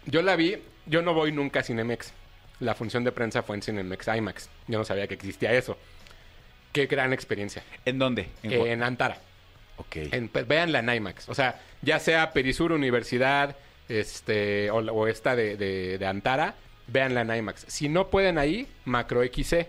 [0.06, 2.11] Yo la vi, yo no voy nunca a Cinemex.
[2.60, 4.49] La función de prensa fue en Cinemex IMAX.
[4.68, 5.78] Yo no sabía que existía eso.
[6.74, 7.64] Qué gran experiencia.
[7.86, 8.28] ¿En dónde?
[8.44, 9.18] En, En, Gua- Antara.
[9.78, 9.95] Ok.
[10.12, 11.30] En, pues, véanla en IMAX.
[11.30, 13.56] O sea, ya sea Perisur Universidad
[13.90, 16.56] este, o, o esta de, de- de Antara,
[16.88, 17.66] véanla en IMAX.
[17.68, 19.68] Si no pueden ahí, Macro XC.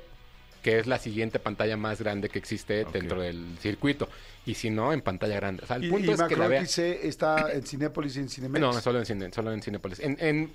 [0.62, 4.08] que es la siguiente pantalla más grande que existe dentro del circuito.
[4.46, 5.62] Y si no, en pantalla grande.
[5.62, 6.66] O sea, el Y, punto y es que la Macron vean.
[6.66, 8.60] XC está en Cinépolis y en Cinemex.
[8.60, 10.00] No, solo en, cine, solo en Cinépolis.
[10.00, 10.52] En, en,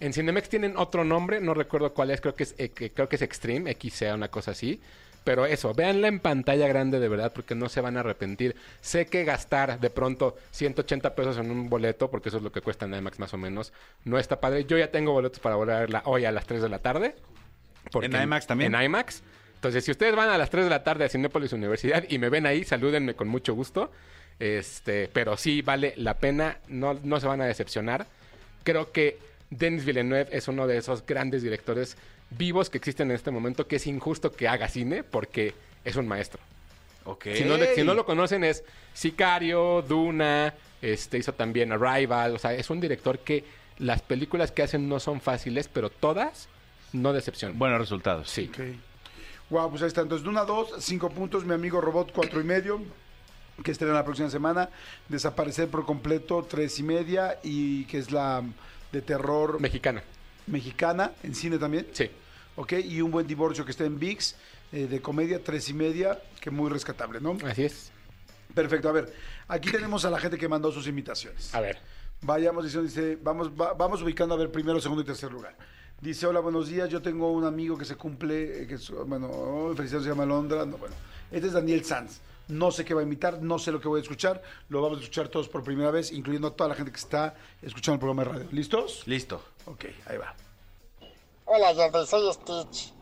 [0.00, 3.08] en Cinemex tienen otro nombre, no recuerdo cuál es, creo que es, eh, que- creo
[3.08, 4.80] que es Extreme, XC, una cosa así.
[5.26, 8.54] Pero eso, véanla en pantalla grande de verdad, porque no se van a arrepentir.
[8.80, 12.60] Sé que gastar de pronto 180 pesos en un boleto, porque eso es lo que
[12.60, 13.72] cuesta en IMAX más o menos,
[14.04, 14.66] no está padre.
[14.66, 17.16] Yo ya tengo boletos para volver a verla hoy a las 3 de la tarde.
[18.00, 18.72] ¿En IMAX también?
[18.72, 19.24] En IMAX.
[19.56, 22.28] Entonces, si ustedes van a las 3 de la tarde a Cinépolis Universidad y me
[22.28, 23.90] ven ahí, salúdenme con mucho gusto.
[24.38, 28.06] Este, pero sí vale la pena, no, no se van a decepcionar.
[28.62, 29.18] Creo que
[29.50, 31.96] Denis Villeneuve es uno de esos grandes directores
[32.30, 35.54] vivos que existen en este momento, que es injusto que haga cine porque
[35.84, 36.40] es un maestro.
[37.04, 37.26] Ok.
[37.34, 42.38] Si no, le- si no lo conocen es Sicario, Duna, este hizo también Arrival, o
[42.38, 43.44] sea, es un director que
[43.78, 46.48] las películas que hacen no son fáciles, pero todas
[46.92, 47.58] no decepcionan.
[47.58, 48.28] Buenos resultados.
[48.30, 48.50] Sí.
[48.52, 48.60] Ok.
[49.50, 50.00] Wow, pues ahí está.
[50.00, 51.44] Entonces, de una a dos, cinco puntos.
[51.44, 52.80] Mi amigo Robot, cuatro y medio.
[53.62, 54.70] Que estará la próxima semana.
[55.08, 57.38] Desaparecer por completo, tres y media.
[57.44, 58.42] Y que es la
[58.90, 60.02] de terror Mexicana.
[60.46, 61.86] Mexicana, en cine también.
[61.92, 62.10] Sí.
[62.56, 64.34] Ok, y un buen divorcio que está en VIX,
[64.72, 67.36] eh, de comedia, tres y media, que muy rescatable, ¿no?
[67.44, 67.92] Así es.
[68.54, 69.12] Perfecto, a ver,
[69.48, 71.54] aquí tenemos a la gente que mandó sus invitaciones.
[71.54, 71.78] A ver.
[72.22, 75.54] Vayamos diciendo, dice, vamos, va- vamos ubicando a ver primero, segundo y tercer lugar.
[76.00, 79.28] Dice, hola, buenos días, yo tengo un amigo que se cumple, eh, que es, bueno,
[79.30, 80.94] oh, felicidades, se llama Londra, no, bueno,
[81.30, 82.20] este es Daniel Sanz.
[82.48, 84.98] No sé qué va a imitar, no sé lo que voy a escuchar, lo vamos
[84.98, 88.00] a escuchar todos por primera vez, incluyendo a toda la gente que está escuchando el
[88.00, 88.48] programa de radio.
[88.52, 89.02] ¿Listos?
[89.06, 89.42] Listo.
[89.66, 90.34] Ok, ahí va.
[91.44, 92.92] Hola, Jordi, soy Stitch.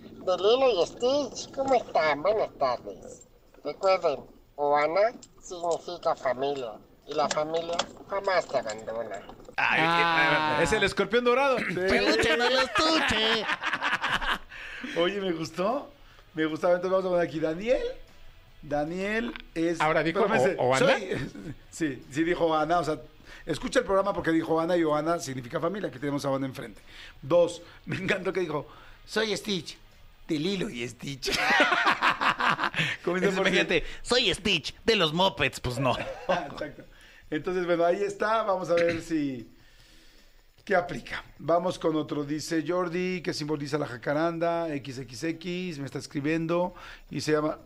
[0.00, 2.22] De Lilo y Stitch, ¿cómo están?
[2.22, 3.28] Buenas tardes.
[3.64, 4.20] Recuerden,
[4.56, 6.72] Oana significa familia.
[7.06, 7.76] Y la familia
[8.08, 9.20] jamás te abandona.
[9.58, 11.56] Ah, es el escorpión dorado.
[11.56, 13.46] Peluche en el estuche.
[14.98, 15.90] Oye, me gustó.
[16.32, 16.74] Me gustaba.
[16.74, 17.82] Entonces vamos a poner aquí Daniel.
[18.68, 19.80] Daniel es.
[19.80, 20.78] Ahora dijo Oana.
[20.78, 21.30] soy-
[21.70, 22.78] Sí, sí dijo Ana.
[22.78, 23.00] O sea,
[23.46, 25.88] escucha el programa porque dijo Ana y Oana significa familia.
[25.88, 26.80] Aquí tenemos a Oana enfrente.
[27.22, 28.66] Dos, me encantó que dijo:
[29.06, 29.78] Soy Stitch.
[30.26, 31.38] De Lilo y Stitch.
[33.04, 35.94] Por imagínate, soy Stitch de los Muppets, pues no.
[35.98, 36.84] Exacto.
[37.28, 38.42] Entonces, bueno, ahí está.
[38.42, 39.46] Vamos a ver si.
[40.64, 41.22] ¿Qué aplica?
[41.38, 42.24] Vamos con otro.
[42.24, 46.74] Dice Jordi, que simboliza la jacaranda, XXX, me está escribiendo
[47.10, 47.58] y se llama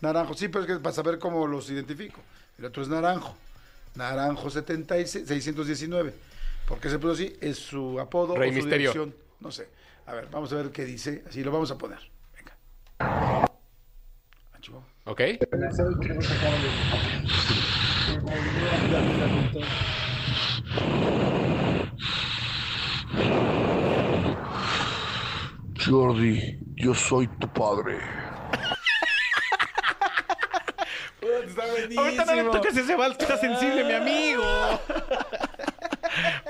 [0.00, 0.34] Naranjo.
[0.34, 2.20] Sí, pero es que para saber cómo los identifico.
[2.58, 3.36] El otro es Naranjo.
[3.94, 6.14] Naranjo 76, 619.
[6.68, 7.36] ¿Por qué se puso así?
[7.40, 8.92] Es su apodo Rey o su Misterio.
[8.92, 9.14] dirección.
[9.40, 9.68] No sé.
[10.06, 11.24] A ver, vamos a ver qué dice.
[11.28, 11.98] Así lo vamos a poner.
[12.34, 13.48] Venga.
[15.04, 15.20] ¿Ok?
[25.78, 27.98] Jordi, yo soy tu padre.
[31.44, 32.00] Está buenísimo.
[32.02, 34.44] Ahorita no le toques ese vals que está sensible, mi amigo.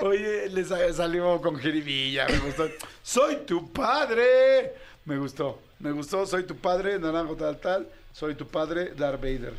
[0.02, 2.68] Oye, le sa- salió con jiribilla, me gustó.
[3.02, 4.74] Soy tu padre.
[5.04, 6.26] Me gustó, me gustó.
[6.26, 7.88] Soy tu padre, naranjo tal tal.
[8.12, 9.54] Soy tu padre, Darth Vader.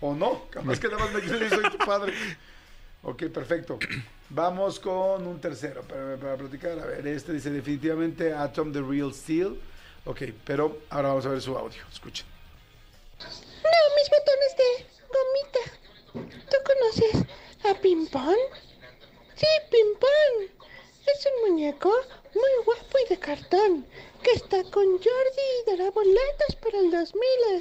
[0.00, 0.46] ¿O no?
[0.50, 2.14] Capaz que nada más me quiere decir soy tu padre.
[3.02, 3.78] Ok, perfecto.
[4.30, 6.78] Vamos con un tercero para, para platicar.
[6.78, 9.58] A ver, este dice definitivamente Atom the Real Steel.
[10.04, 11.82] Ok, pero ahora vamos a ver su audio.
[11.92, 12.26] Escuchen.
[13.80, 14.68] No, mis botones de
[15.14, 15.62] gomita.
[16.50, 17.14] ¿Tú conoces
[17.64, 18.36] a Pimpón?
[19.36, 20.32] Sí, Pimpón.
[21.06, 21.90] Es un muñeco
[22.34, 23.86] muy guapo y de cartón
[24.22, 27.00] que está con Jordi y dará boletos para el 2000.
[27.00, 27.60] No,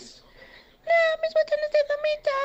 [1.21, 2.37] mis botones de gomita.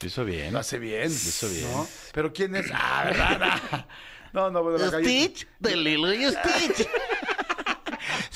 [0.00, 0.52] Lo hizo bien.
[0.52, 1.08] Lo hace bien.
[1.08, 1.72] Lo hizo bien.
[1.72, 1.88] ¿no?
[2.12, 2.66] ¿Pero quién es?
[2.72, 3.86] Ah, ¿verdad?
[4.32, 6.86] No, no, bueno, la Stitch de Lilo y Stitch.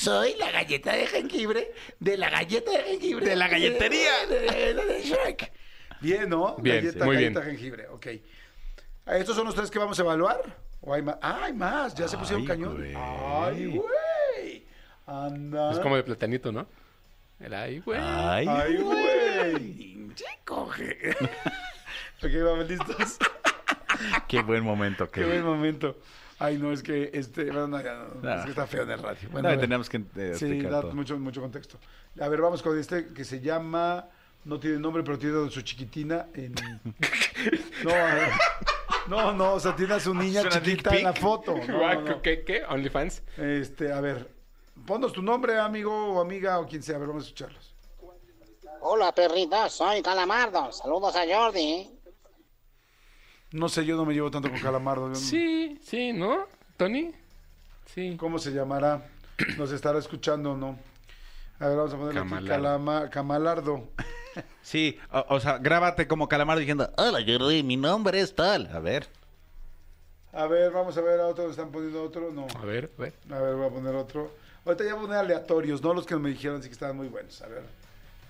[0.01, 3.27] Soy la galleta de jengibre de la galleta de jengibre.
[3.27, 4.27] De la galletería.
[4.29, 5.53] De, de- de Shrek.
[6.01, 6.57] Bien, ¿no?
[6.57, 7.53] Bien, galleta, muy galleta bien.
[7.57, 8.07] jengibre, ok.
[9.05, 10.41] Ah, ¿Estos son los tres que vamos a evaluar?
[10.81, 11.17] ¿O hay más?
[11.21, 11.95] Ah, hay más.
[11.95, 12.77] Ya se pusieron Ay, cañón.
[12.77, 12.95] güey.
[12.97, 14.65] Ay, güey.
[15.07, 15.73] Anda.
[15.73, 16.67] Es como de platanito, ¿no?
[17.39, 18.01] Era ahí, güey.
[18.03, 20.15] Ay, Ay, güey.
[20.15, 20.97] Che, coge.
[22.23, 23.19] ok, vamos listos.
[24.29, 25.11] Qué buen momento.
[25.11, 25.99] Qué buen momento.
[26.41, 27.45] Ay, no, es que este.
[27.45, 28.35] Bueno, no, ya no, No.
[28.35, 29.29] Es que está feo en el radio.
[29.31, 30.95] Bueno, tenemos que eh, Sí, da todo.
[30.95, 31.79] mucho, mucho contexto.
[32.19, 34.09] A ver, vamos con este que se llama.
[34.45, 36.55] No tiene nombre, pero tiene su chiquitina en.
[37.85, 38.29] No, a ver.
[39.07, 41.55] no, no, o sea, tiene a su niña ¿Es una dick chiquita en la foto.
[41.69, 42.23] No.
[42.23, 42.43] ¿Qué?
[42.45, 42.63] ¿Qué?
[42.69, 43.23] ¿OnlyFans?
[43.37, 44.31] Este, a ver.
[44.87, 46.97] Ponnos tu nombre, amigo o amiga o quien sea.
[46.97, 47.75] A ver, vamos a escucharlos.
[48.83, 50.73] Hola, perritos, soy Calamardo.
[50.73, 51.91] Saludos a Jordi.
[53.53, 55.09] No sé, yo no me llevo tanto con Calamardo.
[55.09, 56.47] no- Sí, sí, ¿no?
[56.77, 57.13] ¿Tony?
[57.87, 58.17] Sí.
[58.19, 59.07] ¿Cómo se llamará?
[59.57, 60.79] nos estará escuchando o no.
[61.59, 62.49] A ver, vamos a ponerle aquí Camalardo.
[62.63, 63.89] Calama- Camalardo.
[64.63, 68.69] Sí, o, o sea, grábate como calamar diciendo, Hola Jordi, mi nombre es tal.
[68.73, 69.09] a ver.
[70.33, 72.31] A ver, vamos a ver a otro, ¿están poniendo otro?
[72.31, 72.47] No.
[72.57, 73.15] A ver, a ver.
[73.33, 74.31] A ver, voy a poner otro.
[74.65, 77.09] Ahorita ya voy a poner aleatorios, no los que me dijeron, sí que estaban muy
[77.09, 77.43] buenos.
[77.43, 77.63] A ver,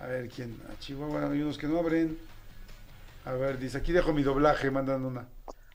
[0.01, 0.59] a ver, ¿quién?
[0.75, 2.19] A Chihuahua hay unos que no abren.
[3.31, 5.29] A ver, dice, aquí dejo mi doblaje, mandan una.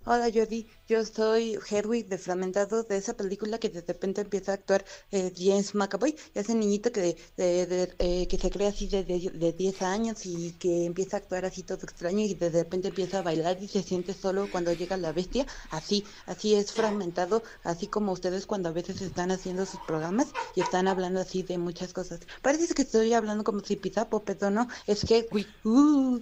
[0.08, 4.56] Hola Jordi, yo soy Hedwig de Fragmentado de esa película que de repente empieza a
[4.56, 9.04] actuar eh, James McAvoy, ese niñito que, de- de- eh, que se cree así de,
[9.04, 12.90] de, de 10 años y que empieza a actuar así todo extraño y de repente
[12.90, 17.42] empieza a bailar y se siente solo cuando llega la bestia, así, así es fragmentado,
[17.64, 21.58] así como ustedes cuando a veces están haciendo sus programas y están hablando así de
[21.58, 22.20] muchas cosas.
[22.44, 25.48] Parece que estoy hablando como si Pizapo, pero no, es Hedwig.
[25.64, 26.20] Uh.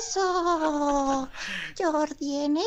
[0.00, 1.28] ¡Precioso!
[1.78, 2.58] Jordi en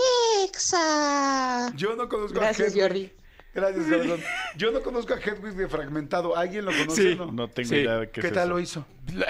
[0.46, 1.72] Exa.
[1.76, 2.82] Yo no conozco Gracias, a Hedwig.
[2.84, 3.12] Jordi.
[3.54, 4.20] Gracias, Gordon.
[4.58, 6.36] Yo no conozco a Hedwig de Fragmentado.
[6.36, 7.12] ¿Alguien lo conoce?
[7.12, 7.16] Sí.
[7.16, 7.32] no?
[7.32, 7.76] No tengo Sí.
[7.78, 8.54] idea de qué, ¿Qué es tal eso.
[8.54, 8.86] lo hizo?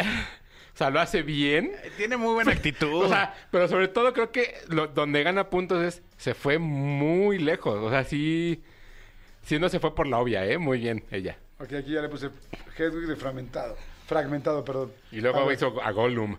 [0.73, 1.71] O sea, lo hace bien.
[1.97, 3.03] Tiene muy buena actitud.
[3.05, 7.37] O sea, pero sobre todo creo que lo- donde gana puntos es se fue muy
[7.37, 7.75] lejos.
[7.75, 8.63] O sea, sí,
[9.45, 10.57] sí no se fue por la obvia, ¿eh?
[10.57, 11.37] Muy bien, ella.
[11.59, 12.31] Ok, aquí ya le puse
[12.75, 13.77] Hedwig de Fragmentado.
[14.07, 14.91] Fragmentado, perdón.
[15.11, 16.37] Y luego A ver, hizo a Gollum.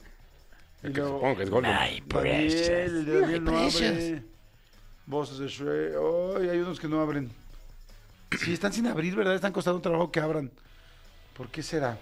[0.85, 1.71] Y Que luego- supongo que es Gollum.
[1.71, 2.03] Daniel,
[2.69, 4.23] el de Daniel no abre.
[5.07, 5.95] Voces de Shrek.
[6.41, 7.31] Ay, hay unos que no abren.
[8.39, 9.35] Sí, están sin abrir, ¿verdad?
[9.35, 10.51] Están costando un trabajo que abran.
[11.37, 11.99] ¿Por qué será?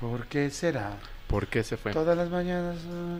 [0.00, 0.96] ¿Por qué será?
[1.26, 1.92] ¿Por qué se fue?
[1.92, 2.78] Todas las mañanas.
[2.90, 3.18] ah.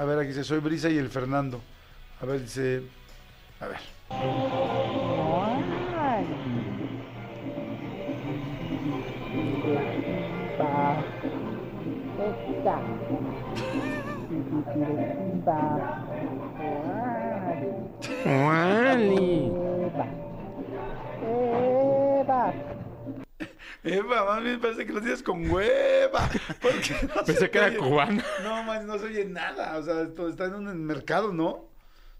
[0.00, 1.60] A ver, aquí dice, soy Brisa y el Fernando.
[2.20, 2.82] A ver, dice...
[3.60, 3.78] A ver.
[23.82, 26.28] Eva, más bien parece que lo tienes con hueva.
[26.60, 28.22] Porque no Pensé que era cubano.
[28.42, 29.78] No, man, no se oye nada.
[29.78, 31.70] O sea, esto está en un mercado, ¿no?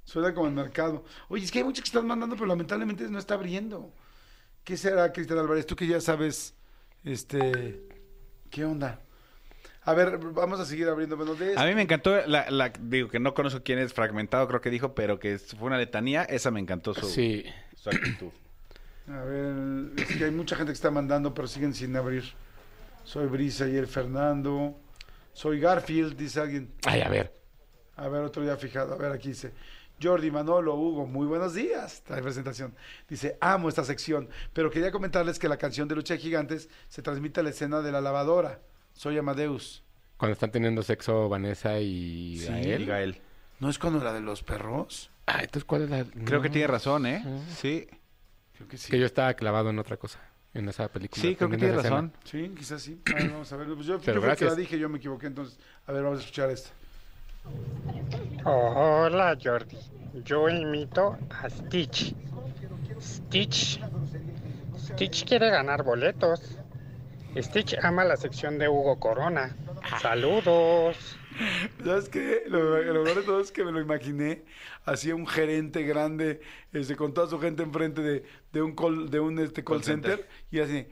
[0.04, 1.04] Suena como en mercado.
[1.28, 3.92] Oye, es que hay muchos que están mandando, pero lamentablemente no está abriendo.
[4.64, 5.66] ¿Qué será, Cristian Álvarez?
[5.66, 6.54] Tú que ya sabes,
[7.04, 7.88] este...
[8.50, 9.00] ¿Qué onda?
[9.84, 11.16] A ver, vamos a seguir abriendo.
[11.16, 14.46] Bueno, de A mí me encantó, la, la- digo que no conozco quién es fragmentado,
[14.46, 17.44] creo que dijo, pero que fue una letanía, esa me encantó su, Sí.
[17.76, 18.28] su actitud.
[19.08, 22.24] A ver, es que hay mucha gente que está mandando, pero siguen sin abrir.
[23.04, 24.78] Soy Brisa y el Fernando.
[25.32, 26.72] Soy Garfield, dice alguien.
[26.84, 27.32] Ay, a ver.
[27.96, 28.92] A ver, otro día fijado.
[28.94, 29.52] A ver, aquí dice.
[30.02, 32.02] Jordi, Manolo, Hugo, muy buenos días.
[32.04, 32.74] Trae presentación.
[33.08, 37.02] Dice, amo esta sección, pero quería comentarles que la canción de Lucha de Gigantes se
[37.02, 38.60] transmite a la escena de la lavadora.
[39.00, 39.82] Soy Amadeus.
[40.18, 42.82] Cuando están teniendo sexo Vanessa y Sí, Gael.
[42.82, 43.20] Y Gael.
[43.58, 45.10] ¿No es cuando la de los perros?
[45.24, 46.04] Ah, entonces ¿cuál es la...?
[46.04, 46.52] Creo que No.
[46.52, 47.24] tiene razón, ¿eh?
[47.56, 47.86] Sí.
[48.54, 48.90] Creo que sí.
[48.90, 50.20] Que yo estaba clavado en otra cosa.
[50.52, 51.22] En esa película.
[51.22, 52.12] Sí, creo que tiene razón.
[52.24, 53.00] Sí, quizás sí.
[53.10, 53.68] A ver, vamos a ver.
[53.74, 54.56] Pues yo, Pero yo creo que la gracias.
[54.58, 55.28] dije, yo me equivoqué.
[55.28, 56.68] Entonces, a ver, vamos a escuchar esta.
[58.44, 59.78] Hola Jordi,
[60.24, 62.14] yo imito a Stitch.
[63.00, 63.80] Stitch.
[64.78, 66.58] Stitch quiere ganar boletos.
[67.36, 69.56] Stitch ama la sección de Hugo Corona.
[70.00, 71.16] Saludos.
[71.84, 72.42] ¿Sabes qué?
[72.48, 74.42] Lo, lo mejor de todo es que me lo imaginé
[74.84, 76.40] así un gerente grande
[76.72, 79.84] este, con toda su gente enfrente de, de un call, de un este, call, Call
[79.84, 80.10] center.
[80.18, 80.28] center.
[80.50, 80.86] y así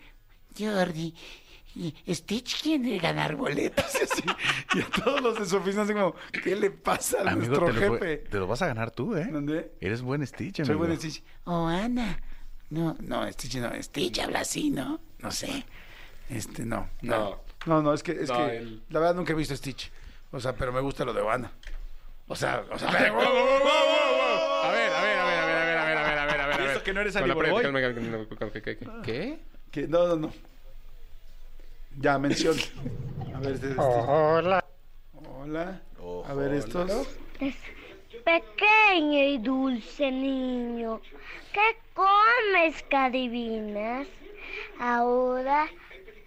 [0.59, 1.15] Jordi,
[2.09, 3.85] Stitch quiere ganar boletos.
[4.01, 4.23] y así,
[4.74, 7.66] y a todos los de su oficina así como ¿qué le pasa a Amigo, nuestro
[7.66, 8.16] te lo, jefe?
[8.31, 9.28] te lo vas a ganar tú, ¿eh?
[9.31, 9.73] ¿Dónde?
[9.81, 10.78] Eres buen Stitch, Soy amigo.
[10.86, 11.23] buen Stitch.
[11.44, 12.19] Oh, Ana.
[12.70, 13.70] No, no, Stitch no.
[13.82, 15.01] Stitch habla así, ¿no?
[15.19, 15.65] No sé.
[16.29, 16.89] Este, no.
[17.03, 17.41] No.
[17.67, 19.91] No, no, es que, es No, que el- la verdad nunca he visto Stitch.
[20.31, 21.51] O sea, pero me gusta lo de Oana.
[22.29, 23.11] O sea, o sea, A ver,
[24.93, 26.27] a ver, a ver, a ver, a ver, a ver, a ver, a ver, a
[26.27, 26.61] ver, a ver, a ver.
[26.61, 27.17] ¿Y eso que no eres
[29.05, 29.39] ¿Qué?
[29.71, 29.89] ¿Qué?
[29.89, 30.33] No, no, no.
[31.99, 32.57] Ya, mención.
[33.35, 34.65] A ver, este, este- Hola.
[35.15, 35.83] Hola.
[36.27, 37.09] A ver, estos.
[38.25, 41.01] Pequeño y dulce niño,
[41.53, 44.07] ¿qué comes que adivinas?
[44.79, 45.67] Ahora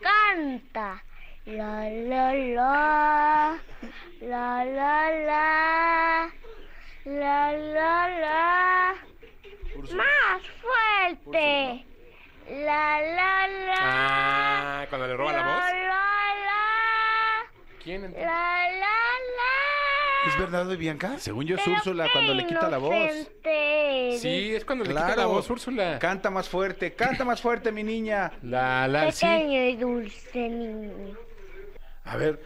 [0.01, 1.03] canta.
[1.45, 3.59] La la la,
[4.21, 6.29] la la la,
[7.05, 8.95] la la la.
[9.95, 11.85] Más fuerte.
[12.47, 13.79] La la la.
[13.79, 15.63] Ah, cuando le roba la voz.
[15.63, 16.63] La la la.
[17.83, 18.25] ¿Quién entonces?
[18.25, 18.99] La la
[19.37, 19.70] la.
[20.27, 21.17] ¿Es Bernardo y Bianca?
[21.17, 22.93] Según yo es Úrsula cuando le quita la voz.
[22.93, 24.17] Inocente.
[24.19, 25.97] Sí, es cuando le quita la voz Úrsula.
[25.99, 28.31] Canta más fuerte, canta más fuerte, mi niña.
[28.43, 29.25] La, la, sí.
[29.25, 31.15] Pequeño y dulce niño.
[32.05, 32.39] A ver,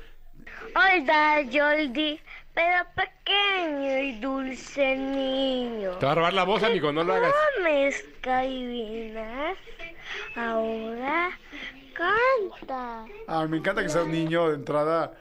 [0.77, 2.19] Hola, Jordi,
[2.53, 5.91] pero pequeño y dulce niño.
[5.91, 7.33] Te va a robar la voz, amigo, no lo hagas.
[7.55, 9.57] ¿Comes caivinas?
[10.35, 11.29] ahora
[11.93, 13.05] canta.
[13.27, 15.13] Ah, me encanta que sea un niño de entrada.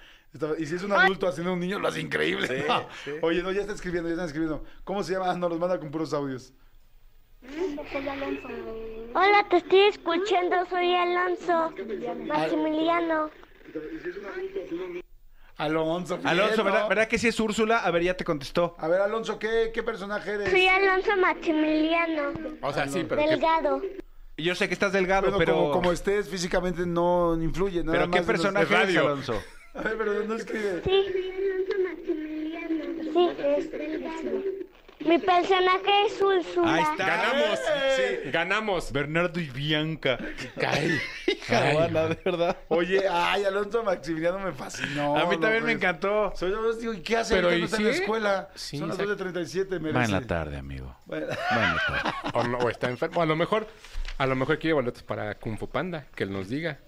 [0.59, 2.47] Y si es un adulto haciendo un niño, lo hace increíble.
[2.48, 2.89] Sí, No.
[3.05, 3.12] sí.
[3.23, 4.65] Oye, no, ya está escribiendo, ya está escribiendo.
[4.82, 5.31] ¿Cómo se llama?
[5.31, 6.52] Ah, no, los manda con puros audios.
[9.15, 11.73] Hola, te estoy escuchando, soy Alonso
[12.27, 13.31] Maximiliano.
[15.56, 16.16] Alonso.
[16.16, 16.65] bien, Alonso, ¿no?
[16.65, 17.78] ¿verdad, verdad que sí es Úrsula?
[17.78, 18.74] A ver, ya te contestó.
[18.78, 20.51] A ver, Alonso, ¿qué, qué personaje eres?
[20.51, 22.32] Soy Alonso Maximiliano.
[22.61, 23.82] O sea, sí, pero ¿qué- Delgado.
[24.36, 25.55] Yo sé que estás delgado, Bueno, pero...
[25.55, 27.85] como, como estés físicamente no influye.
[27.85, 28.97] Nada ¿Pero qué más los- personaje eres.
[28.97, 29.40] Alonso?
[29.74, 30.82] A ver, pero no escribe.
[30.84, 31.05] Sí.
[33.14, 33.70] Sí, es
[35.06, 36.74] Mi personaje es Úrsula.
[36.74, 37.06] Ahí está.
[37.06, 38.20] Ganamos, ¡Eh!
[38.24, 38.92] sí, ganamos.
[38.92, 40.18] Bernardo y Bianca.
[40.56, 40.98] Ay,
[41.46, 42.56] Caguana, de verdad.
[42.68, 45.16] Oye, ay, Alonso Maximiliano me fascinó.
[45.16, 46.32] A mí también no, me encantó.
[46.34, 47.36] Soy yo, digo, ¿y qué hace?
[47.36, 48.48] Pero, Pero ¿y no está en la escuela.
[48.55, 49.24] Sí, Son las exacto.
[49.24, 49.92] 2.37, merece.
[49.98, 50.96] Va en la tarde, amigo.
[51.06, 51.26] Bueno.
[51.28, 52.10] Va en la tarde.
[52.34, 53.22] o, no, o está enfermo.
[53.22, 53.68] A lo mejor,
[54.18, 56.78] a lo mejor quiere boletos para Kung Fu Panda, que él nos diga.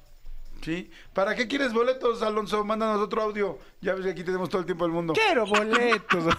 [0.66, 0.90] Sí.
[1.12, 2.64] ¿Para qué quieres boletos, Alonso?
[2.64, 3.56] Mándanos otro audio.
[3.80, 5.12] Ya ves que aquí tenemos todo el tiempo del mundo.
[5.12, 6.34] Quiero boletos.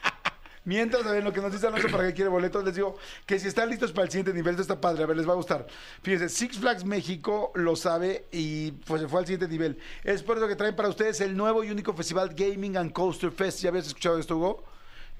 [0.64, 3.38] Mientras, a ver, lo que nos dice Alonso para qué quiere boletos, les digo que
[3.38, 5.36] si están listos para el siguiente nivel, esto está padre, a ver, les va a
[5.36, 5.68] gustar.
[6.02, 9.78] Fíjense, Six Flags México lo sabe y pues se fue al siguiente nivel.
[10.02, 13.30] Es por eso que traen para ustedes el nuevo y único festival Gaming and Coaster
[13.30, 13.60] Fest.
[13.60, 14.64] ¿Ya habías escuchado esto, Hugo?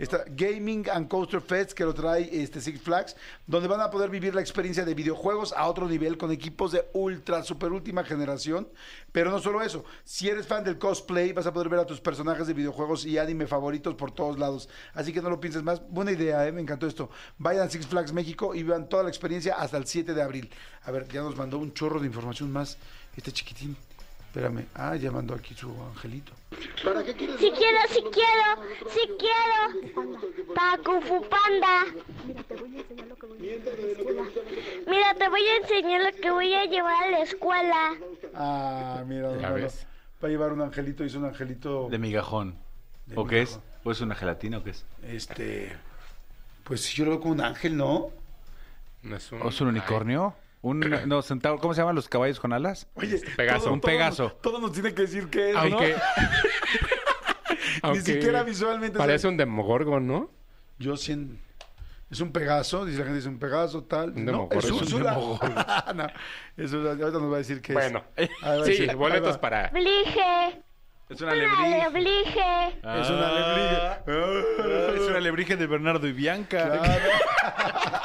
[0.03, 3.15] Está Gaming and Coaster Fest que lo trae este Six Flags,
[3.47, 6.85] donde van a poder vivir la experiencia de videojuegos a otro nivel con equipos de
[6.93, 8.67] ultra, super última generación.
[9.13, 12.01] Pero no solo eso, si eres fan del cosplay, vas a poder ver a tus
[12.01, 14.69] personajes de videojuegos y anime favoritos por todos lados.
[14.93, 15.81] Así que no lo pienses más.
[15.89, 16.51] Buena idea, ¿eh?
[16.51, 17.09] me encantó esto.
[17.39, 20.51] Vayan a Six Flags México y vean toda la experiencia hasta el 7 de abril.
[20.83, 22.77] A ver, ya nos mandó un chorro de información más
[23.17, 23.77] este chiquitín.
[24.33, 24.65] Espérame.
[24.75, 26.33] Ah, ya mandó aquí su angelito.
[26.83, 27.37] ¿Para qué quieres?
[27.37, 30.55] Si quiero, si quiero, si quiero.
[30.55, 31.85] Para Kung Fu Panda.
[34.87, 37.95] Mira, te voy a enseñar lo que voy a llevar a la escuela.
[38.35, 39.87] Ah, mira, Ya ves.
[40.25, 41.91] Va a llevar un angelito, hizo un angelito.
[41.91, 42.57] De migajón.
[43.05, 43.61] De ¿O qué es?
[43.85, 44.87] ¿O es una gelatina o qué es?
[45.03, 45.77] Este.
[46.65, 48.09] Pues yo lo veo como un ángel, ¿no?
[49.03, 50.35] No es un, ¿O es un unicornio?
[50.63, 51.61] Un, no, centauro.
[51.61, 52.87] ¿Cómo se llaman los caballos con alas?
[52.95, 53.65] Oye, Pegaso.
[53.65, 54.23] todo- Un todo Pegaso.
[54.25, 55.61] nos- Todo nos tiene que decir qué es, ¿no?
[55.61, 55.97] Aunque,
[57.93, 58.97] Ni siquiera visualmente.
[58.99, 60.31] Parece sabe- un demogorgon, ¿no?
[60.79, 61.35] Yo siento.
[62.11, 64.11] Es un Pegaso, dice la gente, es un Pegaso, tal.
[64.11, 64.59] Un no, Demogorgon.
[64.59, 65.11] es Es un Úrsula.
[65.13, 65.55] Demogorgon.
[65.97, 66.07] no,
[66.59, 68.29] eso ahorita nos va a decir qué Bueno, es.
[68.43, 69.41] Ahí va a sí, decir, ahí boletos va.
[69.41, 69.69] para...
[69.71, 70.63] Blige.
[71.09, 72.69] Es una alebrije.
[72.83, 74.03] Es una alebrije.
[74.95, 76.81] Es una alebrije de Bernardo y Bianca.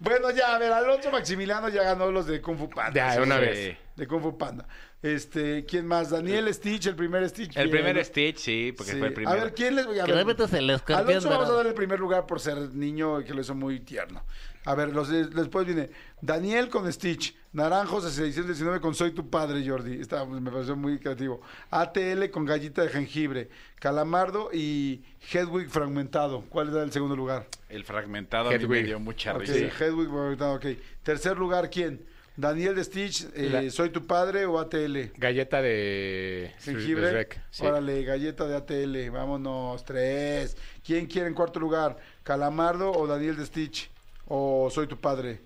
[0.00, 3.14] Bueno, ya, a ver, Alonso Maximiliano ya ganó los de Kung Fu Panda.
[3.14, 3.76] Ya, una sí, vez.
[3.96, 4.66] De Kung Fu Panda.
[5.02, 6.10] Este, ¿quién más?
[6.10, 7.56] Daniel Stitch, el primer Stitch.
[7.56, 7.84] El bien.
[7.84, 8.98] primer Stitch, sí, porque Sí.
[8.98, 9.38] fue el primero.
[9.40, 10.14] A ver, ¿quién les voy a ver?
[10.14, 13.34] Créemetes el escorpión Alonso vamos a dar el primer lugar por ser niño y que
[13.34, 14.24] lo hizo muy tierno.
[14.64, 15.90] A ver, los de- después viene
[16.20, 20.00] Daniel con Stitch, Naranjos de 619 con Soy tu padre, Jordi.
[20.00, 21.40] Está, me pareció muy creativo.
[21.70, 25.02] ATL con Gallita de jengibre, Calamardo y
[25.32, 26.42] Hedwig fragmentado.
[26.50, 27.46] ¿Cuál era el segundo lugar?
[27.70, 28.84] El fragmentado a mí me Hedwig.
[28.86, 29.54] dio mucha risa.
[29.54, 30.66] Hedwig fragmentado, ok.
[31.02, 32.04] Tercer lugar, ¿quién?
[32.36, 35.10] Daniel de Stitch, eh, La- Soy tu padre o ATL.
[35.16, 36.52] Galleta de...
[36.60, 37.12] Jengibre.
[37.12, 37.64] de sí.
[37.66, 39.10] Órale, galleta de ATL.
[39.10, 40.56] Vámonos, tres.
[40.86, 41.96] ¿Quién quiere en cuarto lugar?
[42.22, 43.90] ¿Calamardo o Daniel de Stitch?
[44.28, 45.40] ¿O soy tu padre?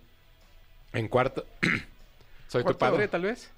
[0.93, 1.47] En cuarto...
[2.49, 2.79] ¿Soy tu Cuarto.
[2.79, 3.51] padre, tal vez?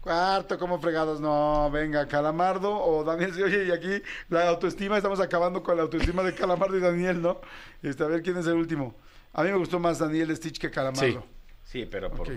[0.00, 1.20] Cuarto, ¿cómo fregados?
[1.20, 3.34] No, venga, Calamardo o Daniel.
[3.34, 7.20] Sí, Oye, y aquí la autoestima, estamos acabando con la autoestima de Calamardo y Daniel,
[7.20, 7.40] ¿no?
[7.82, 8.94] Este, a ver quién es el último.
[9.32, 11.24] A mí me gustó más Daniel Stitch que Calamardo.
[11.64, 12.28] Sí, pero por...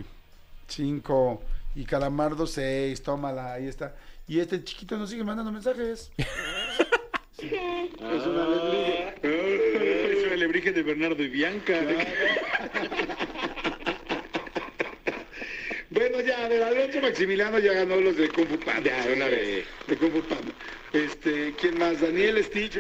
[0.67, 1.43] Cinco.
[1.75, 3.03] Y Calamardo, seis.
[3.03, 3.95] Tómala, ahí está.
[4.27, 6.11] Y este chiquito nos sigue mandando mensajes.
[7.37, 10.14] Es una alebrije.
[10.45, 11.73] Alebrije de Bernardo y Bianca.
[15.89, 18.83] Bueno, ya, ver, Alonso Maximiliano ya ganó los de Kung Fu Panda.
[18.83, 19.65] Ya, una vez.
[19.87, 20.51] De Kung Fu Panda.
[20.93, 21.99] Este, ¿quién más?
[21.99, 22.79] Daniel Stitch.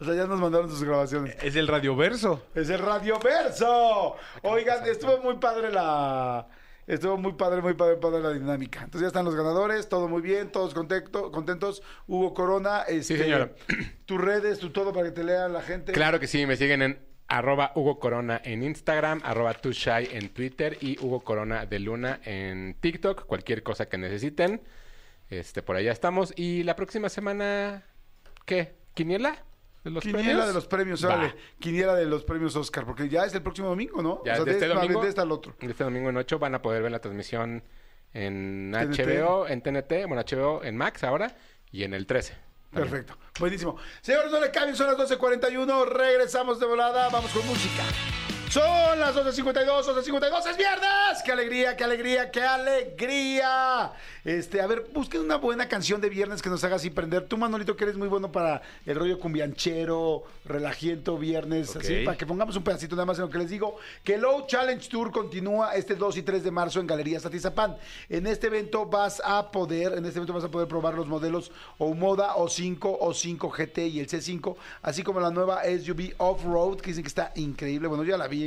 [0.00, 1.36] O sea, ya nos mandaron sus grabaciones.
[1.40, 2.46] Es el radioverso.
[2.52, 4.16] Es el Radioverso.
[4.42, 6.48] Oigan, estuvo muy padre la...
[6.88, 8.78] Estuvo muy padre, muy padre, padre la dinámica.
[8.80, 11.82] Entonces ya están los ganadores, todo muy bien, todos contento- contentos.
[12.06, 13.50] Hugo Corona, este, señora.
[14.06, 15.92] tus redes, tu todo para que te lean la gente.
[15.92, 16.98] Claro que sí, me siguen en
[17.28, 22.74] arroba Hugo Corona en Instagram, arroba Tushai en Twitter y Hugo Corona de Luna en
[22.80, 23.26] TikTok.
[23.26, 24.62] Cualquier cosa que necesiten,
[25.28, 26.32] este, por allá estamos.
[26.36, 27.84] Y la próxima semana,
[28.46, 28.76] ¿qué?
[28.94, 29.44] ¿Quiniela?
[29.84, 30.46] ¿De los Quiniela premios?
[30.48, 31.34] de los premios, Va.
[31.58, 34.22] Quiniela de los premios Oscar, porque ya es el próximo domingo, ¿no?
[34.24, 35.02] Ya o sea, de este domingo.
[35.02, 35.54] de este al otro.
[35.58, 37.62] de este domingo en 8 van a poder ver la transmisión
[38.12, 38.98] en TNT.
[38.98, 41.36] HBO, en TNT, bueno, HBO en Max ahora
[41.70, 42.34] y en el 13.
[42.70, 42.90] también.
[42.90, 43.76] Perfecto, buenísimo.
[44.00, 47.84] Señores, no le cambien, son las 12.41, regresamos de volada, vamos con música.
[48.50, 51.22] Son las 12.52, 12.52, es viernes.
[51.22, 53.92] ¡Qué alegría, qué alegría, qué alegría!
[54.24, 57.26] Este, a ver, busquen una buena canción de viernes que nos haga así prender.
[57.26, 62.24] Tú, Manolito, que eres muy bueno para el rollo cumbianchero, relajiento, viernes, así, para que
[62.24, 63.76] pongamos un pedacito nada más en lo que les digo.
[64.02, 67.76] Que el Low Challenge Tour continúa este 2 y 3 de marzo en Galerías Atizapán.
[68.08, 71.52] En este evento vas a poder, en este evento vas a poder probar los modelos
[71.76, 77.02] Omoda O5, O5 GT y el C5, así como la nueva SUV Off-Road, que dicen
[77.02, 77.88] que está increíble.
[77.88, 78.37] Bueno, ya la vi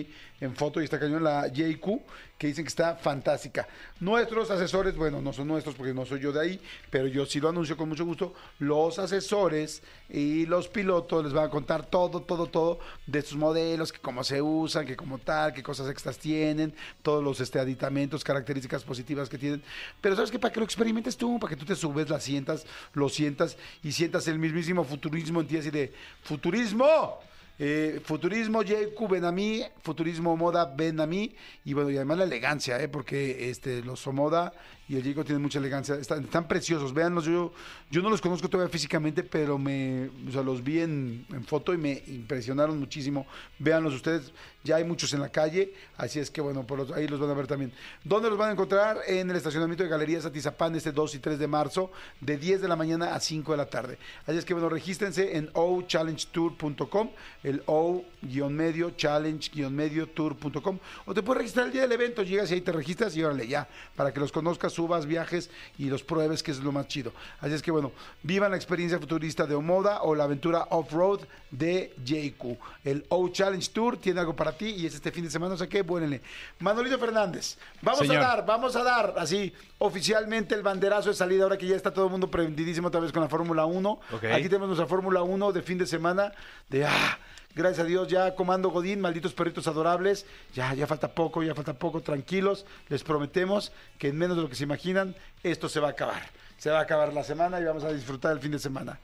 [0.41, 2.01] en foto y está cañón la JQ,
[2.37, 3.67] que dicen que está fantástica.
[3.99, 7.39] Nuestros asesores, bueno, no son nuestros porque no soy yo de ahí, pero yo sí
[7.39, 8.33] lo anuncio con mucho gusto.
[8.57, 13.91] Los asesores y los pilotos les van a contar todo, todo, todo de estos modelos,
[13.91, 16.73] que cómo se usan, que como tal, qué cosas extras tienen,
[17.03, 19.61] todos los este, aditamentos, características positivas que tienen.
[20.01, 22.65] Pero sabes que para que lo experimentes tú, para que tú te subes, la sientas,
[22.93, 25.93] lo sientas y sientas el mismísimo futurismo en ti, así de
[26.23, 27.19] futurismo.
[27.63, 30.65] Eh, futurismo JQ mí, futurismo moda
[31.05, 31.35] mí.
[31.63, 32.87] Y bueno, y además la elegancia, ¿eh?
[32.87, 34.51] porque este, los Omoda
[34.89, 37.53] y el JQ tienen mucha elegancia, están, están preciosos, véanlos, yo,
[37.91, 41.71] yo no los conozco todavía físicamente, pero me, o sea, los vi en, en foto
[41.71, 43.27] y me impresionaron muchísimo,
[43.59, 44.33] véanlos ustedes,
[44.63, 47.29] ya hay muchos en la calle, así es que bueno, por los- ahí los van
[47.29, 47.71] a ver también.
[48.03, 48.97] ¿Dónde los van a encontrar?
[49.07, 52.67] En el estacionamiento de Galerías Atizapán este 2 y 3 de marzo, de 10 de
[52.67, 53.97] la mañana a 5 de la tarde.
[54.27, 57.09] Así es que bueno, regístrense en ochallengetour.com,
[57.43, 62.61] el O-medio, challenge-medio tour.com, o te puedes registrar el día del evento, llegas y ahí
[62.61, 66.51] te registras y órale ya, para que los conozcas, subas, viajes y los pruebes, que
[66.51, 67.13] es lo más chido.
[67.39, 67.91] Así es que bueno,
[68.23, 72.57] vivan la experiencia futurista de Omoda o la aventura off-road de JQ.
[72.83, 75.57] El O Challenge Tour tiene algo para ti y es este fin de semana, o
[75.57, 76.21] sea que buénele.
[76.59, 78.17] Manolito Fernández, vamos Señor.
[78.17, 81.91] a dar, vamos a dar así oficialmente el banderazo de salida ahora que ya está
[81.91, 83.89] todo el mundo prendidísimo otra vez con la Fórmula 1.
[83.89, 84.23] Ok.
[84.25, 86.31] Aquí tenemos nuestra Fórmula 1 de fin de semana
[86.69, 87.19] de ah,
[87.55, 90.25] gracias a Dios ya comando Godín, malditos perritos adorables.
[90.53, 92.65] Ya ya falta poco, ya falta poco, tranquilos.
[92.89, 96.21] Les prometemos que en menos de lo que se imaginan esto se va a acabar.
[96.57, 98.99] Se va a acabar la semana y vamos a disfrutar el fin de semana.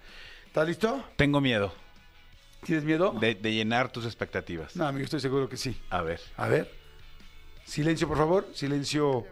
[0.46, 1.04] ¿Estás listo?
[1.16, 1.87] Tengo miedo.
[2.68, 3.14] ¿Tienes miedo?
[3.14, 4.76] De, de llenar tus expectativas.
[4.76, 5.80] No, amigo, estoy seguro que sí.
[5.90, 6.20] A ver.
[6.36, 6.70] A ver.
[7.64, 8.46] Silencio, por favor.
[8.54, 9.26] Silencio.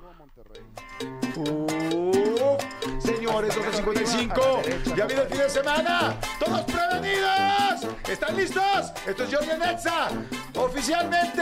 [1.35, 2.63] Uf,
[2.97, 4.95] señores, 12.55.
[4.95, 6.17] Ya viene el fin de semana.
[6.39, 7.93] ¡Todos prevenidos!
[8.07, 8.93] ¿Están listos?
[9.05, 10.07] Esto es Jordi Nexa.
[10.53, 11.41] Oficialmente,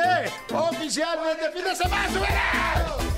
[0.52, 2.08] oficialmente, fin de semana.
[2.10, 3.13] ¡Súbele!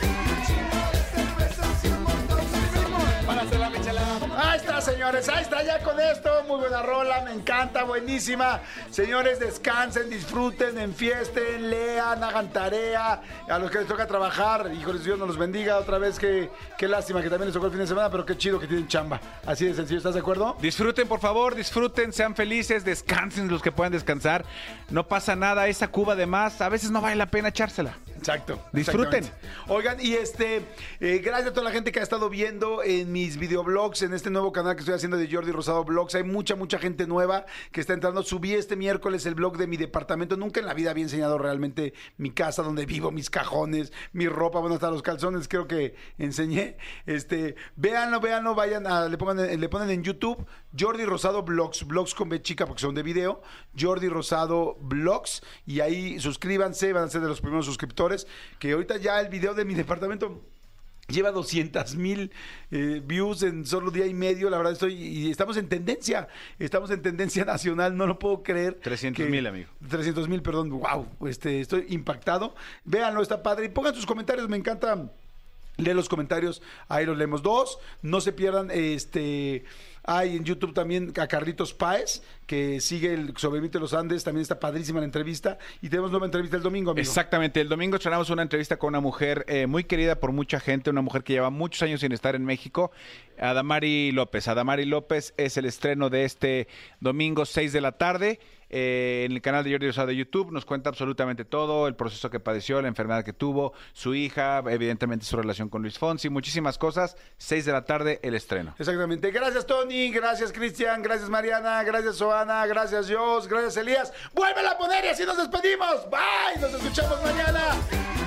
[4.86, 6.30] Señores, ahí está ya con esto.
[6.48, 8.62] Muy buena rola, me encanta, buenísima.
[8.92, 13.20] Señores, descansen, disfruten, enfiesten, lean, hagan tarea.
[13.50, 15.78] A los que les toca trabajar, híjoles, Dios nos los bendiga.
[15.80, 18.38] Otra vez, que qué lástima que también les tocó el fin de semana, pero qué
[18.38, 19.20] chido que tienen chamba.
[19.46, 20.56] Así de sencillo, ¿estás de acuerdo?
[20.62, 24.46] Disfruten, por favor, disfruten, sean felices, descansen los que puedan descansar.
[24.90, 27.98] No pasa nada, esa cuba de más, a veces no vale la pena echársela.
[28.28, 28.60] Exacto.
[28.74, 29.24] Disfruten.
[29.68, 30.62] Oigan, y este,
[31.00, 34.32] eh, gracias a toda la gente que ha estado viendo en mis videoblogs, en este
[34.32, 36.16] nuevo canal que estoy haciendo de Jordi Rosado Blogs.
[36.16, 38.24] Hay mucha, mucha gente nueva que está entrando.
[38.24, 40.38] Subí este miércoles el blog de mi departamento.
[40.38, 44.60] Nunca en la vida había enseñado realmente mi casa, donde vivo, mis cajones, mi ropa,
[44.60, 46.78] bueno, hasta los calzones creo que enseñé.
[47.06, 50.46] Este, véanlo, véanlo, vayan a, le pongan, en- le ponen en YouTube
[50.78, 53.42] Jordi Rosado Blogs, blogs con B chica porque son de video,
[53.80, 58.15] Jordi Rosado Blogs, y ahí suscríbanse, van a ser de los primeros suscriptores,
[58.60, 60.42] que ahorita ya el video de mi departamento
[61.08, 62.32] lleva 200 mil
[62.72, 66.28] eh, views en solo día y medio, la verdad estoy, y estamos en tendencia,
[66.60, 68.80] estamos en tendencia nacional, no lo puedo creer.
[68.82, 69.70] 300 mil, amigo.
[69.90, 72.56] 300 mil, perdón, wow, este, estoy impactado.
[72.84, 73.66] Véanlo, está padre.
[73.66, 75.12] Y pongan sus comentarios, me encanta
[75.78, 77.44] leer los comentarios, ahí los leemos.
[77.44, 79.66] Dos, no se pierdan, este,
[80.06, 84.44] hay en YouTube también a Carlitos Páez, que sigue el Sobreviviente de los Andes, también
[84.44, 85.58] está padrísima la entrevista.
[85.82, 87.02] Y tenemos nueva entrevista el domingo, amigo.
[87.02, 90.90] Exactamente, el domingo estrenamos una entrevista con una mujer eh, muy querida por mucha gente,
[90.90, 92.92] una mujer que lleva muchos años sin estar en México,
[93.40, 94.48] Adamari López.
[94.48, 96.68] Adamari López es el estreno de este
[97.00, 98.40] domingo 6 de la tarde.
[98.78, 102.30] Eh, en el canal de Jordi Rosado de YouTube nos cuenta absolutamente todo, el proceso
[102.30, 106.78] que padeció, la enfermedad que tuvo, su hija, evidentemente su relación con Luis Fonsi, muchísimas
[106.78, 107.16] cosas.
[107.38, 108.76] 6 de la tarde el estreno.
[108.78, 109.32] Exactamente.
[109.32, 110.12] Gracias, Tony.
[110.12, 111.02] Gracias, Cristian.
[111.02, 111.84] Gracias, Mariana.
[111.84, 112.68] Gracias, Joana.
[112.68, 113.48] Gracias, Jos.
[113.48, 114.12] Gracias, Elías.
[114.34, 116.10] Vuélvela a poner y así nos despedimos.
[116.10, 116.60] Bye.
[116.60, 117.62] Nos escuchamos mañana.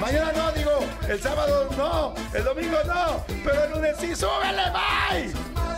[0.01, 0.79] Mañana no, digo.
[1.07, 2.15] El sábado no.
[2.33, 3.23] El domingo no.
[3.45, 4.17] Pero el lunes sí.
[4.17, 4.63] Súbele.
[4.73, 5.78] Bye.